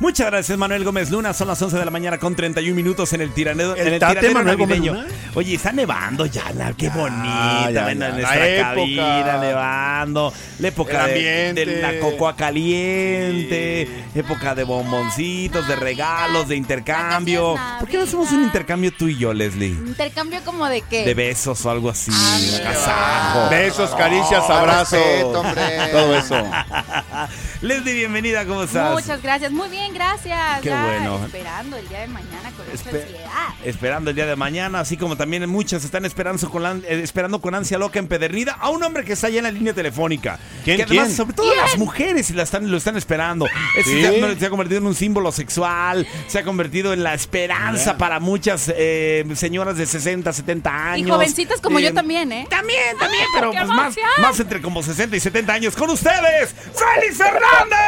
[0.01, 1.35] Muchas gracias, Manuel Gómez Luna.
[1.35, 3.75] Son las 11 de la mañana con 31 minutos en el tiranero.
[3.75, 4.79] El en el tate tiradero Manuel Gómez.
[4.79, 5.07] Luna.
[5.35, 7.71] Oye, está nevando ya, la, qué bonita.
[7.73, 8.77] ya, ven ya, en la nuestra época.
[8.77, 10.33] cabina nevando.
[10.61, 13.89] La época de, de la cocoa caliente.
[14.15, 17.57] Época de bomboncitos, de regalos, de intercambio.
[17.81, 19.71] ¿Por qué no hacemos un intercambio tú y yo, Leslie?
[19.71, 21.05] ¿Intercambio como de qué?
[21.05, 22.13] De besos o algo así.
[22.61, 23.51] agasajo.
[23.51, 24.93] Besos, caricias, abrazos.
[24.93, 25.63] respeto, hombre.
[25.91, 26.37] Todo eso.
[27.63, 28.93] Leslie, bienvenida, ¿cómo estás?
[28.93, 30.61] Muchas gracias, muy bien, gracias.
[30.63, 31.25] Qué Ya bueno.
[31.27, 33.49] Esperando el día de mañana con Espe- ansiedad.
[33.65, 37.55] esperando el día de mañana, así como también muchos están esperando con, eh, esperando con
[37.55, 40.39] ansia loca empedernida a un hombre que está allá en la línea telefónica.
[40.65, 41.17] ¿Quién, Que además, quién?
[41.17, 43.47] sobre todo las mujeres la están, lo están esperando.
[43.85, 47.97] Se, ha, se ha convertido en un símbolo sexual, se ha convertido en la esperanza
[47.97, 51.09] para muchas eh, señoras de 60, 70 años.
[51.09, 52.47] Y jovencitas como yo Eh, también, ¿eh?
[52.51, 55.75] También, también, pero ¡Qué pues más, más entre como 60 y 70 años.
[55.77, 57.79] Con ustedes, Félix Fernández.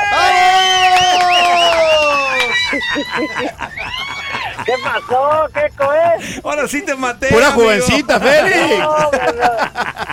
[4.65, 5.49] ¿Qué pasó?
[5.55, 6.41] ¿Qué coes?
[6.45, 7.29] Ahora sí te maté.
[7.29, 7.63] Pura amigo.
[7.65, 8.79] jovencita, Félix.
[8.79, 9.11] No,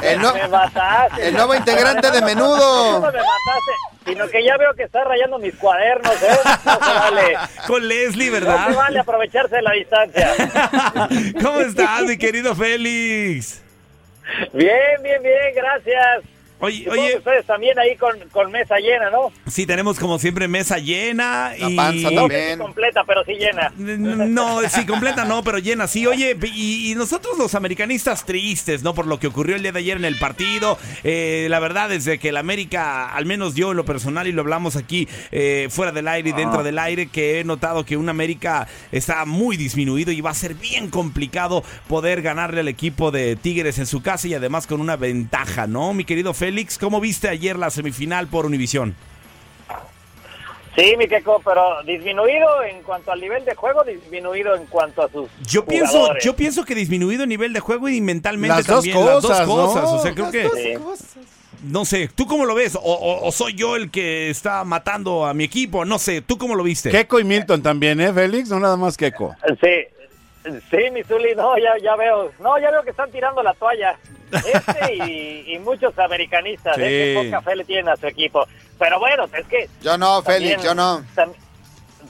[0.01, 1.27] me, El, no- me mataste.
[1.27, 2.99] el nuevo integrante de No menudo.
[3.01, 3.71] me mataste,
[4.05, 6.39] sino que ya veo que está rayando mis cuadernos, ¿eh?
[6.65, 7.37] No se vale.
[7.67, 8.67] Con Leslie, No ¿verdad?
[8.69, 10.33] se vale aprovecharse de la distancia.
[11.43, 13.61] ¿Cómo estás, mi querido Félix?
[14.53, 16.23] Bien, bien, bien, gracias.
[16.59, 17.11] Oye, Supongo oye.
[17.11, 19.31] que ustedes también ahí con, con mesa llena, ¿no?
[19.47, 21.75] Sí, tenemos como siempre mesa llena y...
[21.75, 23.71] No sé si completa, pero sí llena.
[23.77, 26.05] No, sí, completa no, pero llena sí.
[26.07, 28.93] Oye, y, y nosotros los americanistas tristes, ¿no?
[28.93, 30.77] Por lo que ocurrió el día de ayer en el partido.
[31.03, 34.31] Eh, la verdad es de que el América, al menos yo en lo personal, y
[34.31, 37.97] lo hablamos aquí eh, fuera del aire y dentro del aire, que he notado que
[37.97, 43.11] un América está muy disminuido y va a ser bien complicado poder ganarle al equipo
[43.11, 45.93] de Tigres en su casa y además con una ventaja, ¿no?
[45.93, 48.95] Mi querido Félix, ¿cómo viste ayer la semifinal por Univisión?
[50.77, 55.09] Sí, mi queco, pero disminuido en cuanto al nivel de juego, disminuido en cuanto a
[55.09, 58.75] sus Yo pienso, yo pienso que disminuido el nivel de juego y mentalmente Las dos
[58.85, 58.95] también.
[59.05, 59.83] las cosas, dos cosas.
[59.83, 59.97] ¿no?
[59.97, 60.77] O sea, creo Las que.
[60.77, 60.99] dos
[61.63, 62.75] No sé, ¿tú cómo lo ves?
[62.75, 65.83] O, o- o soy yo el que está matando a mi equipo?
[65.83, 66.91] No sé, ¿tú cómo lo viste?
[66.91, 68.47] Keco y Milton también, ¿eh, Félix?
[68.47, 69.35] No nada más Keco.
[69.61, 69.87] Sí,
[70.69, 73.97] sí, mi Zuli, no, ya, ya veo, no, ya veo que están tirando la toalla.
[74.31, 76.81] Este y, y muchos americanistas, Sí.
[76.83, 77.13] ¿eh?
[77.15, 78.45] que poca fe le tienen a su equipo.
[78.77, 79.69] Pero bueno, es que...
[79.81, 81.01] Yo no, también- Félix, yo no.
[81.15, 81.33] tam-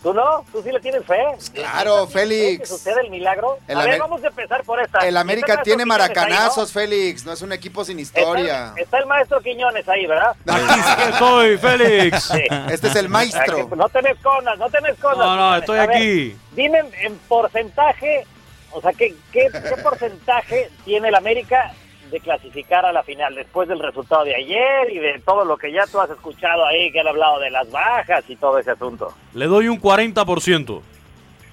[0.03, 0.45] ¿Tú no?
[0.51, 1.17] ¿Tú sí le tienes fe?
[1.53, 2.59] Claro, ¿Crees Félix.
[2.59, 3.57] que sucede el milagro?
[3.67, 4.99] El a ver, vamos a empezar por esta.
[4.99, 7.25] El América tiene ahí, maracanazos, Félix.
[7.25, 8.01] No es un equipo sin ¿no?
[8.01, 8.67] historia.
[8.69, 10.35] Está, está el maestro Quiñones ahí, ¿verdad?
[10.47, 12.23] Aquí estoy, Félix.
[12.23, 12.43] Sí.
[12.69, 13.69] Este es el maestro.
[13.69, 15.19] Que No te me escondas, no te me escondas.
[15.25, 15.59] No, no, Quiñones.
[15.59, 16.37] estoy ver, aquí.
[16.51, 18.25] dime en, en porcentaje,
[18.71, 21.73] o sea, ¿qué, qué, qué porcentaje tiene el América
[22.11, 25.71] de clasificar a la final después del resultado de ayer y de todo lo que
[25.71, 29.13] ya tú has escuchado ahí, que han hablado de las bajas y todo ese asunto?
[29.33, 30.81] Le doy un 40%.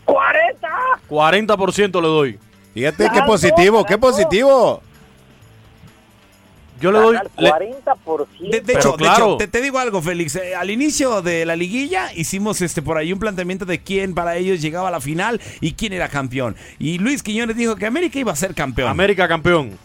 [0.07, 0.19] ¡40!
[1.09, 2.39] 40% le doy.
[2.75, 4.83] Fíjate qué positivo, qué positivo.
[6.81, 8.27] Yo le doy- Al le- 40%.
[8.51, 10.35] De, de hecho, de hecho, te, te digo algo, Félix.
[10.37, 14.37] eh, al inicio de la liguilla hicimos este por ahí un planteamiento de quién para
[14.37, 16.57] ellos llegaba a la final y quién era campeón.
[16.81, 18.89] Y Luis Quiñones dijo que América iba a ser campeón.
[18.91, 19.79] América campeón.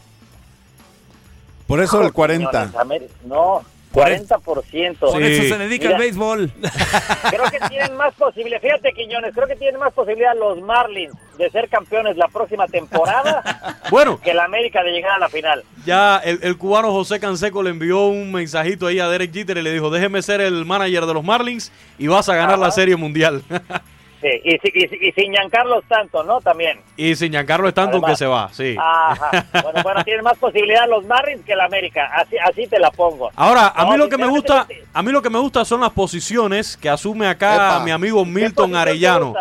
[1.69, 2.51] Por eso el 40.
[2.51, 3.61] Señores, Ameri- No,
[3.93, 4.97] 40%.
[4.99, 6.51] Por eso se dedica Mira, al béisbol.
[7.29, 8.59] Creo que tienen más posibilidad.
[8.61, 13.79] Fíjate, Quiñones, creo que tienen más posibilidad los Marlins de ser campeones la próxima temporada
[13.89, 14.19] Bueno.
[14.21, 15.63] que la América de llegar a la final.
[15.85, 19.61] Ya el, el cubano José Canseco le envió un mensajito ahí a Derek Jeter y
[19.61, 22.95] le dijo, déjeme ser el manager de los Marlins y vas a ganar la Serie
[22.95, 23.43] Mundial.
[24.21, 26.41] Sí, y, si- y si- y sin Giancarlo Stanton, ¿no?
[26.41, 26.79] También.
[26.97, 28.11] y sin Giancarlo Stanton Además.
[28.11, 28.75] que se va, sí.
[28.77, 29.45] Ajá.
[29.63, 32.09] Bueno, bueno, tienen más posibilidad los Marlins que la América.
[32.13, 33.29] Así, así te la pongo.
[33.35, 35.79] Ahora, a No, mí lo que me gusta, a mí lo que me gusta son
[35.81, 37.79] las posiciones que asume acá Epa.
[37.85, 39.33] mi amigo Milton Arellano.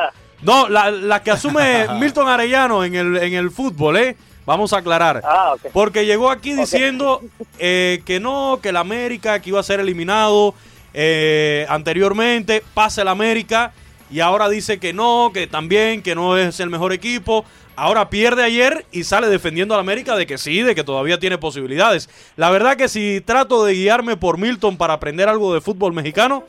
[0.42, 4.16] No, la, la que asume Milton Arellano en el, en el fútbol, ¿eh?
[4.46, 5.20] Vamos a aclarar.
[5.24, 5.54] Ah.
[5.72, 7.20] Porque llegó aquí diciendo
[7.58, 10.54] eh, que no, que el América, que iba a ser eliminado
[10.94, 13.72] eh, anteriormente, pasa el América,
[14.10, 17.44] y ahora dice que no, que también, que no es el mejor equipo.
[17.76, 21.38] Ahora pierde ayer y sale defendiendo al América de que sí, de que todavía tiene
[21.38, 22.10] posibilidades.
[22.34, 26.42] La verdad que si trato de guiarme por Milton para aprender algo de fútbol mexicano,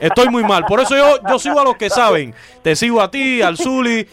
[0.00, 0.64] estoy muy mal.
[0.66, 2.36] Por eso yo, yo sigo a los que saben.
[2.62, 4.06] Te sigo a ti, al Zuli.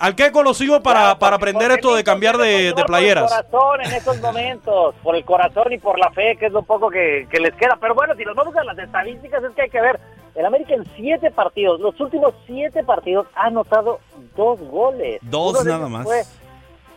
[0.00, 3.32] Al Keco lo sigo para, para aprender esto de cambiar de, de playeras.
[3.32, 6.52] Por el corazón en esos momentos, por el corazón y por la fe, que es
[6.52, 7.78] lo poco que, que les queda.
[7.80, 10.00] Pero bueno, si nos vamos a las estadísticas, es que hay que ver.
[10.34, 14.00] El América en siete partidos, los últimos siete partidos, ha anotado
[14.36, 15.20] dos goles.
[15.22, 16.04] Dos Uno nada más.
[16.04, 16.22] Fue,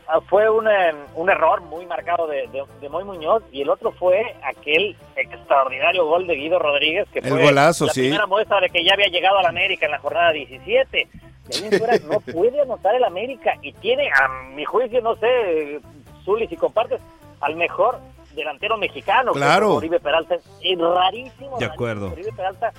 [0.07, 0.67] ah, fue un,
[1.15, 6.05] un error muy marcado de, de, de Moy Muñoz y el otro fue aquel extraordinario
[6.07, 8.01] gol de Guido Rodríguez, que El fue golazo, la sí.
[8.01, 11.07] primera muestra de que ya había llegado al América en la jornada 17.
[11.45, 15.15] De ahí en fuera no puede anotar el América y tiene, a mi juicio, no
[15.15, 15.79] sé,
[16.25, 16.99] Zuli, si compartes,
[17.41, 17.99] al mejor
[18.33, 19.75] delantero mexicano, que es Claro.
[19.75, 20.35] Oribe Peralta.
[20.35, 22.11] Es rarísimo, De acuerdo.
[22.11, 22.73] Oribe Peralta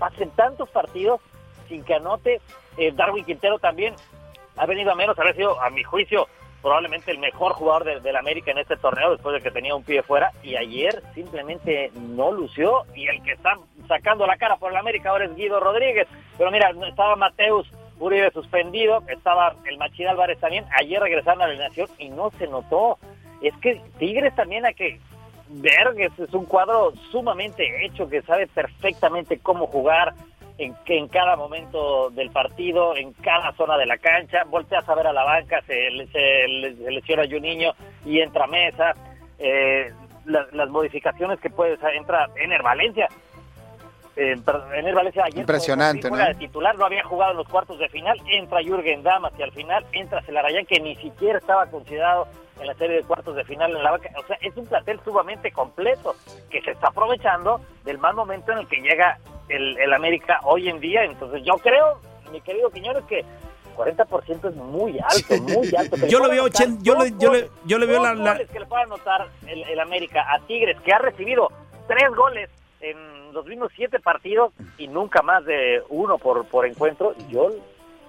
[0.00, 1.20] pase tantos partidos
[1.68, 2.40] sin que anote.
[2.76, 3.94] Eh, Darwin Quintero también
[4.56, 6.26] ha venido a menos, haber sido, a mi juicio,
[6.60, 9.84] probablemente el mejor jugador de- del América en este torneo después de que tenía un
[9.84, 13.56] pie fuera y ayer simplemente no lució y el que está
[13.88, 16.08] sacando la cara por el América ahora es Guido Rodríguez.
[16.36, 21.50] Pero mira, estaba Mateus Uribe suspendido, estaba el Machín Álvarez también, ayer regresaron a la
[21.52, 22.98] alineación y no se notó.
[23.42, 24.98] Es que Tigres también hay que
[25.52, 30.14] ver que es un cuadro sumamente hecho, que sabe perfectamente cómo jugar
[30.58, 34.44] en, que en cada momento del partido, en cada zona de la cancha.
[34.46, 37.72] Volteas a ver a la banca, se, se, se lesiona Juninho
[38.04, 38.92] y entra Mesa.
[39.38, 39.90] Eh,
[40.26, 43.08] la- las modificaciones que puede entra Ener Valencia.
[44.16, 44.36] Eh,
[44.74, 48.60] Ener Valencia ayer Impresionante, de titular, no había jugado en los cuartos de final, entra
[48.62, 52.26] Jürgen Damas y al final entra Celarayán que ni siquiera estaba considerado
[52.60, 54.10] en la serie de cuartos de final en la banca.
[54.22, 56.14] O sea, es un plantel sumamente completo
[56.50, 59.18] que se está aprovechando del mal momento en el que llega
[59.48, 61.04] el, el América hoy en día.
[61.04, 62.00] Entonces yo creo,
[62.30, 63.24] mi querido Quiñones, que
[63.76, 65.96] 40% es muy alto, muy alto.
[66.06, 68.60] Yo lo veo anotar 80, yo le, yo le, yo le veo la, la- que
[68.60, 71.48] le pueda anotar el, el América a Tigres, que ha recibido
[71.88, 72.50] tres goles
[72.80, 77.14] en los mismos siete partidos y nunca más de uno por, por encuentro.
[77.28, 77.50] Yo,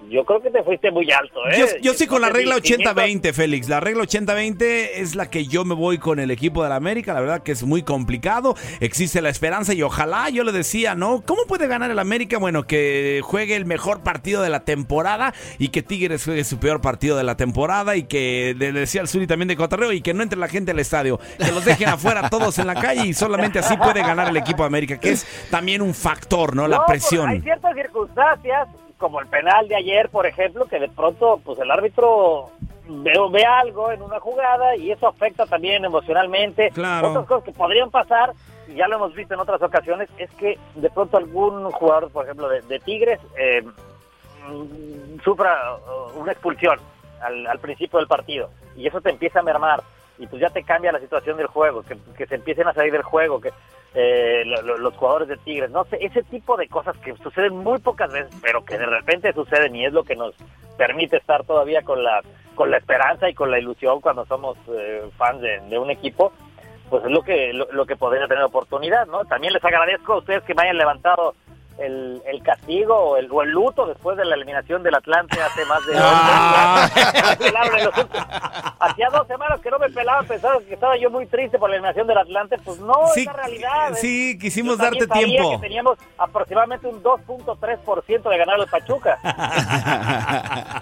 [0.10, 1.58] yo creo que te fuiste muy alto, ¿eh?
[1.60, 3.70] Yo, yo sí con la regla si 80-20, Félix.
[3.70, 4.62] La regla 80-20
[4.96, 7.14] es la que yo me voy con el equipo de la América.
[7.14, 8.56] La verdad que es muy complicado.
[8.80, 11.22] Existe la esperanza y ojalá, yo le decía, ¿no?
[11.26, 12.38] ¿Cómo puede ganar el América?
[12.38, 16.82] Bueno, que juegue el mejor partido de la temporada y que Tigres juegue su peor
[16.82, 20.14] partido de la temporada y que le decía al Suri también de Cotarreo y que
[20.14, 21.20] no entre la gente al estadio.
[21.38, 24.64] Que los dejen afuera todos en la calle y solamente así puede ganar el equipo
[24.64, 26.68] de América, que es también un factor, ¿no?
[26.68, 27.30] La No, pues, presión.
[27.30, 28.68] Hay ciertas circunstancias,
[29.02, 32.52] como el penal de ayer, por ejemplo, que de pronto pues el árbitro
[32.88, 36.70] ve, ve algo en una jugada y eso afecta también emocionalmente.
[36.70, 37.10] Claro.
[37.10, 38.34] Otras cosas que podrían pasar,
[38.68, 42.26] y ya lo hemos visto en otras ocasiones, es que de pronto algún jugador, por
[42.26, 43.64] ejemplo, de, de Tigres, eh,
[44.48, 46.78] mm, sufra uh, una expulsión
[47.22, 49.82] al, al principio del partido y eso te empieza a mermar
[50.20, 52.92] y pues ya te cambia la situación del juego, que, que se empiecen a salir
[52.92, 53.52] del juego, que
[53.94, 57.58] eh, lo- lo- los jugadores de Tigres, no sé, ese tipo de cosas que suceden
[57.58, 60.34] muy pocas veces, pero que de repente suceden y es lo que nos
[60.78, 62.22] permite estar todavía con la
[62.56, 66.32] con la esperanza y con la ilusión cuando somos eh, fans de, de un equipo,
[66.90, 69.24] pues es lo que lo, lo que podría tener oportunidad, ¿no?
[69.26, 71.34] También les agradezco a ustedes que me hayan levantado
[71.78, 75.66] el, el castigo o el, o el luto después de la eliminación del Atlante hace
[75.66, 75.94] más de
[77.86, 78.26] los últimos-
[78.80, 81.76] Hacía dos semanas que no me pelaban, pensaban que estaba yo muy triste por la
[81.76, 83.94] eliminación del Atlante, pues no, Sí, es la realidad.
[83.96, 85.52] sí, es- quisimos yo darte sabía tiempo.
[85.52, 89.20] que teníamos aproximadamente un 2.3% de ganar el Pachuca.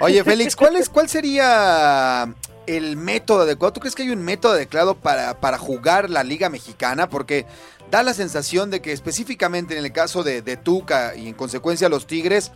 [0.00, 2.26] Oye, Félix, ¿cuál, es, ¿cuál sería
[2.66, 3.72] el método adecuado?
[3.74, 7.08] ¿Tú crees que hay un método adecuado para, para jugar la Liga Mexicana?
[7.08, 7.46] Porque
[7.94, 11.88] da la sensación de que específicamente en el caso de, de Tuca y en consecuencia
[11.88, 12.50] los Tigres,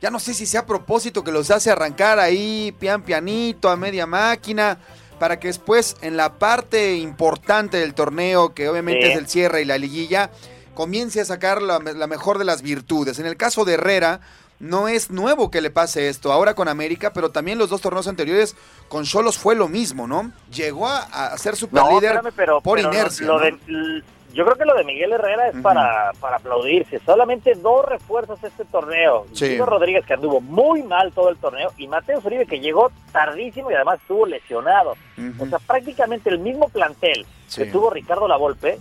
[0.00, 3.76] ya no sé si sea a propósito que los hace arrancar ahí pian pianito, a
[3.76, 4.78] media máquina,
[5.18, 9.12] para que después en la parte importante del torneo, que obviamente Sí.
[9.12, 10.30] es el cierre y la liguilla,
[10.74, 13.18] comience a sacar la, la mejor de las virtudes.
[13.18, 14.20] En el caso de Herrera,
[14.58, 18.08] no es nuevo que le pase esto, ahora con América, pero también los dos torneos
[18.08, 18.56] anteriores
[18.88, 20.32] con Cholos fue lo mismo, ¿no?
[20.50, 23.26] Llegó a, a ser super No, líder espérame, pero, por pero inercia.
[23.26, 23.44] lo ¿no?
[23.44, 26.98] de- l- yo creo que lo de Miguel Herrera es para, para aplaudirse.
[27.00, 29.26] Solamente dos refuerzos este torneo.
[29.32, 29.58] Sí.
[29.58, 33.74] Rodríguez, que anduvo muy mal todo el torneo, y Mateo Uribe, que llegó tardísimo y
[33.74, 34.96] además estuvo lesionado.
[35.40, 37.62] O sea, prácticamente el mismo plantel Sí.
[37.64, 38.78] que tuvo Ricardo Lavolpe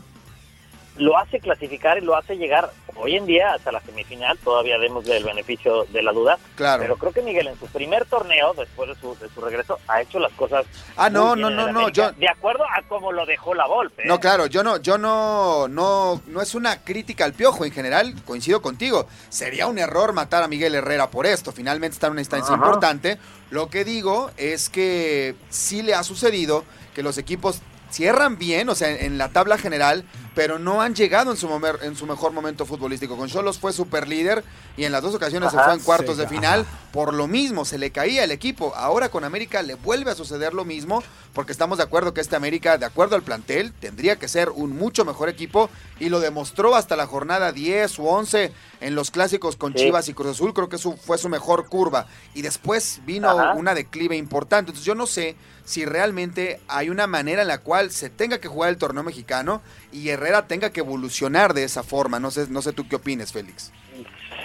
[0.97, 4.37] lo hace clasificar y lo hace llegar hoy en día hasta la semifinal.
[4.39, 6.37] Todavía demos el beneficio de la duda.
[6.55, 6.81] Claro.
[6.81, 10.01] Pero creo que Miguel en su primer torneo, después de su, de su regreso, ha
[10.01, 10.65] hecho las cosas.
[10.95, 14.05] Ah, no, no, no, no, yo- De acuerdo a cómo lo dejó la Volpe.
[14.05, 18.15] No, claro, yo no, yo no, no, no es una crítica al piojo en general,
[18.25, 19.07] coincido contigo.
[19.29, 21.51] Sería un error matar a Miguel Herrera por esto.
[21.51, 22.63] Finalmente está en una instancia Ajá.
[22.65, 23.17] importante.
[23.51, 26.65] Lo que digo es que sí le ha sucedido
[26.95, 30.03] que los equipos cierran bien, o sea, en la tabla general,
[30.37, 33.17] pero no han llegado en su, momer- en su mejor momento futbolístico.
[33.17, 34.43] Con Cholos fue super líder
[34.77, 36.63] y en las dos ocasiones se fue en cuartos Sí, de final.
[36.91, 38.71] Por lo mismo, se le caía el equipo.
[38.75, 41.01] Ahora con América le vuelve a suceder lo mismo,
[41.33, 44.77] porque estamos de acuerdo que este América, de acuerdo al plantel, tendría que ser un
[44.77, 48.51] mucho mejor equipo y lo demostró hasta la jornada 10 u 11
[48.81, 49.79] en los clásicos con Sí.
[49.85, 50.53] Chivas y Cruz Azul.
[50.53, 52.05] Creo que su, fue su mejor curva.
[52.35, 53.53] Y después vino Ajá.
[53.53, 54.69] una declive importante.
[54.69, 55.35] Entonces yo no sé
[55.65, 59.61] si realmente hay una manera en la cual se tenga que jugar el torneo mexicano
[59.91, 62.19] y Herrera tenga que evolucionar de esa forma.
[62.19, 63.71] No sé, no sé tú qué opines, Félix.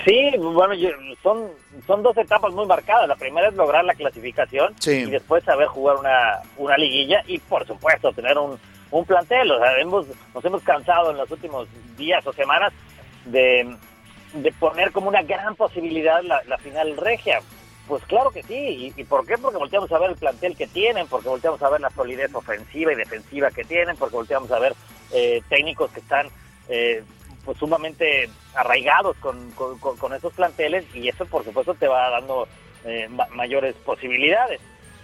[0.04, 0.90] Sí, bueno, yo-
[1.22, 1.48] son,
[1.86, 3.06] son dos etapas muy marcadas.
[3.08, 5.04] La primera es lograr la clasificación Sí.
[5.06, 8.58] y después saber jugar una, una liguilla y, por supuesto, tener un,
[8.90, 9.50] un plantel.
[9.52, 12.72] O sea, hemos, nos hemos cansado en los últimos días o semanas
[13.26, 13.76] de,
[14.34, 17.40] de poner como una gran posibilidad la, la final regia.
[17.86, 18.54] Pues claro que sí.
[18.96, 19.38] ¿Y, y por qué?
[19.38, 22.92] Porque volteamos a ver el plantel que tienen, porque volteamos a ver la solidez ofensiva
[22.92, 24.74] y defensiva que tienen, porque volteamos a ver
[25.12, 26.28] eh, técnicos que están
[26.68, 27.02] eh,
[27.44, 29.52] pues sumamente arraigados con,
[30.14, 32.46] esos planteles y eso por supuesto te va dando
[32.84, 34.60] eh, ma- mayores posibilidades.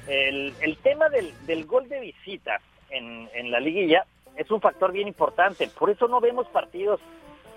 [0.07, 2.61] El, tema del, del gol de visita
[2.91, 4.07] en, en la liguilla
[4.37, 7.01] es un factor bien importante, por eso no vemos partidos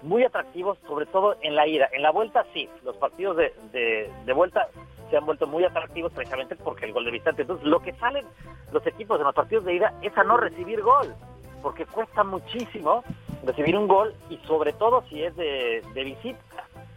[0.02, 1.88] muy atractivos, sobre todo en la ida.
[1.94, 4.68] En la vuelta sí, los partidos de, de- de vuelta
[5.12, 7.44] se han vuelto muy atractivos precisamente porque el gol de visitante.
[7.44, 8.26] Entonces, lo que salen
[8.72, 11.14] los equipos en los partidos de ida es a no recibir gol,
[11.62, 13.04] porque cuesta muchísimo
[13.44, 16.40] recibir un gol y sobre todo si es de, de visita.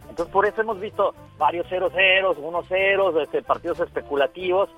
[0.09, 4.69] Entonces, por eso hemos visto varios 0-0, 1-0, este, partidos especulativos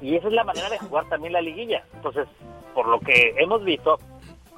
[0.00, 1.84] y esa es la manera de jugar también la liguilla.
[1.94, 2.26] Entonces,
[2.74, 3.98] por lo que hemos visto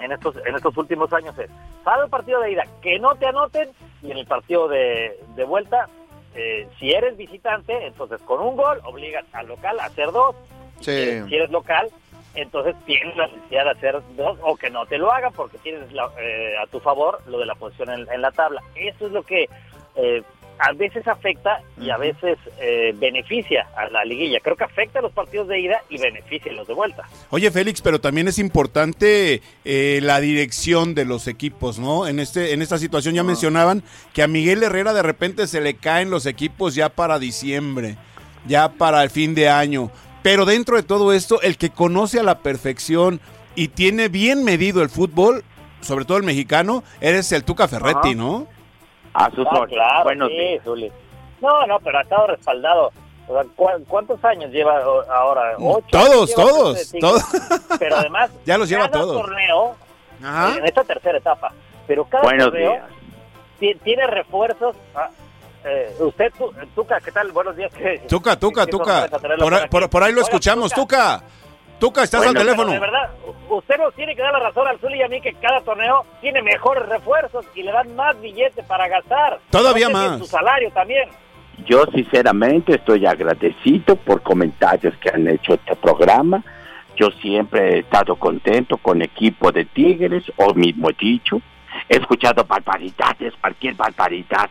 [0.00, 1.50] en estos en estos últimos años es,
[1.84, 3.70] para el partido de ida, que no te anoten
[4.02, 5.88] y en el partido de, de vuelta,
[6.34, 10.34] eh, si eres visitante, entonces con un gol obligas al local a hacer dos.
[10.80, 11.22] Sí.
[11.28, 11.88] Si eres local,
[12.34, 15.92] entonces tienes la necesidad de hacer dos o que no te lo hagan porque tienes
[15.92, 18.62] la- eh, a tu favor lo de la posición en, en la tabla.
[18.74, 19.48] Eso es lo que
[19.96, 20.22] eh,
[20.58, 24.38] a veces afecta y a veces eh, beneficia a la liguilla.
[24.40, 27.02] Creo que afecta a los partidos de ida y beneficia a los de vuelta.
[27.30, 32.06] Oye, Félix, pero también es importante eh, la dirección de los equipos, ¿no?
[32.06, 33.82] En este, en esta situación ya mencionaban
[34.12, 37.96] que a Miguel Herrera de repente se le caen los equipos ya para diciembre,
[38.46, 39.90] ya para el fin de año.
[40.22, 43.20] Pero dentro de todo esto, el que conoce a la perfección
[43.54, 45.44] y tiene bien medido el fútbol,
[45.80, 48.14] sobre todo el mexicano, eres el Tuca Ferretti, Ajá.
[48.14, 48.46] ¿no?
[49.14, 49.68] A sus Ah, órdenes.
[49.74, 50.58] claro, Buenos sí.
[50.64, 50.92] Zuli.
[51.40, 52.92] No, no, pero ha estado respaldado.
[53.28, 54.78] O sea, ¿cu- ¿Cuántos años lleva
[55.14, 55.54] ahora?
[55.58, 57.22] ¿Ocho Todos, todos, todos.
[57.78, 59.22] Pero además, Ya los lleva cada todos.
[59.22, 59.76] torneo,
[60.22, 60.56] Ajá.
[60.56, 61.52] en esta tercera etapa,
[61.86, 62.84] pero cada Buenos torneo días.
[63.58, 64.76] ti- tiene refuerzos.
[64.94, 65.10] ah,
[65.64, 67.30] eh, usted, tu- Tuca, ¿qué tal?
[67.32, 67.72] Buenos días.
[67.74, 69.08] ¿qué- Tuca, Tuca, Tuca.
[69.38, 71.22] Por, por- por ahí lo Oiga, escuchamos, Tuca,
[71.78, 72.02] Tuca.
[72.02, 72.72] Estás bueno, al teléfono.
[72.72, 73.10] de verdad,
[73.48, 76.04] usted nos tiene que dar la razón al Zuli y a mí que cada torneo
[76.20, 79.40] tiene mejores refuerzos y le dan más billete para gastar.
[79.50, 80.18] Todavía más.
[80.18, 81.08] Su salario también.
[81.66, 86.42] Yo sinceramente estoy agradecido por comentarios que han hecho este programa.
[86.96, 91.40] Yo siempre he estado contento con equipo de Tigres, o mismo dicho.
[91.88, 94.50] He escuchado barbaridades, cualquier barbaridad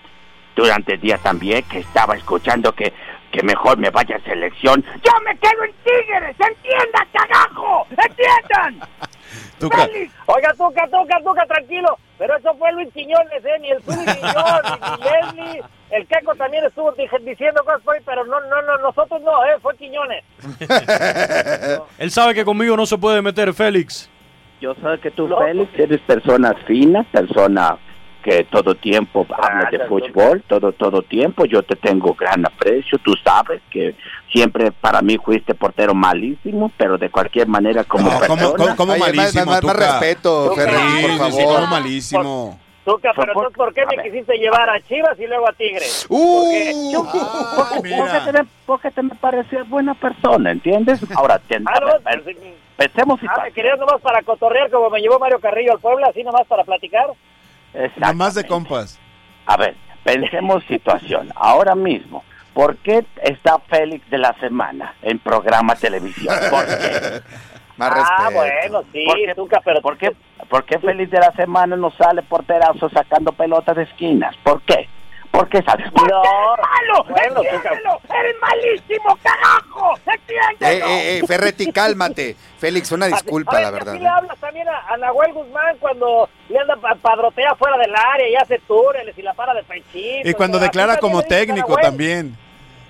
[0.55, 2.93] durante el día también, que estaba escuchando que,
[3.31, 4.83] que mejor me vaya a selección.
[5.03, 6.35] ¡Yo me quedo en Tigres!
[6.39, 7.87] ¡Entiendan, cagajo!
[7.89, 8.87] ¡Entiendan!
[9.59, 9.87] Tuca.
[10.25, 11.97] Oiga, Tuca, Tuca, Tuca, tranquilo.
[12.17, 13.59] Pero eso fue Luis Quiñones, ¿eh?
[13.61, 15.03] Ni el Zuli, ni yo, ni,
[15.43, 19.21] Leslie, el Caco también estuvo dije- diciendo cosas por ahí, pero no, no, no, nosotros
[19.21, 20.23] no, eh, fue Quiñones.
[21.97, 24.09] Él sabe que conmigo no se puede meter, Félix.
[24.59, 27.77] Yo sé que tú, Félix, eres persona fina, persona
[28.21, 31.45] que todo tiempo habla de fútbol, todo todo tiempo.
[31.45, 32.97] Yo te tengo gran aprecio.
[32.99, 33.95] Tú sabes que
[34.31, 38.43] siempre para mí fuiste portero malísimo, pero de cualquier manera como persona.
[38.57, 41.31] ¿Cómo, cómo Oye, más- malísimo, más- más respeto, Ferrer, Sí, por sí, favor.
[41.33, 42.59] sí, cómo malísimo.
[42.83, 46.07] Tuca, pero entonces, ¿por qué me quisiste llevar a Chivas y luego a Tigres?
[46.09, 47.03] Uh, Yo-
[47.55, 50.99] porque, porque te me, porque te me parecías buena persona, ¿entiendes?
[51.15, 52.37] Ahora, te- Ah, no, ver, pues,
[52.77, 56.07] pensemos si Ah, me querías nomás para cotorrear como me llevó Mario Carrillo al Puebla,
[56.07, 57.05] así nomás para platicar.
[57.97, 58.99] Nada más de compas.
[59.45, 61.29] A ver, pensemos situación.
[61.35, 62.23] Ahora mismo,
[62.53, 66.35] ¿por qué está Félix de la Semana en programa televisión?
[66.49, 67.21] ¿Por qué?
[67.77, 68.31] Más ah, respeto.
[68.31, 69.35] bueno, sí, ¿Por qué?
[69.35, 69.81] Tuca, pero...
[69.81, 70.15] ¿Por qué,
[70.49, 74.35] ¿Por qué Félix de la Semana no sale porterazo sacando pelotas de esquinas?
[74.43, 74.87] ¿Por qué?
[75.31, 75.89] ¿Por qué sabes?
[75.91, 77.03] ¿Por No, eres malo?
[77.09, 78.01] bueno, ¡Entiéndelo!
[78.19, 79.93] ¡Eres malísimo, carajo!
[79.97, 80.85] Eh, ¡Entiéndelo!
[80.87, 82.35] eh, eh, Ferretti, cálmate.
[82.59, 83.93] Félix, una disculpa, Oye, la verdad.
[83.95, 87.93] así le hablas también a, a Nahuel Guzmán cuando le anda pa- padrotea fuera del
[87.95, 90.27] área y hace túneles y la para de pechito.
[90.29, 91.81] Y cuando declara como también técnico Nahuel.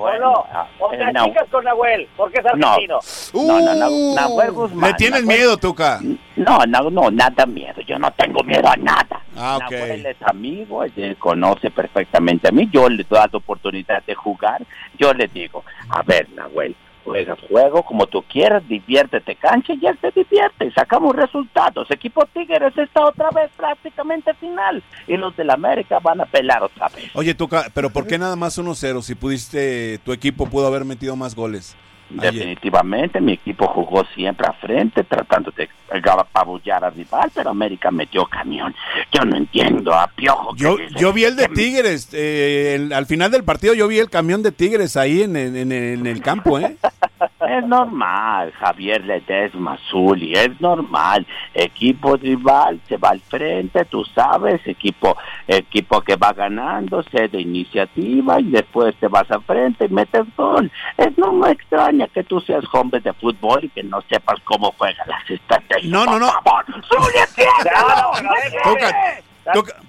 [0.04, 0.24] También.
[0.24, 0.46] ¿O no?
[0.52, 1.22] ah, O te no.
[1.22, 2.68] achicas con Nahuel, porque es No.
[2.70, 3.00] argentino.
[3.34, 4.90] No, no, no, Nahuel Guzmán.
[4.92, 6.00] ¿Le tienes Nahuel- miedo, Tuca?
[6.36, 7.82] No, no, no, nada miedo.
[7.88, 9.22] Yo no tengo miedo a nada.
[9.38, 9.72] Ah, ok.
[9.72, 12.70] Nahuel es amigo, él conoce perfectamente a mí.
[12.72, 14.62] Yo le doy la oportunidad de jugar.
[14.98, 19.98] Yo le digo, a ver, Nahuel, juegas juego como tú quieras, diviértete, cancha y él
[20.02, 20.72] se divierte.
[20.72, 21.90] Sacamos resultados.
[21.92, 24.84] Equipo Tigres está otra vez prácticamente final.
[25.08, 27.10] Y los del América van a pelar otra vez.
[27.14, 31.16] Oye, Tuca, pero ¿por qué nada más 1-0 si pudiste, tu equipo pudo haber metido
[31.16, 31.76] más goles?
[32.20, 35.70] Definitivamente, mi equipo jugó siempre a frente, tratando de
[36.20, 38.74] apabullar al rival, pero América metió camión.
[39.12, 40.56] Yo no entiendo a Piojo.
[40.56, 44.10] Yo, yo vi el de Tigres, eh, el- al final del partido yo vi el
[44.10, 46.76] camión de Tigres ahí en, en- en- en el campo, ¿eh?
[47.48, 51.26] Es normal, Javier Ledesma, Zuli, es normal.
[51.54, 57.42] Equipo rival se va al frente, tú sabes, equipo equipo que va ganando, se de
[57.42, 60.72] iniciativa y después te vas al frente y metes gol.
[60.98, 64.74] Es no me extraña que tú seas hombre de fútbol y que no sepas cómo
[64.78, 65.92] juegan las estrategias.
[65.92, 66.28] No, no, no.
[66.28, 68.12] Por favor, Zuli, entiéndelo.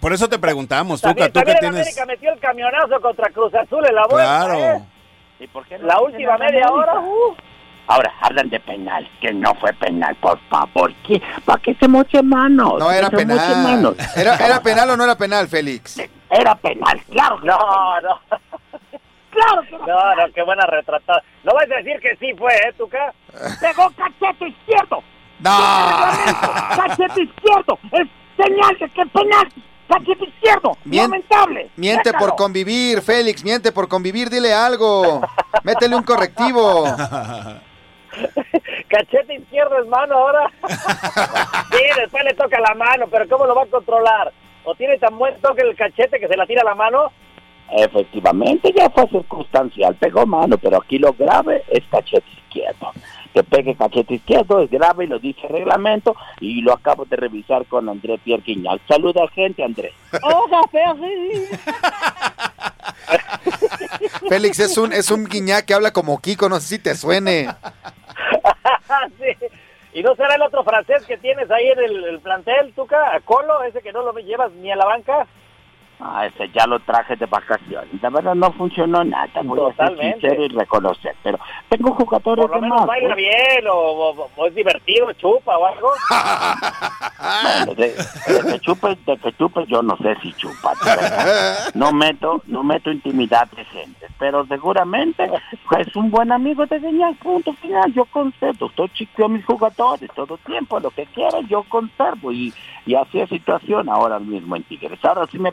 [0.01, 1.87] Por eso te preguntamos, Tuca, tú que tienes...
[1.87, 4.47] América metió el camionazo contra Cruz Azul en la vuelta.
[4.47, 4.59] Claro.
[4.59, 4.83] ¿eh?
[5.43, 7.35] ¿Y por qué no La última media hora, uh,
[7.89, 10.94] Ahora hablan de penal, que no fue penal, por favor.
[11.05, 11.20] ¿qué?
[11.44, 12.78] ¿Para qué se moche manos?
[12.78, 13.62] No era penal.
[13.64, 13.97] manos.
[14.16, 16.01] ¿Era, ¿Era penal o no era penal, Félix?
[16.31, 17.40] Era penal, claro.
[17.40, 18.20] que No, no.
[19.32, 21.23] Claro que No, no, qué buena retratada.
[21.43, 23.12] No vas a decir que sí fue, ¿eh, Tuca?
[23.60, 25.02] Pegó cachete izquierdo.
[25.40, 25.51] ¡No!
[26.77, 27.78] Cachete izquierdo.
[27.93, 29.48] Es señal de que es penal.
[29.93, 30.77] Cachete izquierdo.
[30.85, 31.70] Mien- Lamentable.
[31.77, 35.20] Miente por convivir, Félix, miente por convivir, dile algo.
[35.64, 36.85] Métele un correctivo.
[38.89, 40.51] Cachete izquierdo es mano ahora.
[41.70, 44.32] sí, después le toca la mano, pero ¿cómo lo va a controlar?
[44.64, 47.10] ¿O tiene tan buen toque el cachete que se la tira la mano?
[47.70, 49.94] Efectivamente, ya fue circunstancial.
[49.97, 52.93] Pegó mano, pero aquí lo grave es cachete izquierdo.
[53.32, 57.16] Que pegue cachete izquierdo es grave y lo dice el reglamento y lo acabo de
[57.16, 58.80] revisar con André Pierre Quiñal.
[58.86, 59.93] Saluda gente, André.
[60.22, 61.47] Hola, Ferri.
[64.28, 67.48] Félix es un, es un guiñá que habla como Kiko, no sé si te suene.
[69.18, 69.47] sí.
[69.94, 73.14] ¿Y no será el otro francés que tienes ahí en el, el plantel, Tuca?
[73.14, 73.62] ¿A Colo?
[73.62, 75.26] ¿Ese que no lo llevas ni a la banca?
[76.05, 77.89] Ah, ese ya lo traje de vacaciones.
[78.03, 79.29] La verdad no funcionó nada.
[79.45, 80.20] Voy a ser Totalmente.
[80.20, 81.15] sincero y reconocer.
[81.23, 81.39] Pero
[81.69, 82.87] tengo jugadores Por lo de menos más.
[82.89, 83.16] baila ¿eh?
[83.16, 85.91] bien o, o- o es divertido, chupa o algo.
[87.66, 90.73] Bueno, de, de que chupe, de que chupe, yo no sé si chupa.
[91.74, 95.31] No meto, no meto intimidad de gente, pero seguramente
[95.79, 97.93] es un buen amigo de Guiñac, punto final.
[97.93, 102.53] Yo conservo, estoy chico a mis jugadores todo tiempo, lo que quieran yo conservo y,
[102.87, 104.99] y así es situación ahora mismo en Tigres.
[105.05, 105.53] Ahora si me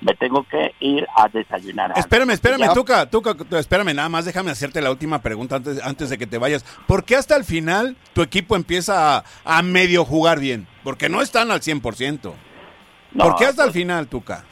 [0.00, 1.92] me tengo que ir a desayunar.
[1.96, 6.10] Espérame, espérame, Ya- Tuca, Tuca, espérame, nada más déjame hacerte la última pregunta antes, antes
[6.10, 6.64] de que te vayas.
[6.86, 10.66] ¿Por qué hasta el final tu equipo empieza a, a medio jugar bien?
[10.84, 12.32] Porque no están al 100%.
[13.12, 14.44] No, ¿Por qué hasta el pues- final, Tuca?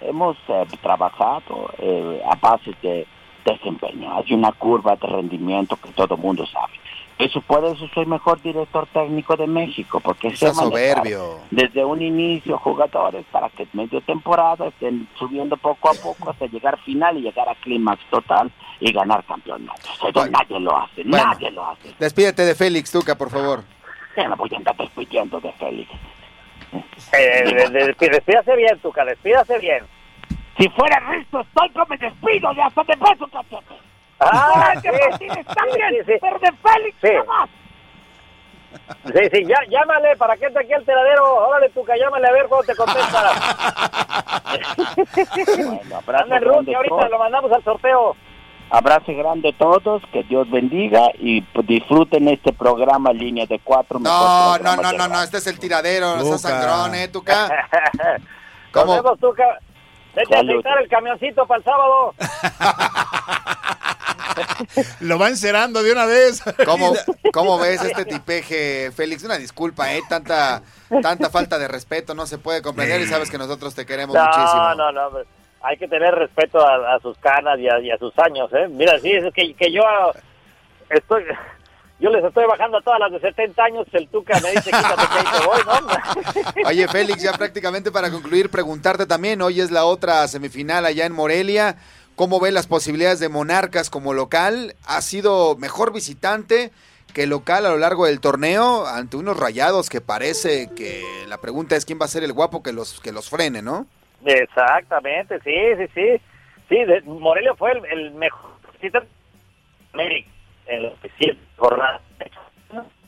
[0.00, 3.06] hemos eh, trabajado eh, a base de
[3.44, 4.14] desempeño.
[4.16, 6.74] Hay una curva de rendimiento que todo el mundo sabe.
[7.18, 11.38] Eso por eso soy mejor director técnico de México, porque manejar soberbio.
[11.50, 16.78] desde un inicio jugadores para que medio temporada estén subiendo poco a poco hasta llegar
[16.82, 19.98] final y llegar a clímax total y ganar campeonatos.
[20.06, 21.24] Eso nadie lo hace, Bueno.
[21.24, 21.94] nadie lo hace.
[21.98, 23.64] Despídete de Félix, Tuca, por favor.
[24.14, 25.90] Ya me voy a andar despidiendo de Félix.
[27.12, 29.84] Eh, de- de- de- despídase bien, Tuca, despídase bien.
[30.58, 33.74] Si fuera Risto Stoico me despido de hasta de peso, cachete.
[34.20, 34.88] Ah, sí.
[34.88, 36.18] Martínez también, Sí, sí, sí.
[36.20, 37.08] pero de Félix Sí.
[37.16, 37.48] jamás.
[39.06, 41.46] Sí, sí, ya, llámale para que entre aquí al teladero.
[41.48, 43.20] Órale, Tuca, llámale a ver cuándo te contesta.
[45.96, 47.10] abrazo Anda Rusia, ahorita todos.
[47.10, 48.16] lo mandamos al sorteo.
[48.68, 53.98] Abrazo grande a todos, que Dios bendiga y disfruten este programa Línea de Cuatro.
[54.00, 57.48] No, no, no, no, no, este es el tiradero, no sangrón, eh, Tuca.
[57.48, 58.20] Nos
[58.72, 58.94] ¿Cómo?
[58.94, 59.58] vemos, Tuca.
[60.14, 62.14] Vete a aceitar el camioncito para el sábado.
[65.00, 66.42] Lo va encerando de una vez.
[66.64, 66.94] ¿Cómo,
[67.32, 69.24] ¿Cómo ves este tipeje, Félix?
[69.24, 70.02] Una disculpa, ¿eh?
[70.08, 70.62] Tanta,
[71.02, 74.24] tanta falta de respeto no se puede comprender y sabes que nosotros te queremos No,
[74.24, 74.74] muchísimo.
[74.76, 75.06] no, no.
[75.08, 75.24] hombre.
[75.62, 78.68] Hay que tener respeto a, a sus canas y a, y a sus años, ¿eh?
[78.70, 79.82] Mira, sí, es que, que yo
[80.90, 81.24] estoy...
[81.98, 85.02] Yo les estoy bajando a todas las de 70 años, el Tuca me dice, quítate
[85.10, 86.68] que ahí te voy, ¿no?
[86.68, 91.14] Oye, Félix, ya prácticamente para concluir, preguntarte también, hoy es la otra semifinal allá en
[91.14, 91.76] Morelia.
[92.16, 94.74] ¿Cómo ve las posibilidades de Monarcas como local?
[94.86, 96.72] ¿Ha sido mejor visitante
[97.12, 101.76] que local a lo largo del torneo ante unos rayados que parece que la pregunta
[101.76, 103.86] es quién va a ser el guapo que los, que los frene, ¿no?
[104.24, 106.22] Exactamente, sí, sí, sí.
[106.68, 108.50] Sí, de- Morelia fue el, el mejor
[109.92, 110.30] América
[110.66, 112.00] en los siete jornadas.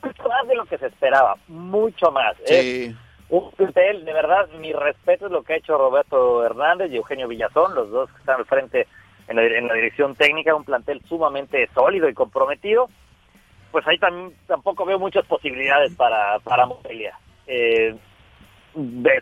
[0.01, 2.35] Mucho más de lo que se esperaba, mucho más.
[2.45, 2.53] Sí.
[2.85, 2.95] Es
[3.29, 7.27] un plantel, de verdad, mi respeto es lo que ha hecho Roberto Hernández y Eugenio
[7.27, 8.87] Villazón, los dos que están al frente
[9.27, 12.89] en la, dirección técnica, un plantel sumamente sólido y comprometido.
[13.71, 17.19] Pues ahí también tampoco veo muchas posibilidades para, para Morelia.
[17.45, 17.95] Eh,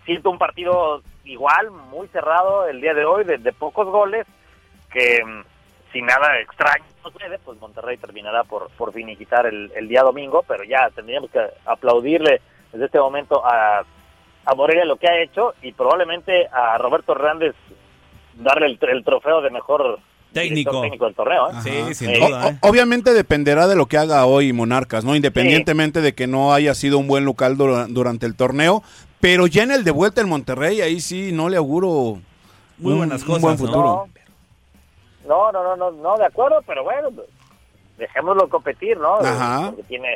[0.05, 4.25] siento un partido igual, muy cerrado el día de hoy, de, pocos goles,
[4.89, 5.43] que mm,
[5.91, 10.63] sin nada extraño sucede, pues Monterrey terminará por, por finiquitar el, el día domingo, pero
[10.63, 12.39] ya tendríamos que aplaudirle
[12.71, 13.83] desde este momento a,
[14.49, 17.53] a Morelia lo que ha hecho y probablemente a Roberto Hernández
[18.35, 19.99] darle el, el trofeo de mejor
[20.33, 20.81] Técnico.
[20.81, 21.49] técnico del torneo.
[21.49, 21.53] ¿eh?
[21.63, 22.49] Sí, sin Eh, duda.
[22.49, 22.57] ¿eh?
[22.61, 25.15] O- Obviamente dependerá de lo que haga hoy Monarcas, ¿no?
[25.15, 28.83] Independientemente de que no haya sido un buen local dura- durante el torneo,
[29.19, 32.19] pero ya en el de vuelta en Monterrey, ahí sí no le auguro
[32.77, 33.59] Muy un- buenas un cosas, buen ¿no?
[33.59, 34.07] futuro.
[35.27, 37.09] No, no, no, no, no, de acuerdo, pero bueno,
[37.97, 39.15] dejémoslo competir, ¿no?
[39.15, 39.67] Ajá.
[39.71, 40.15] Porque tiene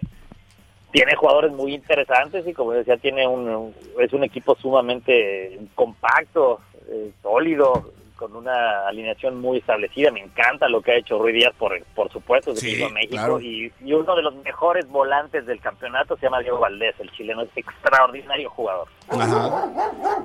[0.92, 6.60] tiene jugadores muy interesantes y como decía tiene un, es un equipo sumamente compacto,
[6.90, 10.12] eh, sólido, con una alineación muy establecida.
[10.12, 13.14] Me encanta lo que ha hecho Ruiz Díaz, por, por supuesto, Sí, a México.
[13.16, 13.42] claro.
[13.42, 17.42] Y, y uno de los mejores volantes del campeonato se llama Diego Valdés, el chileno,
[17.42, 18.88] es extraordinario jugador.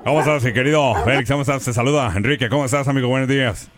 [0.03, 1.29] ¿Cómo estás, mi querido Félix?
[1.31, 1.65] ¿Cómo estás?
[1.65, 2.49] Te saluda Enrique.
[2.49, 3.07] ¿Cómo estás, amigo?
[3.07, 3.71] Buenos días.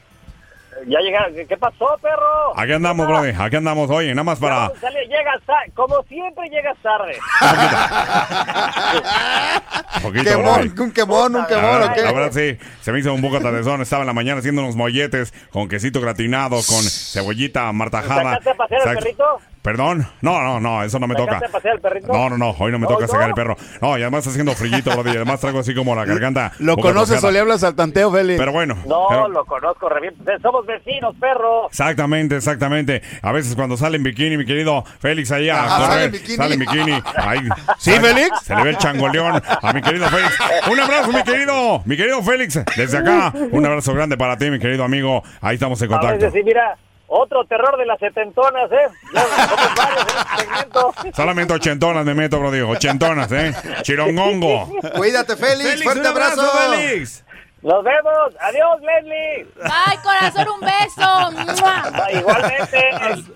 [0.87, 2.57] Ya llegaron, ¿qué, pasó, perro?
[2.57, 3.35] Aquí andamos, brother.
[3.39, 3.89] Aquí andamos.
[3.89, 4.71] Oye, nada más para...
[4.79, 5.39] Sale- llegas
[5.73, 7.17] como siempre llegas tarde.
[10.01, 13.39] Poquito, Quemón, un quemón, un La quemón, la verdad, sí, se me hizo un poco
[13.39, 13.81] tardezón.
[13.81, 18.23] Estaba en la mañana haciendo unos molletes con quesito gratinado, con cebollita martajada.
[18.23, 19.03] ¿Sacaste a pasear al Exacto.
[19.03, 19.39] perrito?
[19.61, 20.07] ¿Perdón?
[20.21, 21.33] No, no, no, eso no me toca.
[21.39, 22.01] ¿Sacaste a pasear?
[22.07, 23.11] No, no, no, hoy no me ¿Hoy toca no?
[23.11, 23.57] sacar el perro.
[23.81, 26.53] No, y además está haciendo frillito, brother, y además traigo así como la garganta.
[26.59, 28.39] Lo conoces o le hablas al tanteo, Félix.
[28.39, 28.77] Pero bueno.
[28.87, 30.15] No, pero- lo conozco re bien.
[30.41, 31.67] Somos vecinos, perro.
[31.67, 33.01] Exactamente, exactamente.
[33.21, 36.11] A veces cuando sale en bikini, mi querido Félix allá a Ah, correr, ¿sale en
[36.13, 36.35] bikini?
[36.37, 36.91] sale en bikini.
[37.17, 37.39] Ahí,
[37.79, 38.39] ¿Sí, sale- Félix?
[38.43, 40.37] Se le ve el changoleón a mi querido Félix.
[40.71, 42.59] Un abrazo, mi querido, mi querido Félix.
[42.77, 45.21] Desde acá, un abrazo grande para ti, mi querido amigo.
[45.41, 46.15] Ahí estamos en A contacto.
[46.25, 46.77] veces sí, mira,
[47.09, 48.87] otro terror de las setentonas, ¿eh?
[49.11, 50.93] Somos varios en este segmento.
[51.15, 52.69] Solamente ochentonas me meto, bro, digo.
[52.69, 53.53] Ochentonas, ¿eh?
[53.81, 54.71] Chirongongo.
[54.95, 56.49] Cuídate, Félix, fuerte abrazo.
[56.51, 57.25] Félix.
[57.61, 58.35] Nos vemos.
[58.39, 59.47] Adiós, Leslie.
[59.63, 62.17] Ay, corazón, un beso.
[62.17, 62.89] Igualmente.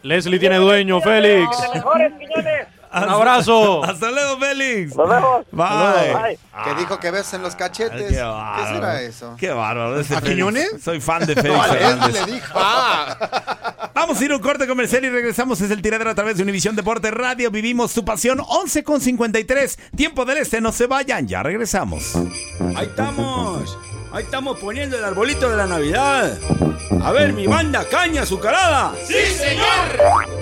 [0.03, 1.61] Leslie tiene dueño, Félix.
[1.61, 2.67] Te mejores, Quiñones.
[2.95, 3.83] Un abrazo.
[3.85, 4.95] Hasta luego, Félix.
[4.95, 5.45] Nos vemos.
[5.51, 6.13] Bye.
[6.13, 6.39] Bye.
[6.63, 8.09] Que dijo que ves en los cachetes.
[8.09, 8.75] Qué ¿Qué bárbaro.
[8.75, 9.35] será eso?
[9.39, 9.99] Qué bárbaro.
[9.99, 10.21] ese ¿A.
[10.21, 10.69] Quiñones?
[10.83, 11.57] Soy fan de Félix
[11.97, 12.53] No, le dijo.
[12.55, 13.89] Ah.
[13.93, 15.59] Vamos a ir a un corte comercial y regresamos.
[15.61, 17.49] Es el tiradero a través de Univisión Deporte Radio.
[17.51, 19.79] Vivimos tu pasión 11 con 53.
[19.95, 21.27] Tiempo del este, no se vayan.
[21.27, 22.15] Ya regresamos.
[22.75, 23.77] Ahí estamos.
[24.13, 26.37] Ahí estamos poniendo el arbolito de la Navidad.
[27.01, 28.93] A ver, mi banda, caña azucarada.
[29.07, 29.65] ¡Sí, señor!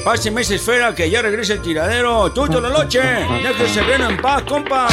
[0.03, 2.30] Páseme esa esfera que ya regresa el tiradero.
[2.34, 2.99] Tuto la noche.
[3.41, 4.89] Déjese bien en paz, compa.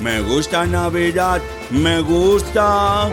[0.00, 3.08] Me gusta Navidad, me gusta.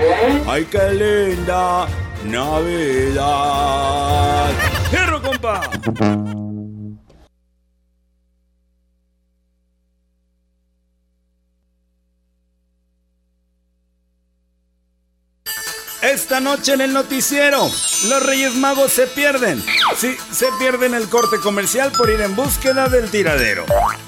[0.47, 1.87] Ay, qué linda
[2.23, 3.31] Navidad.
[4.91, 5.61] ¡Fierro, compa!
[16.01, 17.69] Esta noche en el noticiero,
[18.07, 19.61] los Reyes Magos se pierden.
[19.97, 23.65] Sí, se pierden el corte comercial por ir en búsqueda del tiradero.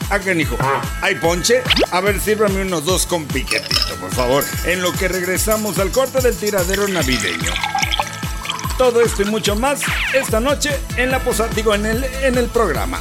[0.09, 0.57] Acá, hijo.
[1.01, 1.61] ¿Hay ponche?
[1.91, 4.45] A ver, sírvame unos dos con piquetito, por favor.
[4.65, 7.51] En lo que regresamos al corte del tiradero navideño.
[8.77, 9.81] Todo esto y mucho más
[10.13, 12.99] esta noche en la posada, digo, en el, en el programa.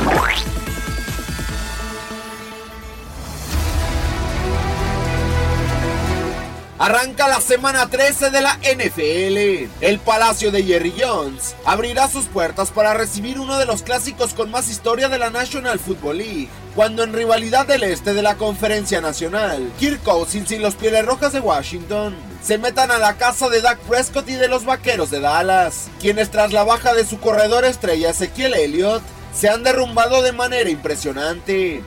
[6.80, 9.68] Arranca la semana 13 de la NFL.
[9.82, 14.50] El Palacio de Jerry Jones abrirá sus puertas para recibir uno de los clásicos con
[14.50, 16.48] más historia de la National Football League.
[16.74, 21.34] Cuando en rivalidad del este de la Conferencia Nacional, Kirk Cousins y los Pieles Rojas
[21.34, 25.20] de Washington se metan a la casa de Dak Prescott y de los Vaqueros de
[25.20, 29.02] Dallas, quienes tras la baja de su corredor estrella Ezequiel Elliott
[29.34, 31.82] se han derrumbado de manera impresionante.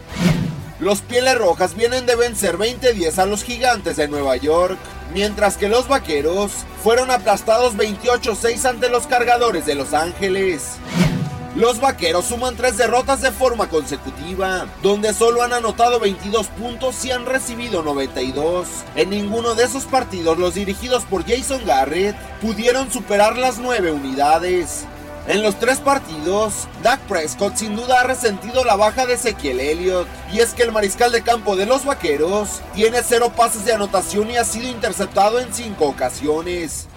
[0.84, 4.78] Los Pieles Rojas vienen de vencer 20-10 a los Gigantes de Nueva York,
[5.14, 6.52] mientras que los Vaqueros
[6.84, 10.72] fueron aplastados 28-6 ante los Cargadores de Los Ángeles.
[11.56, 17.12] Los Vaqueros suman tres derrotas de forma consecutiva, donde solo han anotado 22 puntos y
[17.12, 18.68] han recibido 92.
[18.98, 24.86] En ninguno de esos partidos los dirigidos por Jason Garrett pudieron superar las 9 unidades.
[25.26, 30.08] En los tres partidos, Dak Prescott sin duda ha resentido la baja de Ezequiel Elliott.
[30.34, 34.30] Y es que el mariscal de campo de los vaqueros tiene cero pases de anotación
[34.30, 36.88] y ha sido interceptado en cinco ocasiones.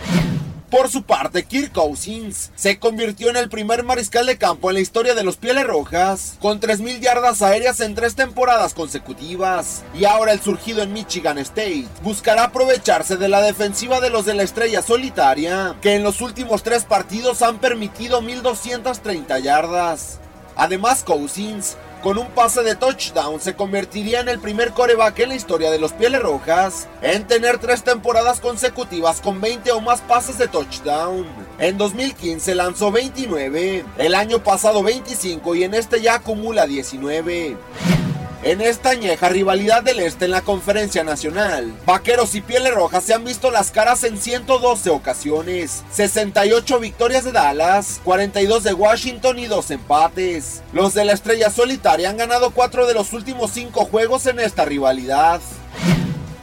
[0.70, 4.80] Por su parte, Kirk Cousins se convirtió en el primer mariscal de campo en la
[4.80, 9.84] historia de los Pieles Rojas, con 3.000 yardas aéreas en tres temporadas consecutivas.
[9.94, 14.34] Y ahora el surgido en Michigan State buscará aprovecharse de la defensiva de los de
[14.34, 20.18] la estrella solitaria, que en los últimos tres partidos han permitido 1.230 yardas.
[20.56, 21.76] Además, Cousins
[22.06, 25.80] con un pase de touchdown se convertiría en el primer coreback en la historia de
[25.80, 31.26] los Pieles Rojas en tener tres temporadas consecutivas con 20 o más pases de touchdown.
[31.58, 37.56] En 2015 lanzó 29, el año pasado 25 y en este ya acumula 19.
[38.42, 43.14] En esta añeja rivalidad del Este en la Conferencia Nacional, Vaqueros y Pieles Rojas se
[43.14, 49.46] han visto las caras en 112 ocasiones, 68 victorias de Dallas, 42 de Washington y
[49.46, 50.62] 2 empates.
[50.72, 54.64] Los de la Estrella Solitaria han ganado 4 de los últimos 5 juegos en esta
[54.64, 55.40] rivalidad.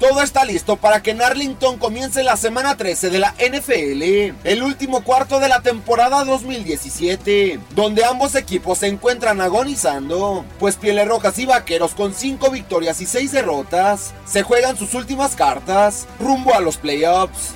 [0.03, 4.61] Todo está listo para que en Arlington comience la semana 13 de la NFL, el
[4.61, 11.39] último cuarto de la temporada 2017, donde ambos equipos se encuentran agonizando, pues Pieles Rojas
[11.39, 16.59] y Vaqueros con 5 victorias y 6 derrotas se juegan sus últimas cartas rumbo a
[16.59, 17.51] los playoffs.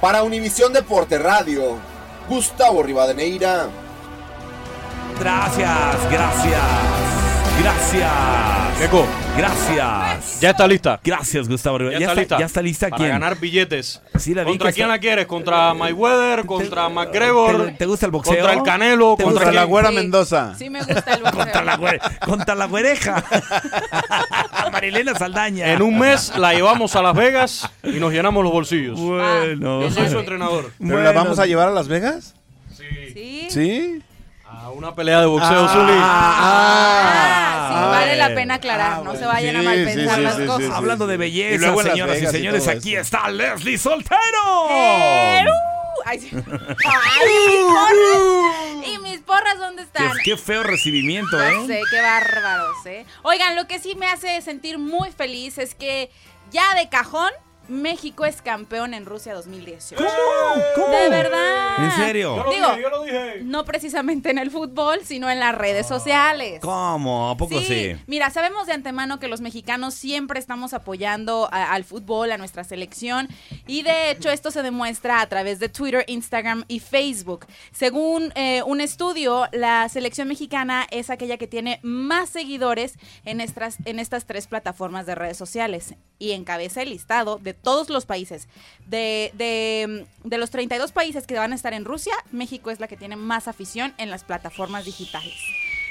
[0.00, 1.76] Para Univisión Deporte Radio,
[2.30, 3.68] Gustavo Rivadeneira.
[5.20, 6.62] Gracias, gracias.
[7.60, 9.19] Gracias.
[9.40, 10.40] Gracias.
[10.40, 11.00] Ya está lista.
[11.02, 11.78] Gracias, Gustavo.
[11.78, 12.38] Ya, está, lista.
[12.38, 12.88] Ya está lista.
[12.90, 13.10] Para ¿Quién?
[13.10, 14.02] ganar billetes.
[14.18, 15.26] Sí, la vi ¿Contra que quién está- la quieres?
[15.26, 16.44] ¿Contra Mayweather?
[16.44, 17.66] ¿Contra McGregor?
[17.66, 18.34] ¿Te, te gusta el boxeo?
[18.34, 19.14] ¿Contra el Canelo?
[19.16, 19.94] ¿Te ¿Contra la güera Sí.
[19.94, 20.54] Mendoza?
[20.58, 21.40] Sí me gusta el boxeo.
[21.40, 23.24] Contra la, güere- contra la güereja.
[24.72, 25.72] Marilena Saldaña.
[25.72, 28.98] En un mes la llevamos a Las Vegas y nos llenamos los bolsillos.
[29.00, 29.80] Bueno.
[29.82, 30.70] Yo soy su entrenador.
[30.78, 32.34] ¿Pero la vamos a llevar a Las Vegas?
[32.76, 33.46] Sí.
[33.50, 34.02] ¿Sí?
[34.70, 35.92] A una pelea de boxeo, Ah, Zuli.
[35.98, 39.02] Ah, sí, Ah, vale la pena aclarar.
[39.02, 40.64] no se vayan a Sí, malpensar sí, las cosas.
[40.66, 44.68] sí, Hablando de Y belleza, luego señoras y Vegas y señores, aquí está Leslie Soltero.
[46.06, 46.30] Ay, sí.
[46.32, 48.86] Ay, ¿y mis porras?
[48.86, 50.12] ¿Y mis porras dónde están?
[50.24, 51.66] qué feo recibimiento, ¿eh?
[51.66, 53.04] sé, qué bárbaros, ¿eh?
[53.22, 56.10] Oigan, lo que sí me hace sentir muy feliz es que
[56.52, 57.30] ya de cajón
[57.70, 60.04] México es campeón en Rusia 2018.
[60.74, 60.88] ¿Cómo?
[60.88, 61.84] De verdad.
[61.84, 62.36] ¿En serio?
[62.36, 63.40] Yo lo Digo, dije, yo lo dije.
[63.44, 66.60] no precisamente en el fútbol, sino en las redes sociales.
[66.60, 67.30] ¿Cómo?
[67.30, 67.96] ¿A poco sí?
[68.06, 72.64] Mira, sabemos de antemano que los mexicanos siempre estamos apoyando a- al fútbol, a nuestra
[72.64, 73.28] selección,
[73.66, 77.46] y de hecho esto se demuestra a través de Twitter, Instagram y Facebook.
[77.72, 82.94] Según eh, un estudio, la selección mexicana es aquella que tiene más seguidores
[83.24, 87.90] en estas, en estas tres plataformas de redes sociales y encabeza el listado de todos
[87.90, 88.48] los países.
[88.86, 92.88] De, de, de los 32 países que van a estar en Rusia, México es la
[92.88, 95.34] que tiene más afición en las plataformas digitales.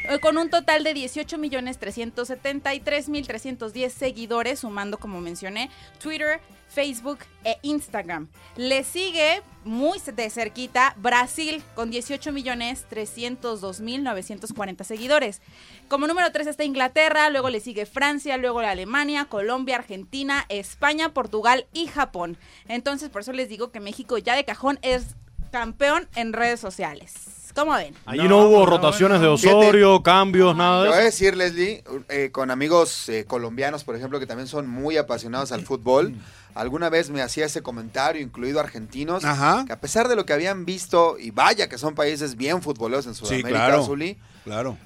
[0.10, 5.70] Eh, Con un total de 18.373.310 seguidores, sumando, como mencioné,
[6.02, 8.28] Twitter, Facebook e Instagram.
[8.56, 15.44] Le sigue muy de cerquita Brasil con 18.302.940 seguidores.
[15.88, 21.14] Como número 3 está Inglaterra, luego le sigue Francia, luego la Alemania, Colombia, Argentina, España,
[21.14, 22.36] Portugal y Japón.
[22.68, 25.04] Entonces, por eso les digo que México ya de cajón es
[25.52, 27.39] campeón en redes sociales.
[27.60, 27.94] ¿Cómo ven?
[28.06, 31.06] Allí no, hubo rotaciones de Osorio, cambios, nada Te de voy a eso.
[31.06, 35.62] decir, Leslie, eh, con amigos eh, colombianos, por ejemplo, que también son muy apasionados al
[35.66, 36.16] fútbol,
[36.56, 40.66] alguna vez me hacía ese comentario, incluido argentinos, que a pesar de lo que habían
[40.66, 43.86] visto, y vaya que son países bien futboleros en Sudamérica, claro.
[43.86, 44.78] Zuli, Claro.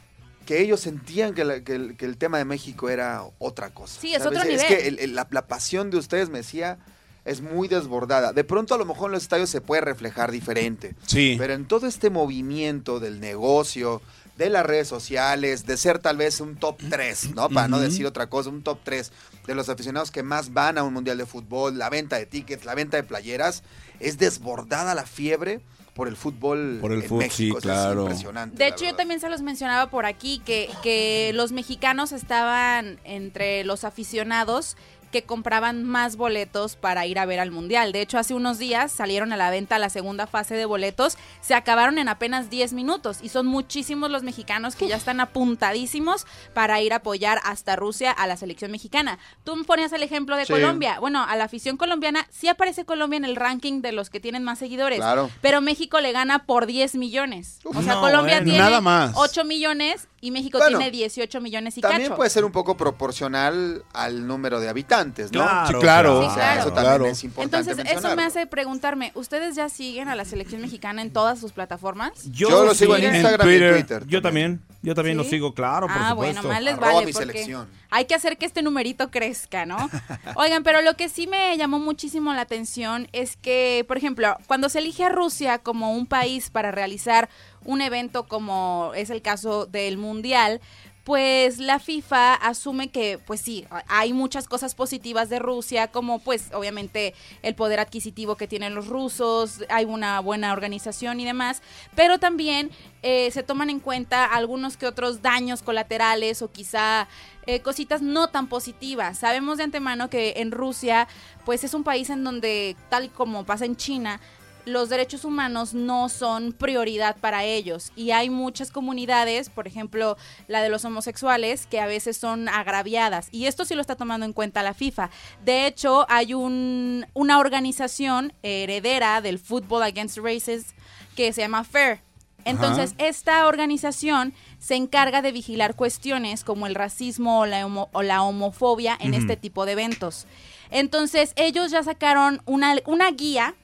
[0.46, 4.02] que ellos sentían que, la- que el, que el tema de México era otra cosa.
[4.02, 4.40] Sí, es ¿sabes?
[4.40, 4.68] otro Es nivel.
[4.78, 6.80] que el- el- la, la pasión de ustedes, me decía,
[7.26, 8.34] es muy desbordada.
[8.34, 10.96] De pronto a lo mejor en los estadios se puede reflejar diferente.
[11.06, 11.36] Sí.
[11.38, 14.02] Pero en todo este movimiento del negocio,
[14.38, 17.50] de las redes sociales, de ser tal vez un top 3, ¿no?
[17.50, 19.12] Para no decir otra cosa, un top 3
[19.46, 22.66] de los aficionados que más van a un mundial de fútbol, la venta de tickets,
[22.66, 23.64] la venta de playeras,
[24.00, 25.62] es desbordada la fiebre
[25.94, 27.62] por el fútbol Por el en fútbol, México.
[27.62, 28.02] sí, Eso es claro.
[28.02, 28.58] impresionante.
[28.58, 33.64] De hecho, yo también se los mencionaba por aquí que, que los mexicanos estaban entre
[33.64, 34.76] los aficionados
[35.14, 37.92] que compraban más boletos para ir a ver al Mundial.
[37.94, 41.54] De hecho, hace unos días salieron a la venta la segunda fase de boletos, se
[41.54, 46.82] acabaron en apenas 10 minutos y son muchísimos los mexicanos que ya están apuntadísimos para
[46.82, 49.20] ir a apoyar hasta Rusia a la selección mexicana.
[49.44, 50.52] Tú me ponías el ejemplo de Sí.
[50.54, 51.00] Colombia.
[51.00, 54.44] Bueno, a la afición colombiana sí aparece Colombia en el ranking de los que tienen
[54.44, 55.30] más seguidores, Claro.
[55.42, 57.60] pero México le gana por 10 millones.
[57.64, 58.46] O sea, No, Colombia bueno.
[58.46, 59.12] tiene Nada más.
[59.16, 62.16] 8 millones y México Bueno, tiene 18 millones y También cacho.
[62.16, 65.40] puede ser un poco proporcional al número de habitantes, ¿no?
[65.44, 66.22] Claro, Sí, claro.
[66.22, 66.28] Sí,
[66.60, 67.06] eso también Claro.
[67.08, 71.12] es importante Entonces, eso me hace preguntarme, ¿ustedes ya siguen a la selección mexicana en
[71.12, 72.12] todas sus plataformas?
[72.32, 74.62] Yo lo sigo en Instagram y en Twitter Yo también.
[74.82, 76.42] Yo también lo sigo, claro, por ah, supuesto.
[76.42, 77.70] bueno, más les Arroba vale mi porque selección.
[77.90, 79.78] hay que hacer que este numerito crezca, ¿no?
[80.36, 84.68] Oigan, pero lo que sí me llamó muchísimo la atención es que, por ejemplo, cuando
[84.68, 87.30] se elige a Rusia como un país para realizar
[87.64, 90.60] un evento como es el caso del Mundial,
[91.04, 96.50] pues la FIFA asume que, pues sí, hay muchas cosas positivas de Rusia, como pues
[96.54, 101.62] obviamente el poder adquisitivo que tienen los rusos, hay una buena organización y demás,
[101.96, 102.72] pero también
[103.02, 107.10] eh, se toman en cuenta algunos que otros daños colaterales o quizá
[107.46, 109.20] eh, cositas no tan positivas.
[109.20, 111.10] Sabemos de antemano que en Rusia,
[111.44, 114.22] pues es un país en donde, tal como pasa en China,
[114.66, 120.18] los derechos humanos no son prioridad para ellos y hay muchas comunidades, por ejemplo
[120.48, 124.26] la de los homosexuales, que a veces son agraviadas y esto sí lo está tomando
[124.26, 125.10] en cuenta la FIFA.
[125.44, 130.74] De hecho, hay un, una organización heredera del Football Against Races
[131.16, 132.00] que se llama FAIR.
[132.46, 138.02] Entonces, esta organización se encarga de vigilar cuestiones como el racismo o la, homo- o
[138.02, 140.28] la homofobia en este tipo de eventos.
[140.70, 143.56] Entonces, ellos ya sacaron una, una guía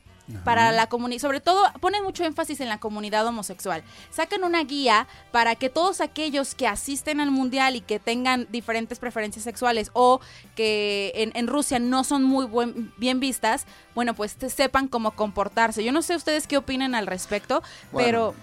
[0.44, 3.84] para la comunidad, sobre todo ponen mucho énfasis en la comunidad homosexual.
[4.12, 9.00] Sacan una guía para que todos aquellos que asisten al mundial y que tengan diferentes
[9.00, 10.20] preferencias sexuales o
[10.56, 13.66] que en, en Rusia no son muy buen- bien vistas,
[13.96, 15.84] bueno, pues te sepan cómo comportarse.
[15.84, 17.62] Yo no sé ustedes qué opinan al respecto,
[17.92, 18.06] Bueno.
[18.06, 18.36] pero...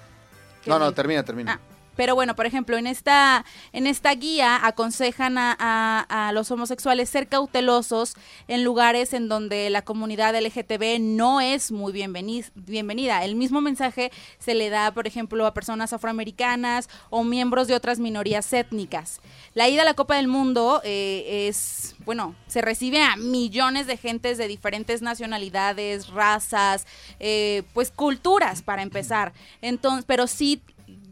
[0.66, 1.60] No, no, termina, termina.
[1.62, 7.28] Ah, pero bueno, por ejemplo, en esta, en esta guía aconsejan a, los homosexuales ser
[7.28, 8.14] cautelosos
[8.48, 13.24] en lugares en donde la comunidad LGTB no es muy bienveni- bienvenida.
[13.24, 17.98] El mismo mensaje se le da, por ejemplo, a personas afroamericanas o miembros de otras
[17.98, 19.20] minorías étnicas.
[19.54, 23.96] La ida a la Copa del Mundo eh, es, bueno, se recibe a millones de
[23.96, 26.86] gentes de diferentes nacionalidades, razas,
[27.20, 29.32] eh, pues culturas para empezar.
[29.62, 30.60] Entonces, pero sí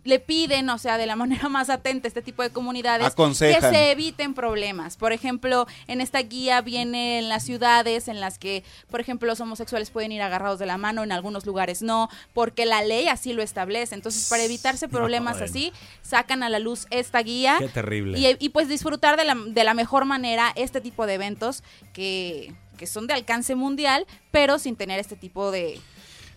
[0.05, 3.61] le piden, o sea, de la manera más atenta a este tipo de comunidades Aconsejan.
[3.61, 4.97] que se eviten problemas.
[4.97, 9.41] Por ejemplo, en esta guía viene en las ciudades en las que, por ejemplo, los
[9.41, 13.33] homosexuales pueden ir agarrados de la mano, en algunos lugares no, porque la ley así
[13.33, 13.95] lo establece.
[13.95, 15.73] Entonces, para evitarse problemas así,
[16.03, 17.57] sacan a la luz esta guía.
[17.59, 18.19] Qué terrible.
[18.19, 21.63] Y, y, pues disfrutar de la, de la mejor manera este tipo de eventos
[21.93, 25.81] que, que son de alcance mundial, pero sin tener este tipo de...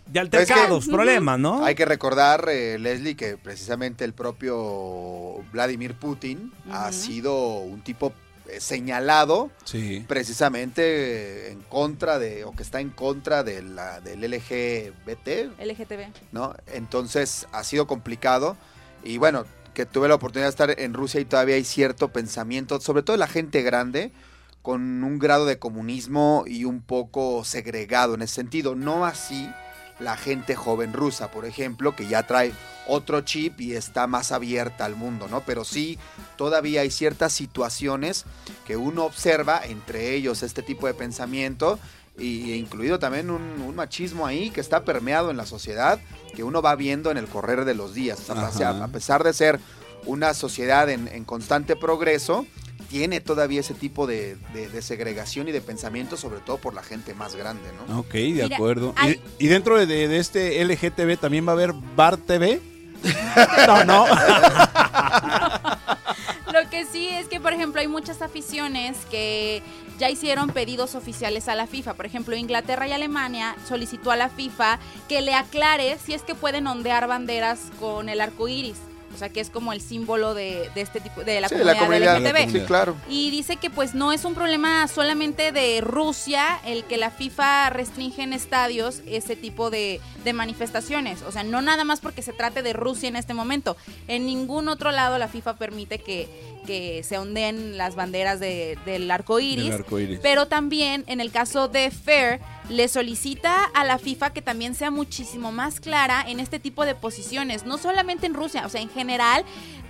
[0.08, 1.64] De altercados, Es que- problemas, ¿no?
[1.66, 8.14] Hay que recordar, eh, Leslie, que precisamente el propio Vladimir Putin ha sido un tipo
[8.50, 10.06] eh, señalado Sí.
[10.08, 16.08] precisamente en contra de, o que está en contra de la, del LGBT, LGTB.
[16.32, 16.56] ¿no?
[16.68, 18.56] Entonces ha sido complicado
[19.04, 22.80] y bueno, que tuve la oportunidad de estar en Rusia y todavía hay cierto pensamiento,
[22.80, 24.12] sobre todo de la gente grande,
[24.62, 28.76] con un grado de comunismo y un poco segregado en ese sentido.
[28.76, 29.50] No así
[30.00, 32.54] la gente joven rusa, por ejemplo, que ya trae
[32.88, 35.42] otro chip y está más abierta al mundo, ¿no?
[35.42, 35.98] Pero sí,
[36.38, 38.26] todavía hay ciertas situaciones
[38.66, 41.80] que uno observa, entre ellos este tipo de pensamiento,
[42.20, 46.00] y incluido también un, un machismo ahí que está permeado en la sociedad,
[46.36, 48.30] que uno va viendo en el correr de los días.
[48.30, 49.60] O sea, a pesar de ser
[50.06, 52.46] una sociedad en, en constante progreso,
[52.90, 56.84] tiene todavía ese tipo de, de- de segregación y de pensamiento, sobre todo por la
[56.84, 58.00] gente más grande, ¿no?
[58.00, 58.94] Ok, de Mira, acuerdo.
[58.96, 62.62] hay- Y, y dentro de, de este LGTB también va a haber Bar TV.
[63.68, 64.06] No, no.
[66.54, 69.62] Lo que sí es que, por ejemplo, hay muchas aficiones que
[70.00, 71.94] ya hicieron pedidos oficiales a la FIFA.
[71.94, 76.36] Por ejemplo, Inglaterra y Alemania solicitó a la FIFA que le aclare si es que
[76.36, 78.78] pueden ondear banderas con el arco iris.
[79.18, 81.74] O sea, que es como el símbolo de, de este tipo de la Sí, comunidad,
[81.74, 82.52] la comunidad, LGTB.
[82.52, 82.96] sí, claro.
[83.10, 87.72] Y dice que pues no es un problema solamente de Rusia el que la FIFA
[87.72, 91.24] restringe en estadios ese tipo de, de manifestaciones.
[91.24, 93.76] O sea, no nada más porque se trate de Rusia en este momento.
[94.08, 96.30] En ningún otro lado la FIFA permite que,
[96.68, 99.66] que se ondeen las banderas de- del arco iris.
[99.66, 100.20] Del arco iris.
[100.22, 102.40] Pero también en el caso de Fair
[102.70, 106.96] le solicita a la FIFA que también sea muchísimo más clara en este tipo de
[106.96, 109.07] posiciones, no solamente en Rusia, o sea, en general.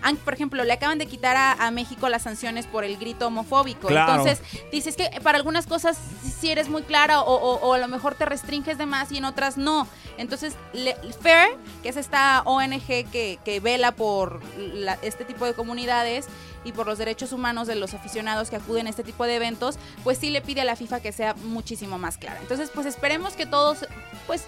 [0.03, 3.27] Han- Por ejemplo, le acaban de quitar a, a México las sanciones por el grito
[3.27, 3.87] homofóbico.
[3.87, 4.11] Claro.
[4.21, 4.41] Entonces,
[4.71, 5.97] dices que para algunas cosas
[6.39, 9.17] sí eres muy clara o, o- o a lo mejor te restringes de más y
[9.17, 9.87] en otras no.
[10.19, 15.53] Entonces, le- FAIR, que es esta ONG que, que vela por la- este tipo de
[15.53, 16.27] comunidades
[16.63, 19.77] y por los derechos humanos de los aficionados que acuden a este tipo de eventos,
[20.03, 22.39] pues sí le pide a la FIFA que sea muchísimo más clara.
[22.41, 23.79] Entonces, pues esperemos que todos,
[24.27, 24.43] pues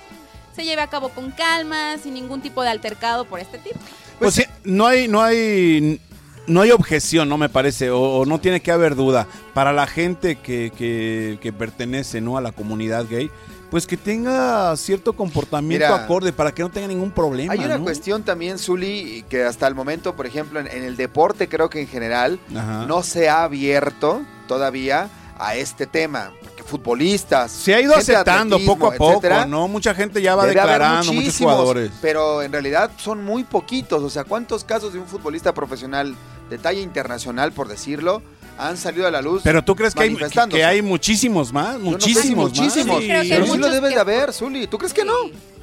[0.56, 3.80] se lleve a cabo con calma, sin ningún tipo de altercado por este tipo.
[4.20, 6.02] Pues sí, no hay, no hay,
[6.48, 9.88] no hay objeción, no me parece, o, o no tiene que haber duda para la
[9.88, 12.38] gente que, que, que pertenece, ¿no?
[12.38, 13.32] A la comunidad gay,
[13.72, 17.54] pues que tenga cierto comportamiento Mira, acorde para que no tenga ningún problema.
[17.54, 17.84] Hay una ¿no?
[17.84, 21.82] cuestión también, Zuli, que hasta el momento, por ejemplo, en, en el deporte creo que
[21.82, 22.86] en general Ajá.
[22.88, 26.32] no se ha abierto todavía a este tema.
[26.70, 27.52] Futbolistas.
[27.52, 29.68] Se ha ido aceptando poco a poco, etcétera, ¿no?
[29.68, 31.92] Mucha gente ya va debe declarando, muchos jugadores.
[32.02, 34.04] Pero en realidad son muy poquitos.
[34.04, 36.16] O sea, ¿cuántos casos de un futbolista profesional
[36.50, 38.22] de talla internacional, por decirlo,
[38.60, 39.42] han salido a la luz?
[39.44, 40.16] Pero tú crees que hay,
[40.50, 42.60] que, hay muchísimos más, Yo no sé si muchísimos, más.
[42.60, 43.00] muchísimos.
[43.02, 44.68] Sí, pero sí lo muchos debes que- de haber, Zuli.
[44.68, 45.14] ¿Tú crees que no?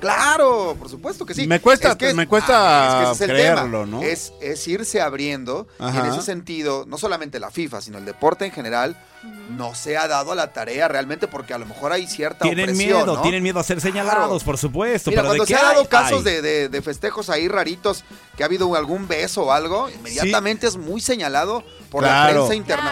[0.00, 1.46] Claro, por supuesto que sí.
[1.46, 3.86] Me cuesta- Es que me cuesta es que ese es el creerlo, tema.
[3.86, 4.02] ¿no?
[4.02, 8.44] Es, es irse abriendo y en ese sentido, no solamente la FIFA, sino el deporte
[8.44, 8.96] en general,
[9.56, 12.66] no se ha dado a la tarea realmente porque a lo mejor hay cierta Tienen
[12.70, 13.22] opresión, miedo, ¿no?
[13.22, 15.10] tienen miedo a ser señalados, por supuesto.
[15.10, 17.48] Mira, pero de cuando qué se han dado hay, casos de, de- de festejos ahí
[17.48, 18.04] raritos,
[18.36, 22.85] que ha habido algún beso o algo, inmediatamente es muy señalado por la prensa internacional,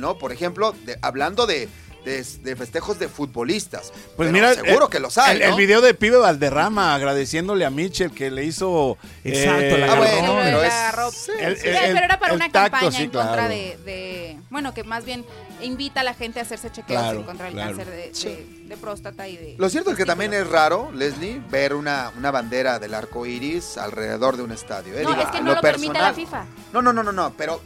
[0.00, 0.18] ¿no?
[0.18, 1.68] Por ejemplo, de- hablando de,
[2.08, 3.92] de- de festejos de futbolistas.
[4.16, 7.70] Pues Pero mira, seguro el- que los hay, El, video de Pibe Valderrama agradeciéndole a
[7.70, 8.96] Mitchell que le hizo.
[9.24, 10.10] Exacto, eh, la Ah, agarró.
[10.20, 11.08] bueno, pero es- agarró.
[11.08, 14.72] el- Sí, el- pero era para una tacto, campaña sí, en contra de, de- Bueno,
[14.72, 15.24] que más bien
[15.60, 17.76] invita a la gente a hacerse chequeos Claro, en contra del claro.
[17.76, 19.54] cáncer de, de- de próstata y de.
[19.58, 23.76] Lo cierto es que también es raro, Leslie, ver una, una bandera del arco iris
[23.76, 24.94] alrededor de un estadio.
[24.96, 25.02] ¿eh?
[25.02, 26.44] No, Digo, es que no lo permite la FIFA.
[26.72, 27.60] No, no, no, no, no, pero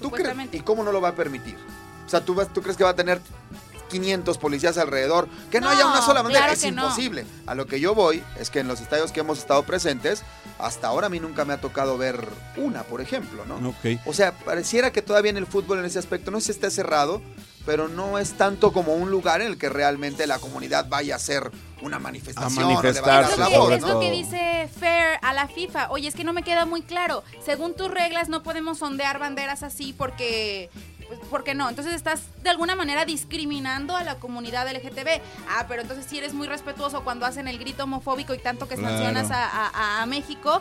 [0.00, 0.34] ¿tú crees?
[0.52, 1.56] ¿Y cómo no lo va a permitir?
[2.06, 3.20] O sea, ¿tú, vas, ¿tú crees que va a tener
[3.88, 5.28] 500 policías alrededor?
[5.50, 6.40] Que no, No, haya una sola bandera.
[6.46, 6.82] claro es que no.
[6.84, 7.26] imposible.
[7.46, 10.22] A lo que yo voy es que en los estadios que hemos estado presentes,
[10.58, 12.26] hasta ahora a mí nunca me ha tocado ver
[12.56, 13.68] una, por ejemplo, ¿no?
[13.70, 14.00] Ok.
[14.06, 17.20] O sea, pareciera que todavía en el fútbol en ese aspecto no se esté cerrado,
[17.66, 21.16] pero no es tanto como un lugar en el que realmente la comunidad vaya a
[21.16, 21.50] hacer
[21.82, 22.64] una manifestación.
[22.64, 25.90] a manifestarse, Es la lo, que, voz, es lo que dice Fair a la FIFA.
[25.90, 27.22] Oye, es que no me queda muy claro.
[27.44, 30.70] Según tus reglas no podemos sondear banderas así porque...
[31.08, 31.68] Pues, ¿Por qué no?
[31.68, 35.20] Entonces estás de alguna manera discriminando a la comunidad LGTB.
[35.48, 38.74] Ah, pero entonces sí eres muy respetuoso cuando hacen el grito homofóbico y tanto que
[38.74, 38.96] Claro.
[38.96, 40.60] sancionas a, a- a México.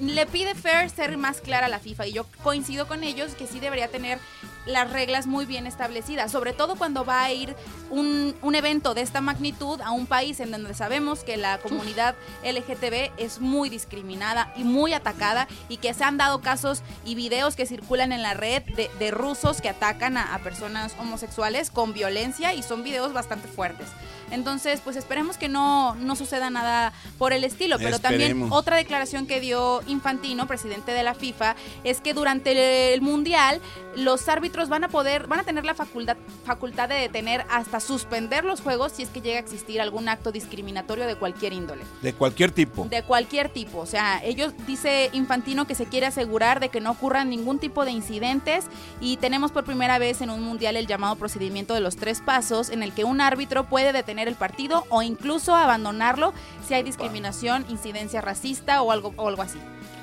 [0.00, 3.46] Le pide Fair ser más clara a la FIFA y yo coincido con ellos que
[3.46, 4.18] sí debería tener
[4.66, 7.54] las reglas muy bien establecidas, sobre todo cuando va a ir
[7.88, 12.16] un, un evento de esta magnitud a un país en donde sabemos que la comunidad
[12.44, 17.54] LGTB es muy discriminada y muy atacada y que se han dado casos y videos
[17.54, 21.92] que circulan en la red de, de rusos que atacan a, a personas homosexuales con
[21.94, 23.86] violencia y son videos bastante fuertes.
[24.32, 29.26] Entonces, pues esperemos que no, no suceda nada por el estilo, pero también otra declaración
[29.28, 33.60] que dio Infantino, presidente de la FIFA, es que durante el Mundial
[33.96, 38.44] los árbitros van a poder, van a tener la facultad, facultad de detener hasta suspender
[38.44, 41.84] los juegos si es que llega a existir algún acto discriminatorio de cualquier índole.
[42.02, 42.84] De cualquier tipo.
[42.84, 43.78] De cualquier tipo.
[43.78, 47.84] O sea, ellos, dice Infantino, que se quiere asegurar de que no ocurran ningún tipo
[47.84, 48.66] de incidentes
[49.00, 52.70] y tenemos por primera vez en un mundial el llamado procedimiento de los tres pasos
[52.70, 56.34] en el que un árbitro puede detener el partido o incluso abandonarlo
[56.66, 59.58] si hay discriminación, incidencia racista o algo, o algo así.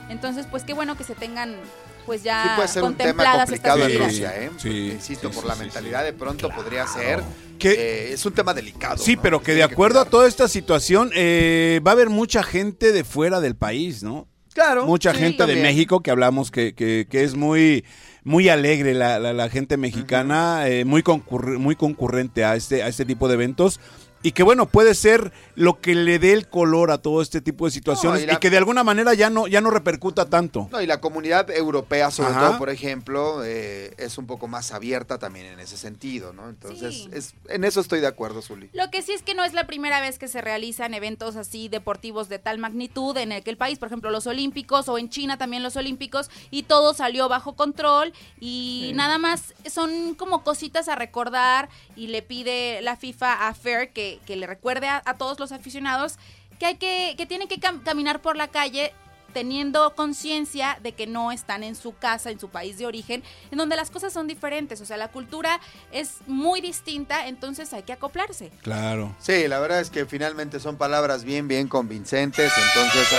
[0.09, 1.55] Entonces, pues qué bueno que se tengan
[2.05, 3.99] pues ya Sí puede ser un tema complicado estas en.
[4.05, 4.49] Rusia, ¿eh?
[4.57, 7.21] Sí, Insisto, sí, por sí, la sí, mentalidad de pronto podría ser
[7.59, 7.71] Que-
[8.09, 8.97] eh, es un tema delicado.
[8.97, 9.21] Sí, ¿no?
[9.21, 13.03] pero que de acuerdo a toda esta situación, eh, va a haber mucha gente de
[13.03, 14.27] fuera del país, ¿no?
[14.53, 14.85] Claro.
[14.85, 15.55] Mucha sí, gente de.
[15.55, 17.83] México que hablamos que, que, que es muy
[18.25, 22.87] muy alegre la, la- la gente mexicana, eh, muy, concurr- muy concurrente a este, a
[22.87, 23.79] este tipo de eventos.
[24.23, 27.65] Y que bueno, puede ser lo que le dé el color a todo este tipo
[27.65, 30.67] de situaciones No, y que de alguna manera ya no, ya no repercuta tanto.
[30.71, 32.47] No, y la comunidad europea, sobre Ajá.
[32.47, 36.49] todo, por ejemplo, eh, es un poco más abierta también en ese sentido, ¿no?
[36.49, 37.09] Entonces, Sí.
[37.13, 38.69] es, en eso estoy de acuerdo, Zuli.
[38.73, 41.67] Lo que sí es que no es la primera vez que se realizan eventos así
[41.67, 45.09] deportivos de tal magnitud en el que el país, por ejemplo, los Olímpicos o en
[45.09, 48.93] China también los Olímpicos y todo salió bajo control y Sí.
[48.93, 54.12] nada más son como cositas a recordar y le pide la FIFA a Fair que,
[54.25, 56.15] que le recuerde a, a todos los aficionados
[56.59, 58.93] que hay que que tienen que cam- caminar por la calle
[59.33, 63.57] teniendo conciencia de que no están en su casa, en su país de origen, en
[63.57, 65.59] donde las cosas son diferentes, o sea, la cultura
[65.91, 68.51] es muy distinta, entonces hay que acoplarse.
[68.61, 69.15] Claro.
[69.19, 73.07] Sí, la verdad es que finalmente son palabras bien, bien convincentes, entonces...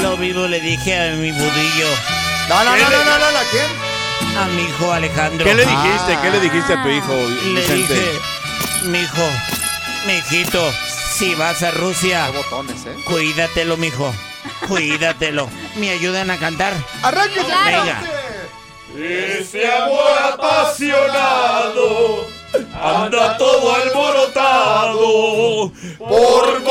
[0.00, 1.88] Lo mismo le dije a mi budillo.
[2.48, 3.95] No, no, no, no, no, no, ¿a quién?
[4.38, 5.46] A mi hijo Alejandro.
[5.46, 6.18] ¿Qué le dijiste?
[6.22, 7.14] ¿Qué le dijiste a tu hijo,
[7.54, 8.20] Le dije,
[8.84, 9.28] mi hijo,
[10.06, 10.72] mi hijito,
[11.14, 12.94] si vas a Rusia, botones, ¿eh?
[13.06, 14.12] cuídatelo, mijo.
[14.68, 15.48] Cuídatelo.
[15.76, 16.72] ¿Me ayudan a cantar?
[17.02, 17.40] ¡Arranque!
[17.40, 18.02] Venga.
[18.98, 22.26] Ese amor apasionado
[22.82, 26.62] anda todo alborotado por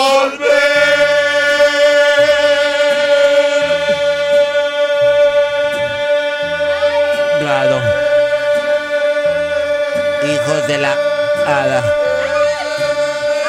[7.55, 7.79] Claro.
[10.23, 10.91] Hijos de la
[11.47, 11.83] hada.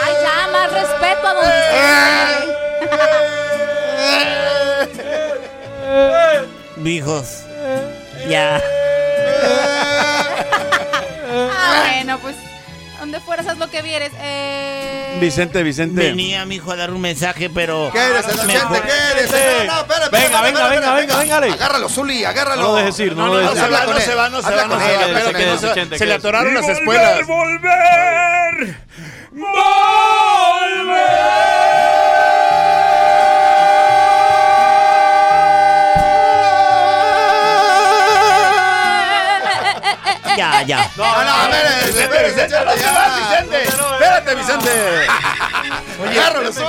[0.04, 1.44] Ay, ya, más respeto a don
[6.76, 6.88] Vicente.
[6.88, 7.26] Hijos.
[8.28, 8.62] Ya.
[11.32, 12.36] Ah, bueno, pues,
[12.98, 14.12] donde fueras, haz lo que vieres.
[14.18, 15.18] Eh...
[15.20, 16.00] Vicente, Vicente.
[16.00, 17.90] Venía mi hijo a dar un mensaje, pero.
[17.92, 18.82] ¿Qué eres, docente?
[18.82, 19.30] ¿Qué eres?
[19.66, 21.54] No, no, espérate, Venga, venga, venga, venga, venga.
[21.54, 22.62] Agárralo, Zuli, agárralo.
[22.62, 23.62] No lo dejes ir, no lo dejes ir.
[23.64, 25.00] Habla No con se va, no se va, no se va,
[25.48, 25.98] no se va.
[25.98, 27.26] Se le atoraron las volver, espuelas.
[27.26, 28.76] volver,
[40.36, 40.90] Ya, ya.
[40.96, 43.62] No, no, espérate, espérate, Vicente, no se va, Vicente.
[43.64, 44.70] Espérate, Vicente.
[46.06, 46.66] Agárralo, Zuli.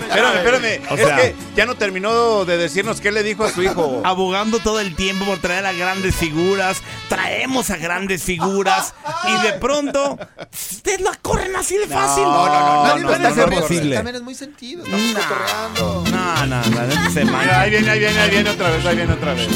[0.00, 0.82] Espérame, espérame.
[0.90, 4.02] O es sea- que ya no terminó de decirnos qué le dijo a su hijo.
[4.04, 6.78] Abogando todo el tiempo por traer a grandes figuras.
[7.08, 8.94] Traemos a grandes figuras.
[9.28, 10.18] Y de pronto.
[10.52, 12.22] Ustedes la corren así de fácil.
[12.24, 13.96] No, no, no, nadie no, no, no es posible.
[13.96, 16.10] También es muy sentido, estamos.
[16.10, 19.48] No, no, no, ahí viene, ahí viene, ahí viene otra vez, ahí viene otra vez.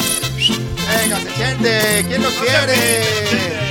[0.88, 3.63] Venga, Chente, ¿quién lo quiere?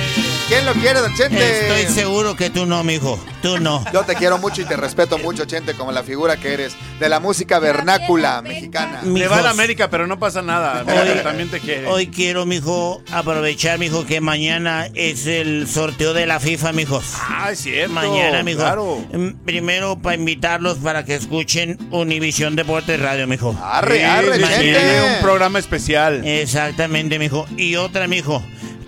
[0.46, 1.68] ¿Quién lo quiere, don Chente?
[1.80, 3.18] Estoy seguro que tú no, mijo.
[3.40, 3.82] Tú no.
[3.94, 7.08] Yo te quiero mucho y te respeto mucho, Chente, como la figura que eres de
[7.08, 9.00] la música vernácula mexicana.
[9.04, 9.50] Le va a la.
[9.54, 10.84] América, pero no pasa nada.
[10.84, 11.86] Mira, Hoy- también te quiere.
[11.86, 17.04] Hoy quiero, mijo, aprovechar, mijo, que mañana es el sorteo de la FIFA, mijos.
[17.20, 17.94] Ah, es cierto.
[17.94, 18.58] Mañana, mijo.
[18.60, 18.98] Claro.
[19.12, 23.56] Mm, Primero, para invitarlos para que escuchen Univisión Deportes Radio, mijo.
[23.62, 24.58] Arre, arre, sí, Chente.
[24.62, 26.22] tiene un programa especial.
[26.26, 27.46] Exactamente, mijo.
[27.56, 28.42] Y otra, mijo.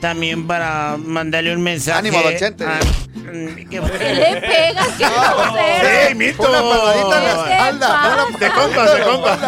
[0.06, 1.98] También para mandarle un mensaje.
[1.98, 2.64] Ánimo, don Chente.
[2.64, 4.86] a- mm, ¿Qué ¿Qué le pegas?
[4.96, 6.42] ¿Qué ¡Sí, mito!
[6.48, 8.26] Una palmadita en la ¿Qué espalda.
[8.38, 9.38] De compas, de compas.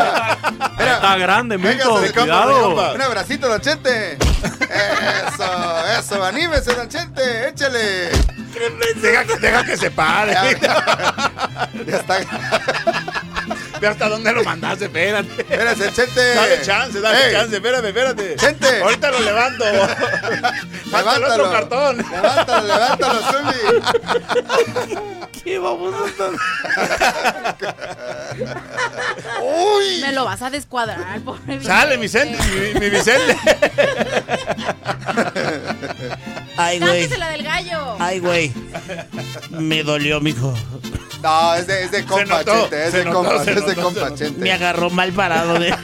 [0.80, 2.02] Está grande, Véngase Milton.
[2.02, 2.62] de Cuidado.
[2.64, 2.94] compas.
[2.96, 4.18] Un abracito, don Chente.
[4.18, 8.10] Eso, eso, anímese, don Chente, échale.
[9.00, 10.32] Deja, que- deja que se pare.
[10.32, 10.42] Ya,
[11.86, 12.18] ya está.
[13.80, 15.28] Ve hasta dónde lo mandaste, espérate.
[15.42, 16.34] Espérate, Chente.
[16.34, 18.36] Dale chance, dale Ey, chance, espérame, espérate.
[18.36, 18.82] Chente.
[18.82, 19.64] Ahorita lo levanto.
[20.90, 21.50] Falta el otro Levántalo.
[21.52, 21.96] cartón.
[22.10, 24.98] Levántalo, levántalo, Zuli.
[25.44, 26.32] ¿Qué vamos a hacer?
[29.42, 30.00] Uy.
[30.00, 32.38] Me lo vas a descuadrar, pobre Sale, Vicente,
[32.74, 33.36] mi, mi Vicente.
[36.56, 37.08] Ay, güey.
[37.08, 37.96] La del gallo.
[37.98, 38.52] Ay, güey.
[39.50, 40.54] Me dolió, mijo.
[41.22, 43.82] No, es de, es de compa, Chente, es se de notó, compa, se es de
[43.82, 44.14] compa.
[44.14, 44.40] Chente.
[44.40, 45.58] Me agarró mal parado.
[45.58, 45.72] De...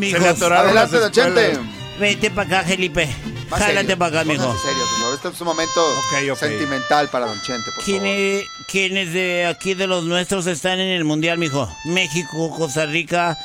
[0.00, 1.52] Se le atoraron las Adelante, don Chente.
[1.52, 1.74] espuelas.
[1.98, 3.08] Vete para acá, Felipe.
[3.50, 3.98] Más Jálate serio.
[3.98, 4.42] para acá, mijo.
[4.44, 5.14] Póngase serio, por favor.
[5.14, 6.38] Este es un momento Ok, ok.
[6.38, 8.16] sentimental para don Chente, por ¿Quién favor.
[8.16, 11.68] es- ¿Quiénes de aquí de los nuestros están en el mundial, mijo?
[11.84, 13.38] México, Costa Rica.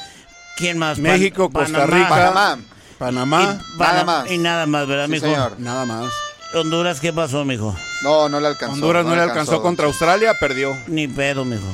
[0.57, 0.95] ¿Quién más?
[0.95, 1.95] Pan- México, Costa Panamá.
[1.95, 2.10] Rica.
[2.10, 2.60] Panamá.
[2.97, 3.41] Panamá.
[3.41, 4.31] Y, Nada Pana- más.
[4.31, 5.26] Y nada más, ¿verdad, Sí, mijo?
[5.27, 5.56] señor.
[5.60, 6.11] Nada más.
[6.53, 7.76] Honduras, ¿qué pasó, mijo?
[8.01, 8.73] No, no le alcanzó.
[8.76, 10.76] Honduras no le alcanzó contra Australia, perdió.
[10.88, 11.67] Ni pedo, mijo.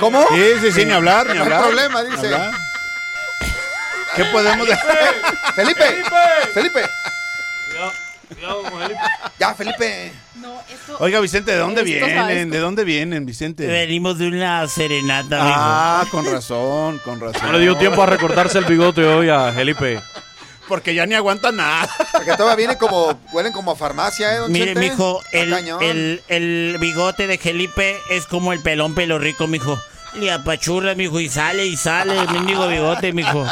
[0.00, 0.26] ¿Cómo?
[0.28, 1.62] Sí, sí, sí, ni hablar, ni No hay hablar.
[1.62, 2.26] problema, dice.
[2.34, 2.50] hablar.
[4.16, 5.14] ¿Qué podemos hacer?
[5.54, 5.84] Felipe,
[6.54, 6.80] Felipe.
[7.68, 7.92] Cuidado,
[8.34, 9.00] cuidado con Felipe.
[9.38, 10.12] Ya, Felipe.
[10.36, 10.96] No, esto.
[11.00, 12.50] Oiga, Vicente, ¿de dónde Esto, vienen?
[12.50, 13.66] ¿De dónde vienen, Vicente?
[13.66, 15.56] Venimos de una serenata, mijo.
[15.56, 17.42] Ah, con razón, con razón.
[17.46, 20.00] No le dio tiempo a recortarse el bigote hoy a Felipe.
[20.68, 21.88] Porque ya ni aguanta nada.
[22.12, 26.76] Porque todavía viene como, huelen como a farmacia, ¿eh, don Mire, mijo, el, el, el
[26.78, 29.78] bigote de Felipe es como el pelón pelo rico, mijo.
[30.14, 33.46] Le apachurra, mijo, y sale y sale el mendigo bigote, mijo.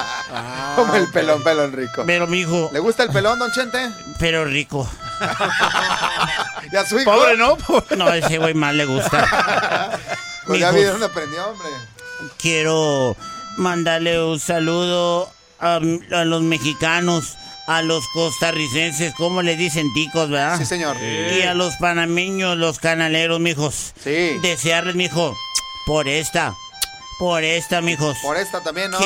[0.75, 2.05] Como el pelón, pelón rico.
[2.07, 2.71] Pero, mijo.
[2.73, 3.79] ¿Le gusta el pelón, don Chente?
[4.19, 4.89] Pero rico.
[6.73, 7.11] ¿Y a su hijo?
[7.11, 7.57] Pobre, ¿no?
[7.97, 9.99] No, ese güey más le gusta.
[10.47, 11.69] Pues ya Mijo, vieron dónde aprendió, hombre.
[12.39, 13.17] quiero
[13.57, 20.59] mandarle un saludo a, a los mexicanos, a los costarricenses, como le dicen ticos, ¿verdad?
[20.59, 20.97] Sí, señor.
[21.01, 23.93] Y a los panameños, los canaleros, mijos.
[24.03, 24.39] Sí.
[24.43, 25.37] Desearles, mijo,
[25.85, 26.55] por esta,
[27.19, 28.17] por esta, mijos.
[28.23, 28.99] Por esta también, ¿no,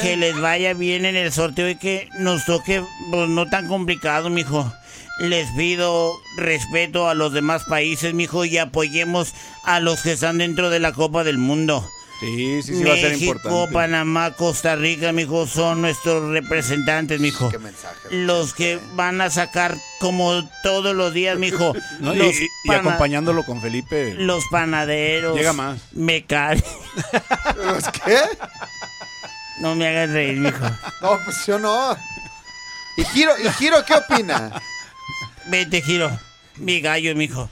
[0.00, 4.30] que les vaya bien en el sorteo y que nos toque pues, no tan complicado,
[4.30, 4.70] mijo.
[5.20, 9.34] Les pido respeto a los demás países, mijo, y apoyemos
[9.64, 11.88] a los que están dentro de la Copa del Mundo.
[12.22, 13.74] Sí, sí, sí va a ser México, importante.
[13.74, 17.48] Panamá, Costa Rica, mijo, son nuestros representantes, mijo.
[17.50, 17.96] Qué mensaje.
[18.10, 21.72] Los que van a sacar como todos los días, mijo.
[22.00, 24.14] No, y, los, y- y pana- acompañándolo con Felipe.
[24.14, 25.36] los panaderos.
[25.36, 25.80] Llega más.
[25.92, 26.70] Mecánicos.
[27.56, 28.18] ¿Los qué?
[29.60, 30.64] No me hagas reír, mijo.
[31.00, 31.96] No, pues yo no.
[32.96, 34.60] ¿Y Giro, ¿y Giro qué opina?
[35.46, 36.10] Vete, Giro.
[36.56, 37.48] Mi gallo, mijo.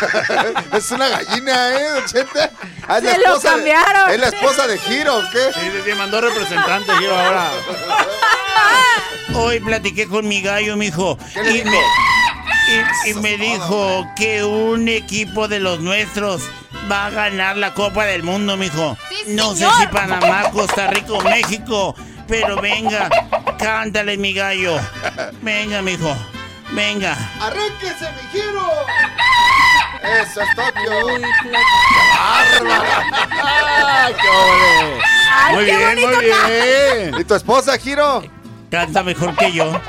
[0.72, 2.50] es una gallina, ¿eh, don Chente?
[2.88, 4.10] Ah, es la Se lo esposa de- cambiaron.
[4.10, 5.38] ¿Es la esposa de Giro o qué?
[5.54, 7.50] Sí, sí, sí, mandó representante, Giro, ahora.
[9.34, 11.18] Hoy platiqué con mi gallo, mijo.
[11.34, 11.70] ¿Qué le y dijo?
[11.70, 11.78] me,
[13.06, 16.42] y, y me dijo que un equipo de los nuestros
[16.90, 18.96] va a ganar la Copa del Mundo, mijo.
[19.08, 21.94] Sí, no sé si Panamá, Costa Rica o México.
[22.28, 23.08] Pero venga,
[23.58, 24.78] cántale, mi gallo.
[25.42, 26.16] Venga, mijo.
[26.72, 27.16] Venga.
[27.40, 28.68] ¡Arránquese, mi Giro!
[30.22, 30.92] Eso es Tokio.
[32.18, 35.00] ¡Ay, qué ole!
[35.54, 37.20] Muy bien, muy bien.
[37.20, 38.22] ¿Y tu esposa, Giro?
[38.70, 39.80] Canta mejor que yo.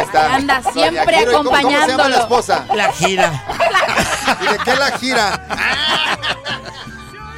[0.00, 0.34] Está.
[0.36, 2.16] Anda siempre Giro, ¿y cómo- ¿Cómo se llama la acompañándolo.
[2.16, 2.66] esposa?
[2.74, 3.44] La gira.
[4.40, 5.40] ¿Y de qué la gira?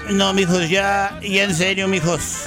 [0.08, 2.44] No, mijos, ya, ya en serio, mijos.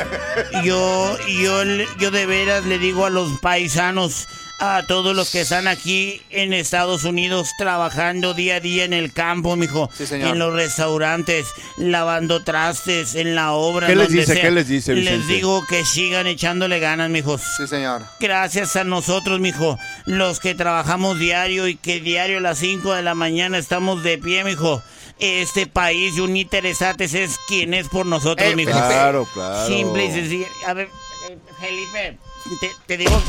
[0.64, 1.64] Yo, yo,
[1.98, 4.28] yo de veras le digo a los paisanos,
[4.62, 9.14] a todos los que están aquí en Estados Unidos trabajando día a día en el
[9.14, 9.90] campo, mijo.
[9.98, 10.30] Sí, señor.
[10.32, 13.88] En los restaurantes, lavando trastes, en la obra.
[13.88, 14.34] ¿Qué les dice?
[14.34, 14.42] sea.
[14.42, 15.34] ¿Qué les dice, Les Vicente?
[15.34, 17.42] digo que sigan echándole ganas, mijos.
[17.58, 18.04] Sí, señor.
[18.20, 23.02] Gracias a nosotros, mijo, los que trabajamos diario y que diario a las 5 de
[23.02, 24.82] la mañana estamos de pie, mijo.
[25.20, 28.72] Este país, Uniter Estates, es quien es por nosotros, Eh, mijo.
[28.72, 29.68] Claro, claro.
[29.68, 30.46] Simple y sencillo.
[30.68, 30.90] A ver,
[31.30, 32.18] eh, Felipe,
[32.62, 33.22] te, te digo.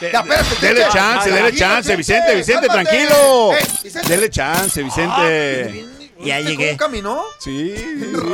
[0.00, 3.52] Ya, espérate, Dele chance, dele chance, Vicente, Vicente, tranquilo.
[3.82, 4.08] Vicente.
[4.08, 5.84] Dele chance, Vicente.
[6.20, 6.66] Ya ¿Viste llegué.
[6.76, 7.22] ¿Cómo caminó?
[7.38, 7.74] Sí,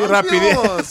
[0.08, 0.78] rápido.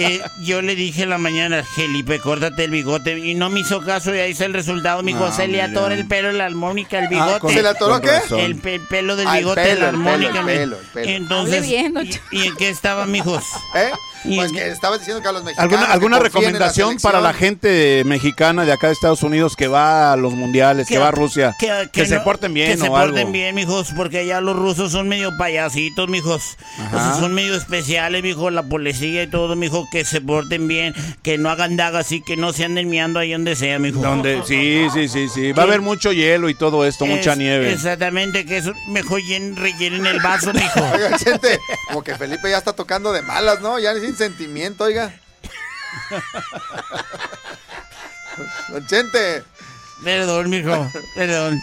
[0.00, 3.18] Eh, yo le dije en la mañana, Felipe, córtate el bigote.
[3.18, 5.24] Y no me hizo caso y ahí está el resultado, mijo.
[5.26, 7.40] Ah, se le atora el pelo en la armónica, el bigote.
[7.40, 8.20] con- ¿Se le atoró qué?
[8.38, 10.38] El, pe- pelo del Ah, el bigote pelo, la el pelo, armónica.
[10.38, 11.08] el mi- pelo, el pelo.
[11.10, 13.42] Entonces, Hable bien, don ¿y, y en qué estaban, mijos?
[13.74, 13.90] ¿Eh?
[14.24, 15.72] Y Pues que estabas diciendo que a los mexicanos.
[15.72, 20.12] ¿Alguna, alguna la recomendación para la gente mexicana de acá de Estados Unidos que va
[20.12, 21.54] a los mundiales, que, va a Rusia?
[21.58, 22.96] Que, se no- porten bien Que se algo.
[22.96, 26.56] porten bien, mijos, porque allá los rusos son medio payasitos, mijos.
[26.78, 26.96] Ajá.
[26.96, 30.94] O sea, son medio especiales, mijo, la policía y todo, mijo, que se porten bien,
[31.22, 34.00] que no hagan dagas y que no se anden miando ahí donde sea, mijo.
[34.00, 35.52] Donde, sí, sí, sí, sí.
[35.52, 37.72] Va a haber mucho hielo y todo esto, mucha nieve.
[37.72, 40.80] Exactamente, que eso mejor llen- rellenen el vaso, mijo.
[40.92, 41.16] Oiga,
[41.88, 43.78] como que Felipe ya está tocando de malas, ¿no?
[43.78, 45.12] Ya sin sentimiento, oiga.
[48.68, 49.42] Don Chente.
[50.02, 51.60] Perdón, mijo, perdón.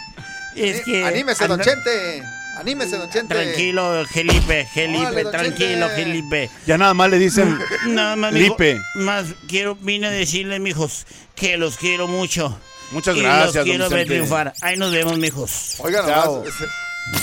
[0.55, 1.05] Es que...
[1.05, 2.23] Anímese, don Chente.
[2.57, 3.33] Anímese, don Chente.
[3.33, 6.03] Tranquilo, Felipe, Felipe, Órale, tranquilo, Chente.
[6.03, 6.49] Felipe.
[6.67, 7.57] Ya nada más le dicen
[7.87, 8.79] Nada más, mijo, Lipe.
[8.95, 11.05] más quiero, vine a decirles, mijos,
[11.35, 12.57] que los quiero mucho.
[12.91, 14.53] Muchas y gracias, los don quiero ver triunfar.
[14.61, 15.75] Ahí nos vemos, mijos.
[15.79, 16.43] Oiga, Chao.
[16.43, 16.53] nomás.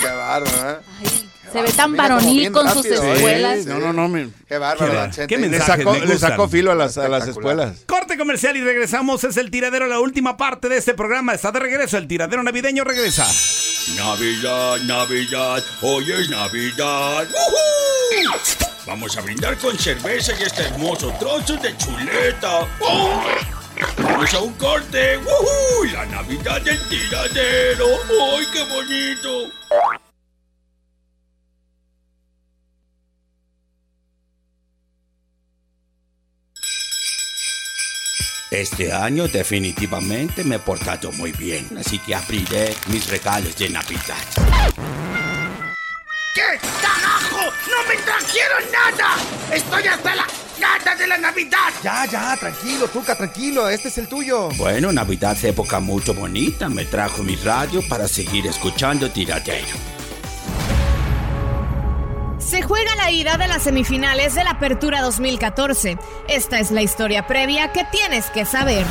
[0.00, 1.31] Qué bárbaro, ¿eh?
[1.52, 3.58] Se ve tan varonil con sus rápido, escuelas.
[3.62, 3.68] Sí.
[3.68, 4.08] No, no, no.
[4.08, 7.84] mi- Qué bárbaro, Qué qué Le sacó, le sacó filo a las, a las escuelas.
[7.86, 9.22] Corte comercial y regresamos.
[9.24, 11.34] Es el tiradero, la última parte de este programa.
[11.34, 11.98] Está de regreso.
[11.98, 13.26] El tiradero navideño regresa.
[13.96, 17.26] Navidad, Navidad, hoy es Navidad.
[17.28, 18.38] ¡Woohoo!
[18.86, 22.60] Vamos a brindar con cerveza y este hermoso trozo de chuleta.
[22.78, 23.10] ¡Pum!
[23.98, 25.18] Vamos a un corte.
[25.18, 25.84] ¡Woohoo!
[25.92, 27.86] La Navidad del tiradero.
[28.38, 29.52] ¡Ay, qué bonito!
[38.52, 44.22] Este año definitivamente me he portado muy bien, así que abriré mis regalos de Navidad.
[46.34, 47.50] ¿Qué carajo?
[47.70, 49.16] ¡No me trajeron nada!
[49.50, 50.26] ¡Estoy hasta la...
[50.60, 51.72] ¡Cállate la Navidad!
[51.82, 53.70] Ya, ya, tranquilo, Tuca, tranquilo.
[53.70, 54.50] Este es el tuyo.
[54.58, 56.68] Bueno, Navidad es época mucho bonita.
[56.68, 60.01] Me trajo mi radio para seguir escuchando Tiradero.
[62.52, 65.96] Se juega la ida de las semifinales de la Apertura 2014.
[66.28, 68.84] Esta es la historia previa que tienes que saber.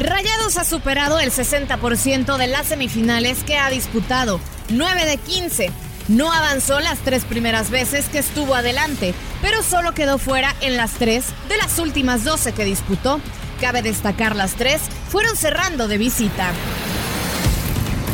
[0.00, 4.40] Rayados ha superado el 60% de las semifinales que ha disputado,
[4.70, 5.70] 9 de 15.
[6.08, 10.90] No avanzó las tres primeras veces que estuvo adelante, pero solo quedó fuera en las
[10.94, 13.20] tres de las últimas 12 que disputó.
[13.60, 16.52] Cabe destacar las tres fueron cerrando de visita.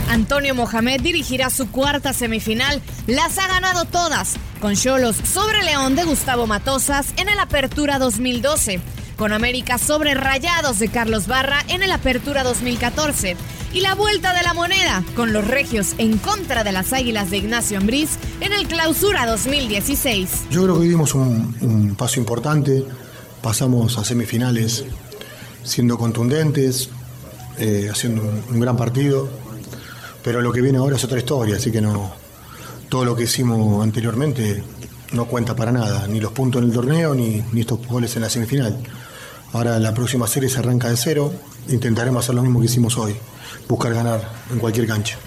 [0.08, 2.80] Antonio Mohamed dirigirá su cuarta semifinal.
[3.06, 8.80] Las ha ganado todas, con Cholos sobre León de Gustavo Matosas en el Apertura 2012,
[9.16, 13.36] con América sobre Rayados de Carlos Barra en el Apertura 2014
[13.72, 17.38] y la vuelta de la moneda con los Regios en contra de las Águilas de
[17.38, 18.10] Ignacio Ambriz
[18.40, 20.44] en el Clausura 2016.
[20.50, 22.84] Yo creo que dimos un, un paso importante,
[23.42, 24.84] pasamos a semifinales
[25.64, 26.90] siendo contundentes,
[27.58, 29.28] eh, haciendo un, un gran partido,
[30.24, 32.10] pero lo que viene ahora es otra historia, así que no
[32.88, 34.64] todo lo que hicimos anteriormente
[35.12, 38.22] no cuenta para nada, ni los puntos en el torneo ni, ni estos goles en
[38.22, 38.76] la semifinal.
[39.52, 41.32] Ahora la próxima serie se arranca de cero,
[41.68, 43.14] intentaremos hacer lo mismo que hicimos hoy,
[43.68, 45.18] buscar ganar en cualquier cancha.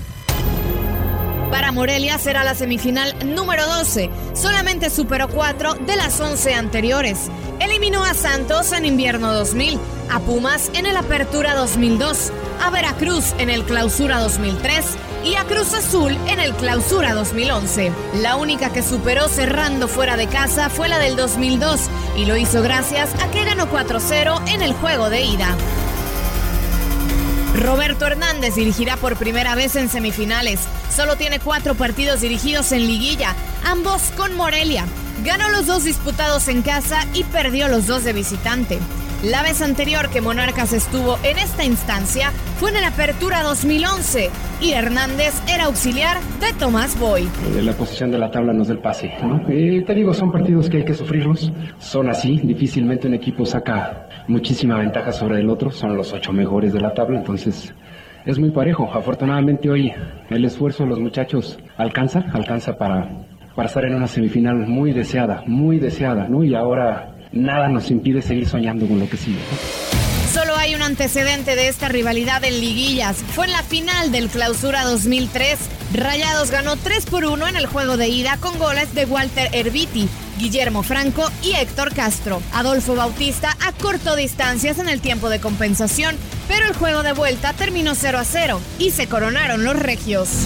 [1.52, 4.10] Para Morelia será la semifinal número 12.
[4.34, 7.30] Solamente superó 4 de las 11 anteriores.
[7.60, 9.80] Eliminó a Santos en invierno 2000,
[10.12, 14.86] a Pumas en el Apertura 2002, a Veracruz en el Clausura 2003
[15.24, 17.92] y a Cruz Azul en el Clausura 2011.
[18.22, 22.62] La única que superó cerrando fuera de casa fue la del 2002 y lo hizo
[22.62, 25.56] gracias a que ganó 4-0 en el juego de ida.
[27.68, 30.66] Roberto Hernández dirigirá por primera vez en semifinales.
[30.90, 33.36] Solo tiene cuatro partidos dirigidos en liguilla,
[33.66, 34.86] ambos con Morelia.
[35.26, 38.80] Ganó los dos disputados en casa y perdió los dos de visitante.
[39.22, 44.30] La vez anterior que Monarcas estuvo en esta instancia fue en la Apertura 2011
[44.62, 47.24] y Hernández era auxiliar de Tomás Boy.
[47.24, 49.12] Eh, La posición de la tabla nos da el pase.
[49.22, 49.42] ¿no?
[49.50, 51.52] Eh, te digo, son partidos que hay que sufrirlos.
[51.80, 52.40] Son así.
[52.44, 55.72] Difícilmente un equipo saca muchísima ventaja sobre el otro.
[55.72, 57.20] Son los ocho mejores de la tabla.
[57.20, 57.74] Entonces
[58.26, 58.90] es muy parejo.
[58.94, 59.94] Afortunadamente hoy
[60.30, 63.10] el esfuerzo de los muchachos alcanza, alcanza para,
[63.64, 66.28] estar en una semifinal muy deseada, muy deseada.
[66.28, 66.44] ¿no?
[66.44, 69.40] Y ahora nada nos impide seguir soñando con lo que sigue.
[70.32, 73.18] Solo hay un antecedente de esta rivalidad en liguillas.
[73.18, 75.58] Fue en la final del Clausura 2003.
[75.94, 80.08] Rayados ganó 3 por 1 en el juego de ida con goles de Walter Erviti,
[80.38, 82.42] Guillermo Franco y Héctor Castro.
[82.54, 86.16] Adolfo Bautista a corto distancias en el tiempo de compensación,
[86.48, 90.46] pero el juego de vuelta terminó 0 a 0 y se coronaron los regios.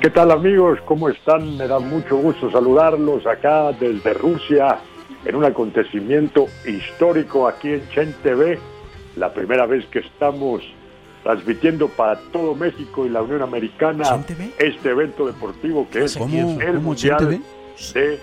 [0.00, 0.78] ¿Qué tal amigos?
[0.84, 1.56] ¿Cómo están?
[1.56, 4.78] Me da mucho gusto saludarlos acá desde Rusia
[5.24, 8.58] en un acontecimiento histórico aquí en Chen TV.
[9.16, 10.62] La primera vez que estamos
[11.22, 14.04] transmitiendo para todo México y la Unión Americana
[14.58, 16.60] este evento deportivo que es ¿Cómo?
[16.60, 17.42] el ¿Cómo Mundial Chen
[17.94, 18.20] de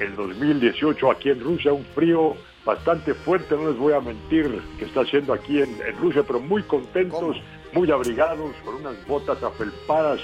[0.00, 1.72] el 2018 aquí en Rusia.
[1.72, 5.96] Un frío bastante fuerte, no les voy a mentir, que está haciendo aquí en, en
[5.98, 7.36] Rusia, pero muy contentos,
[7.72, 10.20] muy abrigados, con unas botas afelpadas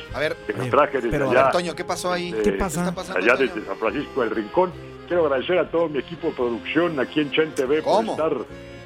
[0.47, 1.47] que me traje desde Pero, allá.
[1.47, 2.31] Antonio, ¿qué pasó ahí?
[2.33, 2.83] desde- ¿Qué pasa?
[2.83, 3.55] ¿Qué está pasando, Allá Antonio?
[3.55, 4.73] desde San Francisco del Rincón.
[5.07, 8.33] Quiero agradecer a todo mi equipo de producción aquí en Chen TV por estar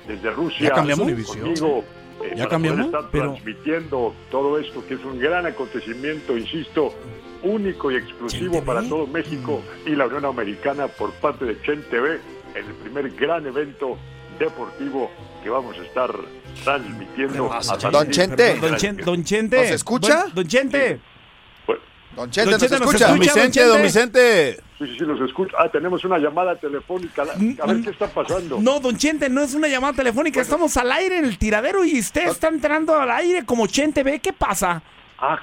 [0.06, 1.06] desde Rusia ¿Ya cambiamos?
[1.26, 1.84] conmigo.
[2.22, 2.86] eh, ¿Ya cambiamos?
[2.86, 6.94] poder estar Pero- transmitiendo todo esto, que es un gran acontecimiento, insisto,
[7.42, 12.20] único y exclusivo para todo México y la Unión Americana por parte de Chen TV,
[12.54, 13.98] en el primer gran evento
[14.38, 15.10] deportivo
[15.42, 16.14] que vamos a estar
[16.64, 17.52] transmitiendo.
[17.52, 17.60] a
[17.90, 18.56] Don Chente.
[19.04, 19.56] Don, Chente.
[19.56, 20.26] ¿Nos escucha?
[20.34, 21.00] Don Chente.
[22.14, 23.14] Don Chente, Don ¿nos Chente, ¿nos escucha?
[23.14, 23.64] escucha, Don Chente?
[23.64, 24.60] Don Vicente.
[24.78, 25.56] Sí, sí, sí, los escucho.
[25.58, 27.22] Ah, tenemos una llamada telefónica.
[27.22, 28.60] A ver qué está pasando.
[28.60, 30.40] No, don Chente, no es una llamada telefónica.
[30.40, 34.02] Estamos al aire en el tiradero y usted está entrando al aire como Chente.
[34.02, 34.82] ¿Ve qué pasa?
[35.18, 35.40] Ah,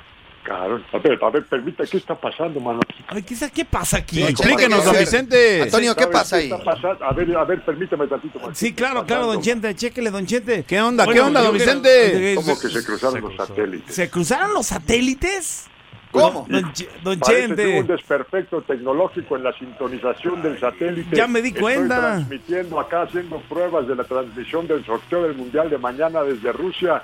[0.50, 0.82] claro.
[0.92, 2.80] A ver, a ver, permita, ¿qué está pasando, mano?
[3.08, 4.18] Ay, ¿qué, qué pasa aquí?
[4.18, 5.62] Sí, explíquenos, don Vicente.
[5.62, 6.52] Antonio, ¿qué ¿Sabes pasa ahí?
[6.52, 7.06] está pasando?
[7.06, 8.40] A ver, a ver, permítame tantito.
[8.40, 8.58] más.
[8.58, 9.74] Sí, claro, claro, don Chente.
[9.76, 10.64] Chéquele, don Chente.
[10.64, 11.06] ¿Qué onda?
[11.06, 12.34] ¿Qué onda, don Vicente?
[12.36, 13.96] ¿Cómo que se cruzaron los satélites?
[13.96, 15.68] ¿Se cruzaron los satélites?
[16.12, 16.46] ¿Cómo?
[16.50, 16.74] Don,
[17.04, 17.80] don Chente.
[17.82, 21.16] un desperfecto tecnológico en la sintonización del satélite.
[21.16, 22.00] Ya me di Estoy cuenta.
[22.00, 27.02] transmitiendo acá, haciendo pruebas de la transmisión del sorteo del Mundial de mañana desde Rusia.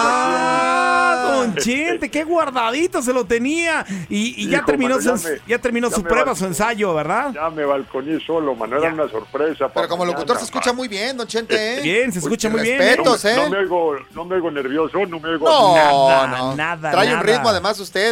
[0.00, 3.84] Ah, don Chente, qué guardadito se lo tenía.
[4.08, 6.44] Y, y ya Hijo, terminó, mano, ya su, me- ya terminó ya su prueba, su
[6.46, 7.32] ensayo, ¿verdad?
[7.34, 9.68] Ya me balconí solo, mano, era una sorpresa.
[9.72, 11.78] Pero como locutor se escucha muy bien, don Chente.
[11.78, 11.80] ¿eh?
[11.82, 12.78] Bien, se escucha muy bien.
[12.78, 13.36] Respetos, no, ¿eh?
[13.36, 16.56] no me oigo, no me oigo nervioso, no me oigo No, no.
[16.56, 17.22] nada, Trae un nada.
[17.22, 18.07] ritmo además usted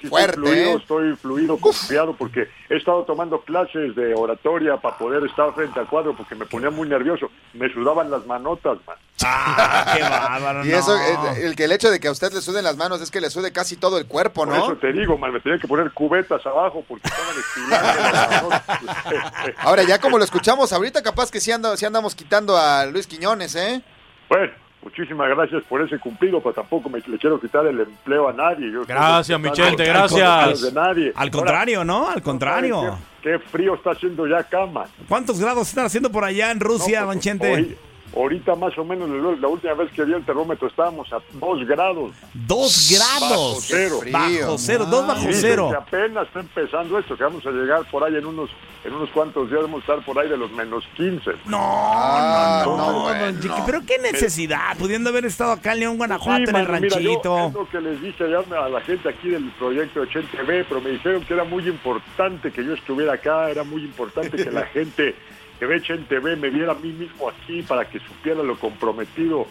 [0.00, 0.76] Sí, fuerte, estoy fluido, ¿eh?
[0.80, 5.86] estoy fluido, confiado, porque he estado tomando clases de oratoria para poder estar frente al
[5.86, 7.30] cuadro, porque me ponía muy nervioso.
[7.52, 8.96] Me sudaban las manotas, man.
[9.22, 12.40] Ah, qué bárbaro, Y eso, eh, el, que el hecho de que a usted le
[12.40, 14.76] suden las manos es que le sude casi todo el cuerpo, Por eso ¿no?
[14.78, 19.54] te digo, man, me tenía que poner cubetas abajo porque estaban estilando las manotas.
[19.58, 23.06] Ahora, ya como lo escuchamos ahorita, capaz que sí, anda- sí andamos quitando a Luis
[23.06, 23.82] Quiñones, ¿eh?
[24.28, 24.52] Bueno,
[24.82, 28.70] muchísimas gracias por ese cumplido, pero tampoco me le quiero quitar el empleo a nadie.
[28.72, 30.40] Yo Gracias, los gracias.
[30.44, 31.08] derechos de nadie.
[31.08, 31.98] Al Ahora, contrario, ¿no?
[32.06, 32.98] Al ¿sabe contrario.
[33.22, 34.86] Qué, qué frío está haciendo ya cama.
[35.08, 37.52] ¿Cuántos grados están haciendo por allá en Rusia, don Chente?
[37.52, 37.76] Hoy-
[38.14, 39.08] ahorita más o menos
[39.40, 42.12] la última vez que vi el termómetro estábamos a 2 grados.
[42.34, 43.64] Dos Bajo grados.
[43.66, 44.00] cero.
[44.10, 45.68] Bajo cero, dos bajo cero.
[45.70, 48.50] que apenas está empezando esto, que vamos a llegar por ahí en unos
[48.82, 51.32] en unos cuantos días, vamos a estar por ahí de los menos 15.
[51.44, 55.96] No, Ah, no, no, no, Chiqui, pero qué necesidad, pudiendo haber estado acá en León,
[55.98, 57.46] Guanajuato, Sí, en el mano, mira, yo ranchito.
[57.48, 61.22] es lo que les dije a la gente aquí del proyecto 80B, pero me dijeron
[61.26, 65.14] que era muy importante que yo estuviera acá, era muy importante que la gente
[65.60, 69.46] que ve 80B me viera a mí mismo aquí para que supiera lo comprometido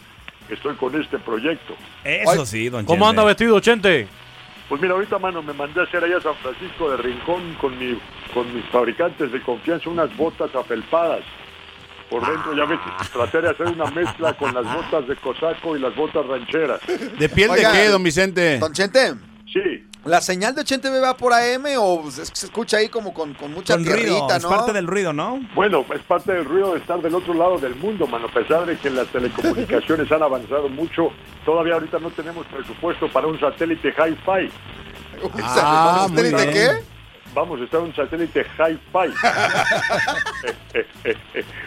[0.48, 1.76] que estoy con este proyecto.
[2.04, 4.08] Eso sí, don ¿Cómo anda vestido, Chente?
[4.68, 7.78] Pues mira, ahorita, mano, me mandé a hacer allá a San Francisco de Rincón con,
[7.78, 8.00] mi,
[8.34, 11.22] con mis fabricantes de confianza unas botas afelpadas.
[12.10, 12.80] Por dentro, ya ves,
[13.14, 16.82] traté de hacer una mezcla con las botas de cosaco y las botas rancheras.
[17.20, 18.58] ¿De piel Oiga, de qué, don Vicente?
[18.58, 19.14] Don Chente.
[19.46, 19.86] Sí.
[20.06, 23.52] ¿La señal de 80 va por AM o se se escucha ahí como con, con
[23.54, 25.42] mucha Con ruido, es parte del ruido, ¿no?
[25.54, 28.28] Bueno, es parte del ruido de estar del otro lado del mundo, mano.
[28.28, 31.10] A pesar de que las telecomunicaciones han avanzado mucho,
[31.46, 34.50] todavía ahorita no tenemos presupuesto para un satélite hi-fi.
[35.44, 36.70] Ah, ¿Un satélite muy qué?
[37.36, 39.14] Vamos a estar en un satélite hi-fi.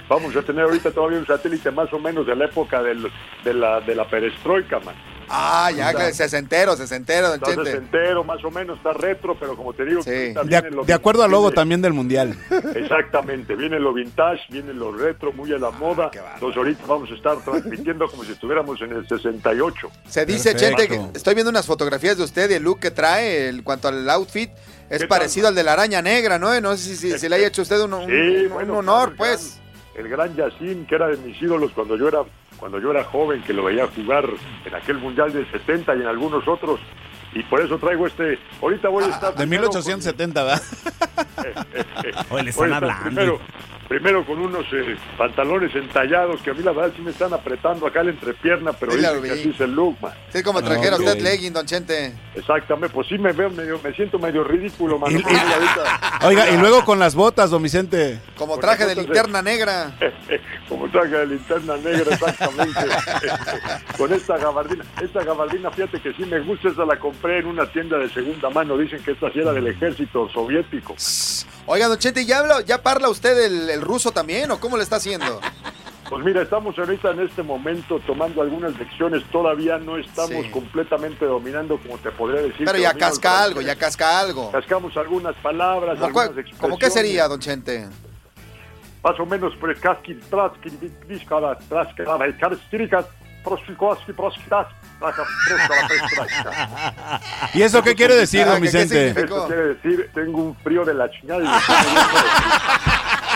[0.08, 3.10] Vamos a tener ahorita todavía un satélite más o menos de la época del-
[3.44, 4.94] de, la, de la perestroika, man.
[5.34, 7.70] Ah, ya, que sesentero, sesentero, don Está Chente.
[7.70, 10.92] sesentero, más o menos, está retro, pero como te digo, ahorita De, viene lo de
[10.92, 12.36] acuerdo al logo viene- también del mundial.
[12.74, 16.10] Exactamente, viene lo vintage, viene lo retro, muy a la moda.
[16.34, 19.90] Entonces ahorita vamos a estar transmitiendo como si estuviéramos en el 68.
[20.08, 23.48] Se dice, Chente, que estoy viendo unas fotografías de usted y el look que trae
[23.48, 24.50] en cuanto al outfit.
[24.90, 26.60] Es ¿Qué parecido al de la araña negra, ¿no?
[26.60, 29.14] No sé si, si- si le haya hecho usted un, un- Sí, un bueno, honor,
[29.14, 29.58] claro, pues.
[29.94, 32.20] El gran Yacine, que era de mis ídolos cuando yo era
[32.62, 34.24] cuando yo era joven, que lo veía jugar
[34.64, 36.78] en aquel Mundial del 70 y en algunos otros.
[37.34, 38.38] Y por eso traigo este...
[38.62, 39.30] Ahorita voy a estar...
[39.30, 40.62] De primero 1870, ¿verdad?
[42.28, 43.02] con- le están voy a estar hablando.
[43.04, 43.40] Primero,
[43.88, 47.86] primero con unos eh, pantalones entallados que a mí la verdad sí me están apretando
[47.86, 50.12] acá la entrepierna, pero Sí, dicen que así es el look, man.
[50.32, 52.14] Sí, como Ah, trajera usted legging, don Chente.
[52.34, 54.98] Exactamente, pues sí me veo medio, me siento medio ridículo.
[55.08, 58.20] Y- ahorita- Oiga, y luego con las botas, don Vicente.
[58.36, 59.92] Como Con traje de- linterna negra.
[60.68, 62.80] Como traje de linterna negra, exactamente.
[63.98, 64.84] Con esta gabardina.
[65.02, 68.48] Esta gabardina, fíjate que sí me gusta, esa la compré en una tienda de segunda
[68.50, 68.78] mano.
[68.78, 70.94] Dicen que esta sí era del ejército soviético.
[71.66, 74.82] Oiga, don Chente, ¿ya, habla, ya parla usted el, el ruso también o cómo le
[74.82, 75.40] está haciendo?
[76.08, 79.24] Pues mira, estamos ahorita en este momento tomando algunas lecciones.
[79.30, 80.50] Todavía no estamos Sí.
[80.50, 82.66] completamente dominando, como te podría decir.
[82.66, 84.50] Pero ya casca algo, ya casca algo.
[84.50, 86.60] Cascamos algunas palabras, ¿Cómo, algunas expresiones.
[86.60, 87.88] ¿Cómo qué sería, don Chente?
[89.02, 90.70] Más o menos, pues, casqui, trasqui,
[93.42, 94.66] discara, trascara, y carstirica, prosficoasqui, prosquitas,
[94.98, 97.50] traca, proscara, prestra.
[97.54, 99.20] ¿Y eso qué quiere decir, don ¿Qué- qué Vicente?
[99.24, 101.60] Eso quiere decir, tengo un frío de la chingada.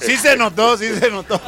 [0.00, 1.40] Sí se notó, sí se notó.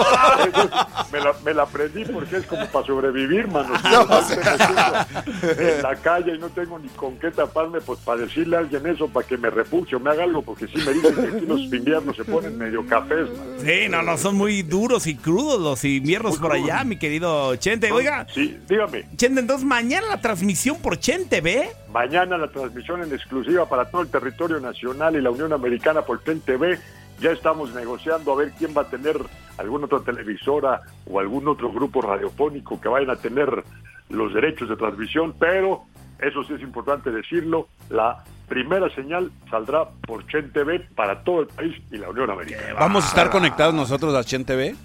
[1.12, 3.74] me, la, me la aprendí porque es como para sobrevivir, mano.
[3.96, 5.06] No, o sea.
[5.42, 8.86] en la calle y no tengo ni con qué taparme, pues para decirle a alguien
[8.86, 11.60] eso, para que me refugio, me haga algo, porque sí me dicen que aquí los
[11.60, 13.46] inviernos se ponen medio cafés, man.
[13.64, 17.90] Sí, no, no, son muy duros y crudos los inviernos por allá, mi querido Chente.
[17.92, 19.06] Oiga, Sí, dígame.
[19.16, 21.70] Chente, entonces mañana la transmisión por Chente, ¿ve?
[21.92, 26.20] Mañana la transmisión en exclusiva para todo el territorio nacional y la Unión Americana por
[26.20, 26.78] TEN TV.
[27.20, 29.16] Ya estamos negociando a ver quién va a tener
[29.58, 33.64] alguna otra televisora o algún otro grupo radiofónico que vayan a tener
[34.10, 35.84] los derechos de transmisión, pero
[36.18, 41.46] eso sí es importante decirlo, la primera señal saldrá por Chen TV para todo el
[41.48, 42.74] país y la Unión Americana.
[42.78, 44.76] ¿Vamos a estar conectados nosotros a Chen TV?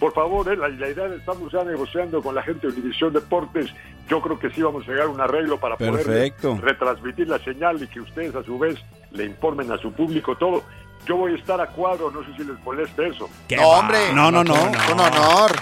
[0.00, 3.12] por favor, eh, la, la idea de estamos ya negociando con la gente de Univisión
[3.12, 3.70] Deportes.
[4.08, 6.56] Yo creo que sí vamos a llegar a un arreglo para Perfecto.
[6.56, 8.78] poder retransmitir la señal y que ustedes a su vez
[9.12, 10.64] le informen a su público todo.
[11.06, 13.28] Yo voy a estar a cuadro, no sé si les moleste eso.
[13.56, 14.12] No, hombre.
[14.14, 14.54] No, no, no.
[14.54, 15.50] Un honor.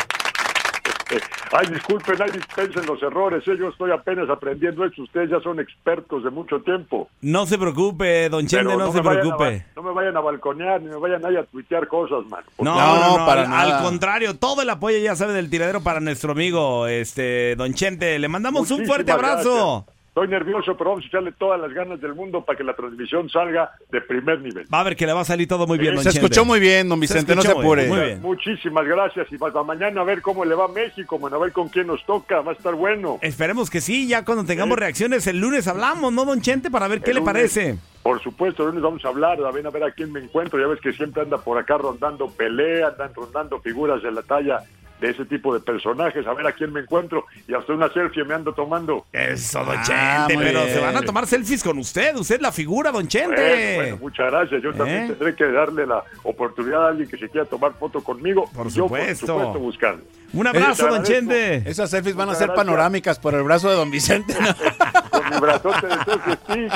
[1.50, 3.42] Ay, disculpen, ay, dispensen los errores.
[3.48, 5.02] eh, Yo estoy apenas aprendiendo esto.
[5.02, 7.08] Ustedes ya son expertos de mucho tiempo.
[7.22, 9.64] No se preocupe, don Chende, no, se a preocupe.
[9.74, 12.44] no me vayan a balconear, ni me vayan ahí a tuitear cosas, man.
[12.58, 16.32] No, no, no, al, al contrario, todo el apoyo ya sabe del tiradero para nuestro
[16.32, 18.18] amigo, este, Don Chente.
[18.18, 19.86] Le mandamos un fuerte abrazo.
[19.86, 19.97] gracias.
[20.18, 23.30] Estoy nervioso, pero vamos a echarle todas las ganas del mundo para que la transmisión
[23.30, 24.66] salga de primer nivel.
[24.74, 26.58] Va a ver que le va a salir todo muy bien, don Se escuchó muy
[26.58, 27.86] bien, don Vicente, no se apure.
[27.86, 28.20] Muy bien.
[28.20, 31.52] Muchísimas gracias y para mañana a ver cómo le va a México, bueno, a ver
[31.52, 33.20] con quién nos toca, va a estar bueno.
[33.22, 34.80] Esperemos que sí, ya cuando tengamos Sí.
[34.80, 36.68] reacciones el lunes hablamos, ¿no, Don Chente?
[36.68, 37.78] Para ver qué le parece.
[38.02, 40.58] Por supuesto, el lunes vamos a hablar, a ver, a ver a quién me encuentro,
[40.58, 44.64] ya ves que siempre anda por acá rondando pelea, andan rondando figuras de la talla
[45.00, 48.24] de ese tipo de personajes, a ver a quién me encuentro y hasta una selfie
[48.24, 49.06] me ando tomando.
[49.12, 49.82] Eso, Don Ah,
[50.26, 50.74] Chente, pero bien.
[50.74, 52.16] se van a tomar selfies con usted.
[52.16, 53.36] Usted es la figura, Don Chente.
[53.36, 54.62] Bueno, bueno, muchas gracias.
[54.62, 55.06] Yo también ¿Eh?
[55.08, 58.50] tendré que darle la oportunidad a alguien que se quiera tomar foto conmigo.
[58.54, 59.26] Por Yo, supuesto.
[59.26, 60.02] por supuesto, buscarlo.
[60.32, 61.02] Un abrazo, Te Don.
[61.04, 61.62] Chente.
[61.70, 62.66] Esas selfies van a ser gracias.
[62.66, 64.34] panorámicas por el brazo de don Vicente.
[65.10, 66.72] Con mi brazote de selfie stick.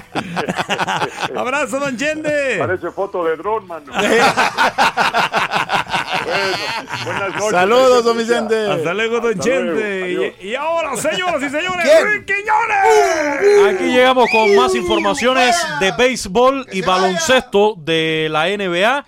[1.36, 2.56] Abrazo, Don Chente.
[2.58, 3.92] Parece foto de dron, mano.
[6.24, 6.56] bueno,
[7.04, 7.50] buenas noches.
[7.50, 8.70] Saludos, don Vicente.
[8.70, 10.08] Hasta luego, Don Hasta Chente.
[10.14, 10.34] luego.
[10.40, 11.86] Y, y ahora, señoras y señores,
[12.26, 13.74] Quiñones.
[13.74, 19.04] Aquí llegamos con más informaciones de béisbol y baloncesto de la NBA.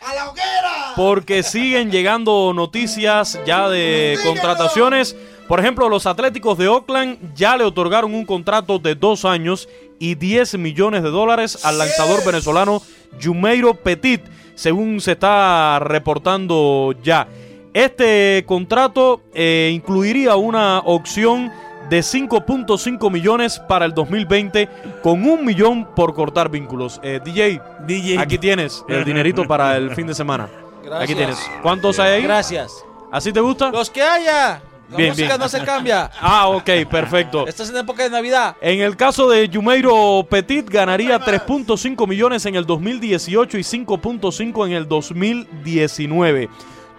[0.97, 5.17] Porque siguen llegando noticias ya de contrataciones.
[5.49, 9.69] Por ejemplo, los Atléticos de Oakland ya le otorgaron un contrato de dos años
[9.99, 12.81] y 10 millones de dólares al lanzador venezolano
[13.23, 14.23] Jumeiro Petit,
[14.55, 17.29] según se está reportando ya.
[17.73, 21.51] Este contrato eh, incluiría una opción
[21.91, 24.69] de 5.5 millones para el 2020
[25.03, 27.01] con un millón por cortar vínculos.
[27.03, 30.49] Eh, DJ, DJ, aquí tienes el dinerito para el fin de semana.
[30.83, 31.03] Gracias.
[31.03, 31.51] Aquí tienes.
[31.63, 32.23] ¿Cuántos hay ahí?
[32.23, 32.85] Gracias.
[33.11, 33.71] ¿Así te gusta?
[33.71, 34.61] Los que haya.
[34.95, 35.41] La Bien, música bien.
[35.41, 36.11] no se cambia.
[36.21, 37.47] Ah, ok, perfecto.
[37.49, 38.57] Estás en época de Navidad.
[38.61, 44.73] En el caso de Jumeiro Petit, ganaría 3.5 millones en el 2018 y 5.5 en
[44.73, 46.49] el 2019.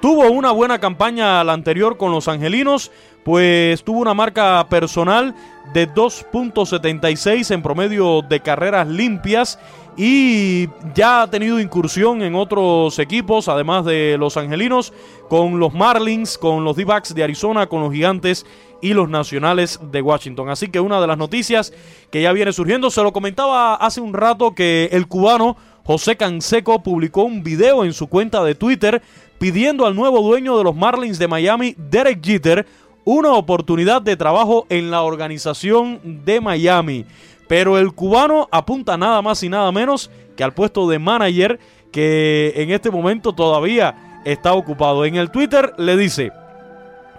[0.01, 2.91] Tuvo una buena campaña la anterior con los angelinos,
[3.23, 5.33] pues tuvo una marca personal
[5.73, 9.57] de 2.76 en promedio de carreras limpias
[9.97, 14.93] y ya ha tenido incursión en otros equipos, además de los angelinos,
[15.29, 18.45] con los Marlins, con los D-Backs de Arizona, con los Gigantes
[18.81, 20.49] y los Nacionales de Washington.
[20.49, 21.73] Así que una de las noticias
[22.11, 25.55] que ya viene surgiendo, se lo comentaba hace un rato que el cubano
[25.85, 29.01] José Canseco publicó un video en su cuenta de Twitter
[29.37, 32.65] pidiendo al nuevo dueño de los Marlins de Miami, Derek Jeter,
[33.05, 37.05] una oportunidad de trabajo en la organización de Miami.
[37.47, 41.59] Pero el cubano apunta nada más y nada menos que al puesto de manager
[41.91, 45.05] que en este momento todavía está ocupado.
[45.05, 46.31] En el Twitter le dice,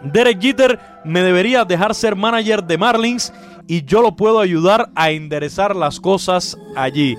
[0.02, 3.32] Derek Jeter me debería dejar ser manager de Marlins
[3.66, 7.16] y yo lo puedo ayudar a enderezar las cosas allí.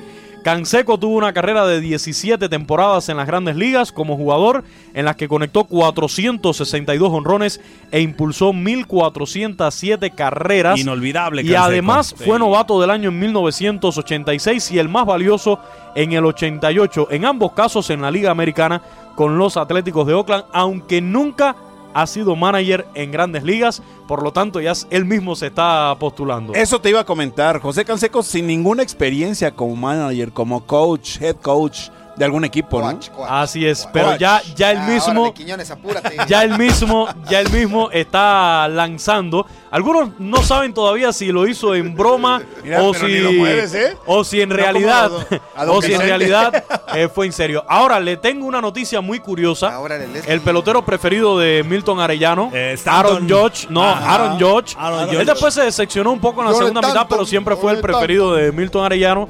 [0.48, 4.64] Canseco tuvo una carrera de 17 temporadas en las grandes ligas como jugador,
[4.94, 7.60] en las que conectó 462 honrones
[7.92, 10.80] e impulsó 1.407 carreras.
[10.80, 12.24] Inolvidable, Y además Sí.
[12.24, 15.60] fue novato del año en 1986 y el más valioso
[15.96, 17.10] en el 88.
[17.12, 18.82] En ambos casos en la Liga Americana
[19.16, 21.58] con los Atléticos de Oakland, aunque nunca
[21.94, 26.54] ha sido manager en grandes ligas, por lo tanto ya él mismo se está postulando.
[26.54, 27.60] Eso te iba a comentar.
[27.60, 33.00] José Canseco sin ninguna experiencia como manager, como coach, head coach de algún equipo, ¿no?
[33.30, 36.18] Así es, pero ya, ya él Ah, mismo, órale, Quiñones, apúrate.
[36.28, 39.46] ya él mismo, ya él mismo está lanzando.
[39.70, 43.06] Algunos no saben todavía si lo hizo en broma Mira, o si
[43.38, 43.96] mueves, ¿eh?
[44.08, 46.64] o si en No realidad como a don- a don o si en realidad
[46.96, 47.64] eh, fue en serio.
[47.70, 49.80] Ahora le tengo una noticia muy curiosa.
[50.26, 52.52] El pelotero preferido de Milton Arellano,
[52.86, 54.16] Aaron Judge, no, Ajá.
[54.16, 54.76] Aaron Judge.
[54.80, 57.62] Aaron Él después se decepcionó un poco en la No segunda mitad, pero siempre no
[57.62, 59.30] fue el preferido de Milton Arellano.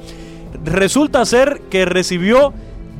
[0.64, 2.52] Resulta ser que recibió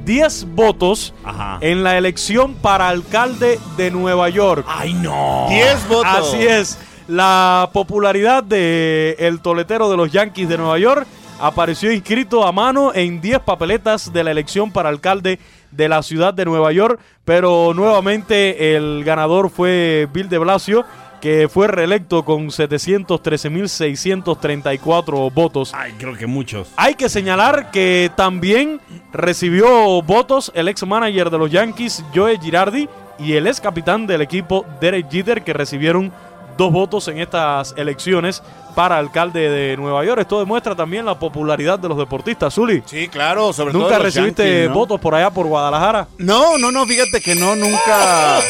[0.08, 1.12] 10 votos
[1.60, 4.64] en la elección para alcalde de Nueva York.
[4.66, 5.44] ¡Ay, no!
[5.50, 6.06] 10 votos.
[6.06, 6.78] Así es.
[7.08, 11.06] La popularidad de el toletero de los Yankees de Nueva York
[11.38, 15.40] apareció inscrito a mano en 10 papeletas de la elección para alcalde
[15.72, 20.86] de la ciudad de Nueva York, pero nuevamente el ganador fue Bill de Blasio,
[21.20, 25.72] que fue reelecto con 713.634 votos.
[25.74, 26.72] Ay, creo que muchos.
[26.76, 28.80] Hay que señalar que también
[29.12, 32.88] recibió votos el ex manager de los Yankees, Joe Girardi,
[33.18, 36.12] y el ex capitán del equipo Derek Jeter que recibieron
[36.58, 38.42] dos votos en estas elecciones
[38.74, 40.20] para alcalde de Nueva York.
[40.20, 42.82] Esto demuestra también la popularidad de los deportistas, Zuli.
[42.84, 44.74] Sí, claro, sobre todo ¿Nunca recibiste Yankees, ¿no?
[44.74, 46.08] votos por allá por Guadalajara?
[46.18, 48.40] No, no, no, fíjate que no, nunca.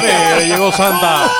[0.00, 1.30] Mira, llegó Santa.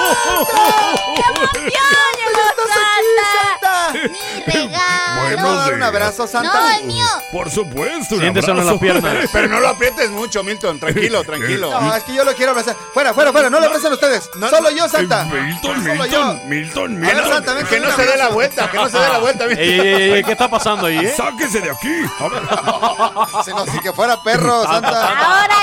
[5.37, 6.53] ¿Puedo dar un abrazo, Santa?
[6.53, 7.07] No, es mío.
[7.31, 8.73] Por supuesto, un Siénteselo en abrazo.
[8.73, 9.31] las piernas.
[9.33, 10.79] Pero no lo aprietes mucho, Milton.
[10.81, 11.71] Tranquilo, tranquilo.
[11.81, 12.77] No, es que yo lo quiero abrazar.
[12.95, 13.51] Fuera, fuera, fuera.
[13.51, 14.31] No lo abracen ustedes.
[14.51, 15.25] Solo yo, Santa.
[15.25, 16.35] Milton, Solo yo.
[16.47, 17.29] Milton, Milton, A ver, mira.
[17.35, 19.47] Santa, ven Que no se dé la vuelta, que no se dé la vuelta.
[19.47, 19.65] Milton.
[19.65, 19.81] Ey,
[20.13, 21.15] ey, ¿qué está pasando ahí, eh?
[21.17, 22.03] Sáquese de aquí.
[22.21, 23.45] A ver.
[23.45, 25.09] Si no, si que fuera perro, Santa.
[25.09, 25.57] Ahora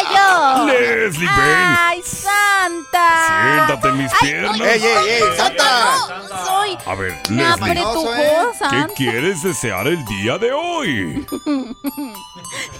[0.58, 0.66] yo.
[0.68, 1.76] Leslie, ven.
[1.78, 3.28] Ay, Santa.
[3.28, 4.60] Siéntate en mis piernas.
[4.60, 5.24] ¡Ey, ey, ey!
[5.38, 5.96] ¡Santa!
[6.30, 6.78] No, soy.
[6.86, 8.38] A ver, Me Leslie, apretujó, ¿eh?
[8.52, 8.94] ¿qué Santa.
[8.96, 11.28] quieres desear el día de hoy?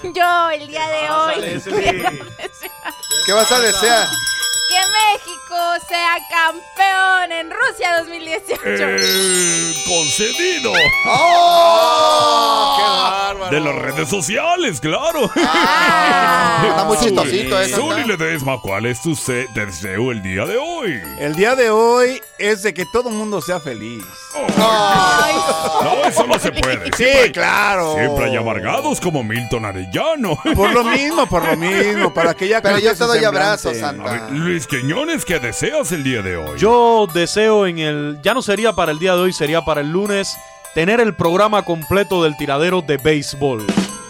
[0.04, 1.62] Yo, el día de hoy.
[3.26, 4.08] ¿Qué vas a desear?
[4.70, 8.62] Que México sea campeón en Rusia 2018.
[8.66, 10.72] Eh, concedido.
[11.08, 12.76] ¡Oh!
[12.78, 13.50] ¡Qué bárbaro!
[13.52, 15.26] De las redes sociales, claro.
[15.26, 18.04] Está muy chistosito, ¿eh, Zuli?
[18.06, 21.02] Ledesma, ¿cuál es tu se- deseo el día de hoy?
[21.20, 24.04] El día de hoy es de que todo el mundo sea feliz.
[24.58, 26.92] No, eso no se puede.
[26.96, 27.96] Sí, claro.
[27.96, 30.38] Siempre hay amargados como Milton Arellano.
[30.56, 33.80] Por lo mismo, por lo mismo, para que ya Pero yo te doy abrazos, A
[33.80, 34.12] Santa.
[34.12, 36.60] ver, Luis Quiñones, ¿qué deseas el día de hoy?
[36.60, 38.20] Yo deseo en el.
[38.22, 40.38] Ya no sería para el día de hoy, sería para el lunes.
[40.74, 43.66] Tener el programa completo del tiradero de béisbol.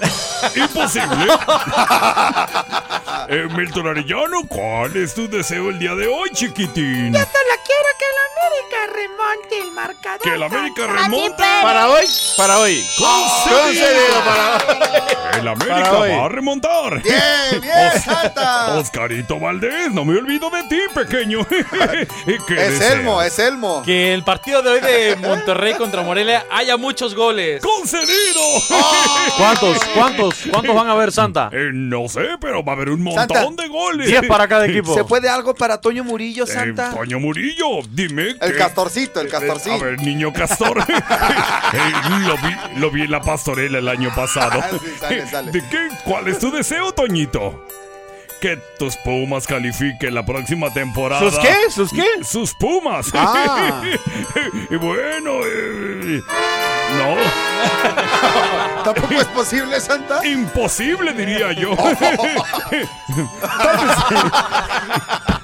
[0.56, 1.34] Imposible.
[3.28, 7.12] Eh, Milton Arellano, ¿cuál es tu deseo el día de hoy, chiquitín?
[7.14, 10.22] Yo solo quiero que la América remonte el marcador.
[10.22, 11.44] Que la América remonte.
[11.62, 12.06] Para hoy,
[12.38, 12.86] para hoy.
[12.98, 14.24] Concedido.
[14.26, 15.40] para hoy.
[15.40, 16.10] El América Para hoy.
[16.12, 17.02] va a remontar.
[17.04, 18.78] ¡Bien, bien, Santa!
[18.78, 21.46] Oscarito Valdés, no me olvido de ti, pequeño.
[22.48, 22.82] ¿Qué Es?
[22.82, 23.82] Elmo, es Elmo.
[23.84, 27.62] Que el partido de hoy de Monterrey contra Morelia haya muchos goles.
[27.62, 28.42] ¡Concedido!
[29.38, 29.78] ¿Cuántos?
[29.94, 30.36] ¿Cuántos?
[30.52, 31.50] ¿Cuántos van a ver, Santa?
[31.54, 33.64] Eh, no sé, pero va a haber un montón Santa.
[33.64, 34.08] de goles.
[34.08, 34.94] 10 para cada equipo.
[34.94, 36.92] ¿Se puede algo para Toño Murillo, Eh, Santa?
[36.92, 39.76] Toño Murillo, dime El castorcito, el Eh, castorcito.
[39.76, 40.84] A ver, niño castor.
[41.72, 41.92] Eh,
[42.26, 44.60] lo, vi, lo vi en la pastorela el año pasado.
[44.64, 45.52] Ah, sí, sale, sale.
[45.52, 45.88] ¿De qué?
[46.04, 47.64] ¿Cuál es tu deseo, Toñito?
[48.42, 51.30] Que tus Pumas califiquen la próxima temporada.
[51.30, 51.56] ¿Sus qué?
[51.70, 52.06] ¿Sus qué?
[52.24, 53.08] Sus Pumas.
[53.14, 53.82] Ah.
[54.70, 56.22] y bueno, eh,
[56.98, 57.16] no.
[58.86, 60.26] ¿Tampoco es posible, Santa?
[60.26, 61.76] Imposible, diría yo.
[61.76, 61.98] tal,
[62.72, 62.88] vez,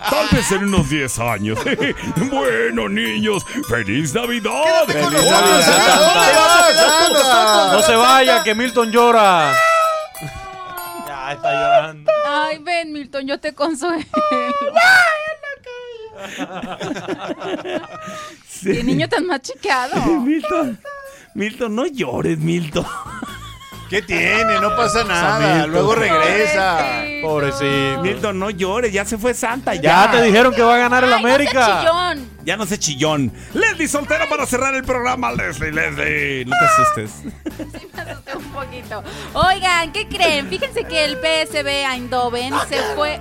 [0.10, 1.60] tal vez en unos 10 años.
[2.32, 4.86] bueno, niños, ¡Feliz Navidad!
[4.88, 5.62] Feliz nosotros, Navidad.
[5.66, 6.00] Santa.
[6.00, 7.74] ¿Dónde vas a quedar con nosotros?
[7.74, 9.54] No se vaya, que Milton llora.
[11.26, 12.12] Ya está llorando.
[12.28, 14.06] Ay, ven, Milton, yo te consuelo.
[18.64, 19.96] Qué niño tan machucado.
[20.22, 20.80] Milton,
[21.34, 22.86] Milton, no llores, Milton.
[23.90, 24.60] ¿Qué tiene?
[24.60, 25.68] No pasa nada.
[25.68, 27.04] Luego regresa.
[27.22, 28.02] Pobrecito.
[28.02, 29.76] Milton, no llores, ya se fue Santa.
[29.76, 31.80] Ya te dijeron que va a ganar el Ay, no seas América.
[31.82, 32.30] chillón.
[32.44, 33.32] Ya no sé chillón.
[33.54, 35.32] Leslie soltera para cerrar el programa.
[35.32, 36.46] Leslie, Leslie.
[36.46, 37.12] No te asustes.
[37.80, 39.04] Sí, me asusté un poquito.
[39.34, 40.48] Oigan, ¿qué creen?
[40.50, 43.20] Fíjense que el PSV Eindhoven se fue.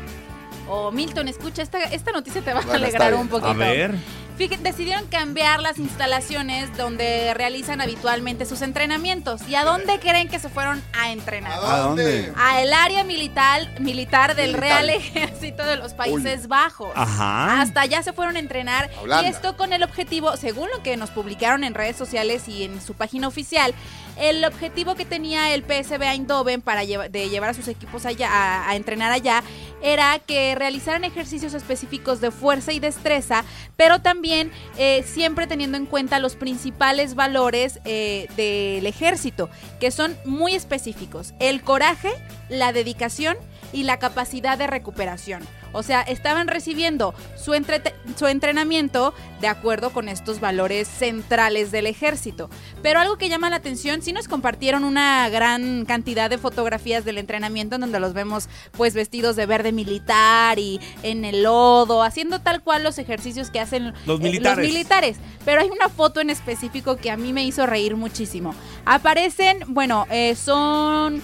[0.68, 3.20] Oh, Milton, escucha, esta, esta noticia te va a Bueno, está alegrar bien.
[3.22, 3.50] un poquito.
[3.50, 3.94] A ver.
[4.36, 9.40] Fíjense, decidieron cambiar las instalaciones donde realizan habitualmente sus entrenamientos.
[9.48, 11.52] ¿Y a dónde creen que se fueron a entrenar?
[11.52, 12.32] ¿A dónde?
[12.36, 14.60] A el área militar, militar del Militar.
[14.60, 16.90] Real Ejército de los Países Bajos.
[16.94, 17.60] Ajá.
[17.60, 20.96] Hasta allá se fueron a entrenar A y esto con el objetivo, según lo que
[20.96, 23.74] nos publicaron en redes sociales y en su página oficial,
[24.18, 28.70] el objetivo que tenía el PSV Eindhoven para de llevar a sus equipos allá a,
[28.70, 29.42] a entrenar allá
[29.82, 33.44] era que realizaran ejercicios específicos de fuerza y destreza,
[33.76, 40.16] pero también eh, siempre teniendo en cuenta los principales valores eh, del ejército, que son
[40.24, 42.12] muy específicos: el coraje,
[42.48, 43.36] la dedicación
[43.72, 45.42] y la capacidad de recuperación.
[45.74, 52.48] O sea, estaban recibiendo su, entrenamiento de acuerdo con estos valores centrales del ejército.
[52.80, 57.18] Pero algo que llama la atención, sí nos compartieron una gran cantidad de fotografías del
[57.18, 62.40] entrenamiento en donde los vemos pues vestidos de verde militar y en el lodo, haciendo
[62.40, 64.66] tal cual los ejercicios que hacen Los eh, militares.
[64.66, 65.16] militares.
[65.44, 68.54] Pero hay una foto en específico que a mí me hizo reír muchísimo.
[68.84, 71.20] Aparecen, bueno, eh, son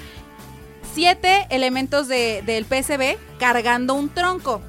[0.94, 4.60] siete elementos de- del PSB cargando un tronco.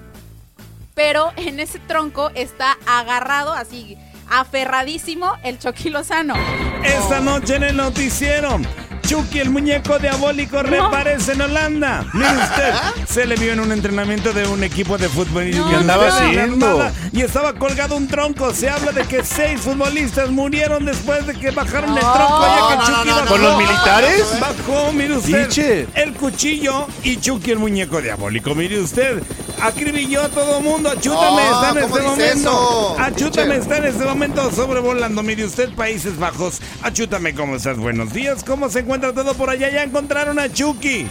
[0.93, 3.98] Pero en ese tronco está agarrado así,
[4.32, 6.35] aferradísimo el Chucky Lozano.
[6.84, 8.60] Esta noche en el noticiero.
[9.08, 12.06] Chucky, el muñeco diabólico, reaparece en Holanda.
[12.14, 12.74] Mire usted,
[13.08, 15.50] se le vio en un entrenamiento de un equipo de fútbol.
[15.50, 16.90] y ¿Qué andaba haciendo?
[17.11, 18.53] Y estaba colgado un tronco.
[18.53, 22.42] Se habla de que seis futbolistas murieron después de que bajaron el tronco.
[22.42, 23.27] ya que no, Chucky no, no, bajó.
[23.27, 24.40] ¿Con los militares?
[24.40, 25.90] Bajó, mire usted.
[25.95, 28.56] El cuchillo y Chucky, el muñeco diabólico.
[28.56, 29.22] Mire usted,
[29.61, 30.90] acribilló a todo mundo.
[30.90, 32.35] Achútame, No, está en ¿cómo este momento.
[32.49, 32.95] eso?
[32.99, 33.61] Achútame, Teacher.
[33.61, 35.23] está en este momento sobrevolando.
[35.23, 36.61] Mire usted, Países Bajos.
[36.81, 37.77] Achútame, ¿cómo estás?
[37.77, 38.43] Buenos días.
[38.43, 39.69] ¿Cómo se encuentra todo por allá?
[39.69, 41.07] Ya encontraron a Chucky.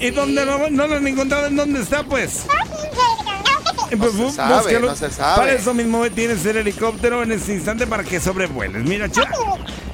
[0.00, 1.46] ¿Y dónde no, no lo han encontrado?
[1.46, 2.44] ¿En dónde está, pues?
[3.98, 4.86] Pues, se bú- sabe, búscalo.
[4.88, 5.36] no se sabe.
[5.36, 8.84] Para eso mismo tienes el helicóptero en este instante para que sobrevueles.
[8.84, 9.28] Mira, Chucky.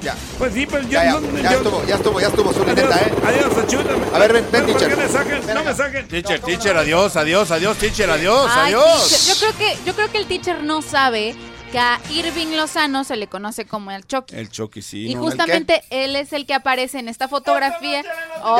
[0.05, 0.15] Ya.
[0.37, 2.89] Pues sí, yo Ya, ya, no- ya yo- estuvo, ya estuvo, ya estuvo, Zuli, Adiós,
[2.89, 3.13] neta, ¿eh?
[3.25, 4.05] adiós, achútame.
[4.13, 4.97] A ver, ven, ven, ¿Por qué teacher.
[4.97, 5.41] me saquen?
[5.55, 6.07] No me saquen.
[6.07, 9.07] Teacher, teacher, adiós, adiós, adiós, teacher, adiós, Ay, adiós.
[9.09, 11.35] teacher, Yo creo que, yo creo que el teacher no sabe
[11.75, 14.33] que a Irving Lozano se le conoce como el Chucky.
[14.33, 15.07] El Chucky, sí.
[15.07, 15.23] Y ¿no?
[15.23, 18.01] justamente él es el que aparece en esta fotografía.
[18.41, 18.57] ¡Oh,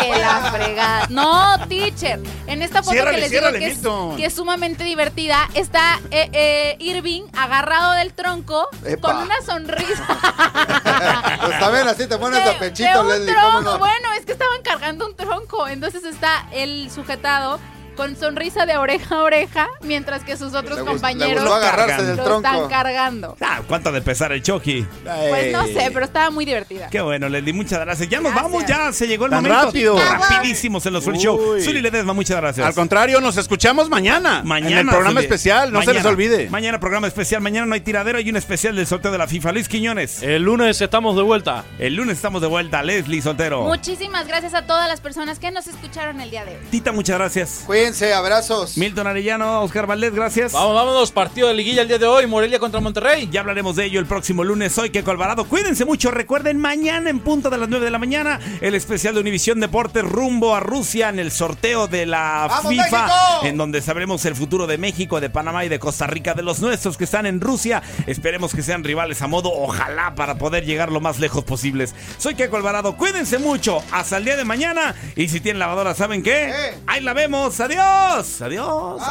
[0.00, 1.06] que la fregada!
[1.10, 2.20] No, teacher.
[2.46, 4.16] En esta foto Ciérrale, que les digo que es, Milton.
[4.16, 9.12] que es sumamente divertida, está eh, eh, Irving agarrado del tronco Epa.
[9.12, 10.06] con una sonrisa
[11.44, 13.72] Pues también así te pones de de pechito, un Leslie, ¿cómo tronco.
[13.72, 13.78] no?
[13.78, 15.68] Bueno, es que estaban cargando un tronco.
[15.68, 17.60] Entonces está él sujetado
[17.96, 22.46] con sonrisa de oreja a oreja, mientras que sus otros Le compañeros del lo tronco.
[22.48, 23.36] están cargando.
[23.40, 24.86] Ah, ¿cuánto de pesar el Chucky?
[25.28, 26.88] Pues no sé, pero estaba muy divertida.
[26.90, 28.08] Qué bueno, Leslie, muchas gracias.
[28.08, 29.66] Ya nos vamos, ya se llegó el Tan momento.
[29.66, 29.98] rápido.
[29.98, 31.54] Rapidísimos en los Full Show.
[31.54, 31.62] Uy.
[31.62, 32.66] Zuli Ledesma, muchas gracias.
[32.66, 34.42] Al contrario, nos escuchamos mañana.
[34.44, 34.80] Mañana.
[34.80, 35.24] En el programa Zuli.
[35.24, 36.48] especial, no se les olvide.
[36.50, 39.52] Mañana programa especial, mañana no hay tiradero, hay un especial del sorteo de la FIFA.
[39.52, 40.22] Luis Quiñones.
[40.22, 41.64] El lunes estamos de vuelta.
[41.78, 43.62] El lunes estamos de vuelta, Leslie Soltero.
[43.62, 46.62] Muchísimas gracias a todas las personas que nos escucharon el día de hoy.
[46.70, 47.64] Tita, muchas gracias.
[47.84, 48.78] Cuídense, abrazos.
[48.78, 50.54] Milton Arellano, Oscar Valdés, gracias.
[50.54, 51.12] Vamos, vámonos.
[51.12, 52.26] Partido de liguilla el día de hoy.
[52.26, 53.28] Morelia contra Monterrey.
[53.30, 54.72] Ya hablaremos de ello el próximo lunes.
[54.72, 55.44] Soy que Alvarado.
[55.44, 56.10] Cuídense mucho.
[56.10, 60.02] Recuerden, mañana en punto de las 9 de la mañana, el especial de Univisión Deportes
[60.02, 63.14] rumbo a Rusia en el sorteo de la ¡Vamos, FIFA, México!
[63.42, 66.60] en donde sabremos el futuro de México, de Panamá y de Costa Rica, de los
[66.60, 67.82] nuestros que están en Rusia.
[68.06, 71.94] Esperemos que sean rivales a modo, ojalá, para poder llegar lo más lejos posibles.
[72.16, 72.96] Soy Keco Alvarado.
[72.96, 73.82] Cuídense mucho.
[73.92, 74.94] Hasta el día de mañana.
[75.16, 76.50] Y si tienen lavadora, ¿saben qué?
[76.50, 76.78] ¿Qué?
[76.86, 77.60] Ahí la vemos.
[77.60, 77.73] Adiós.
[77.76, 78.40] Adiós.
[78.40, 79.02] Adiós.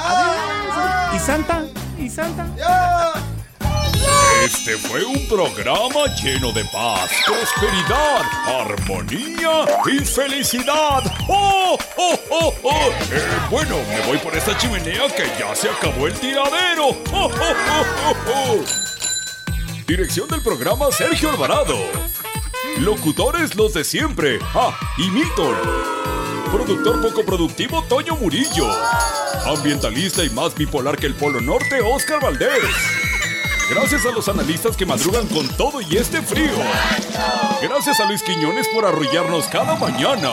[1.14, 1.66] ¿Y Santa?
[1.98, 2.48] ¿Y Santa?
[4.44, 11.04] Este fue un programa lleno de paz, prosperidad, armonía y felicidad.
[11.28, 12.90] ¡Oh, oh, oh, oh!
[13.12, 16.90] Eh, bueno, me voy por esta chimenea que ya se acabó el tiradero.
[16.90, 18.64] ¡Oh, oh, oh, oh, oh!
[19.88, 21.78] Dirección del programa Sergio Alvarado.
[22.80, 24.40] Locutores los de siempre.
[24.54, 26.03] Ah, y Milton.
[26.54, 28.68] Productor poco productivo Toño Murillo.
[29.48, 32.64] Ambientalista y más bipolar que el Polo Norte Oscar Valdés.
[33.72, 36.54] Gracias a los analistas que madrugan con todo y este frío.
[37.60, 40.30] Gracias a Luis Quiñones por arrullarnos cada mañana.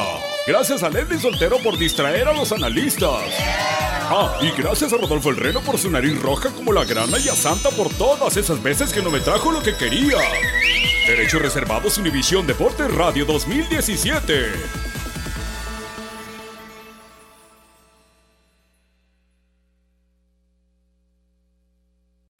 [0.46, 3.22] Gracias a Leslie Soltero por distraer a los analistas.
[3.40, 7.30] Ah, y gracias a Rodolfo el Reno por su nariz roja como la grana y
[7.30, 10.18] a Santa por todas esas veces que no me trajo lo que quería.
[11.06, 14.89] Derechos reservados Univisión Deportes Radio 2017.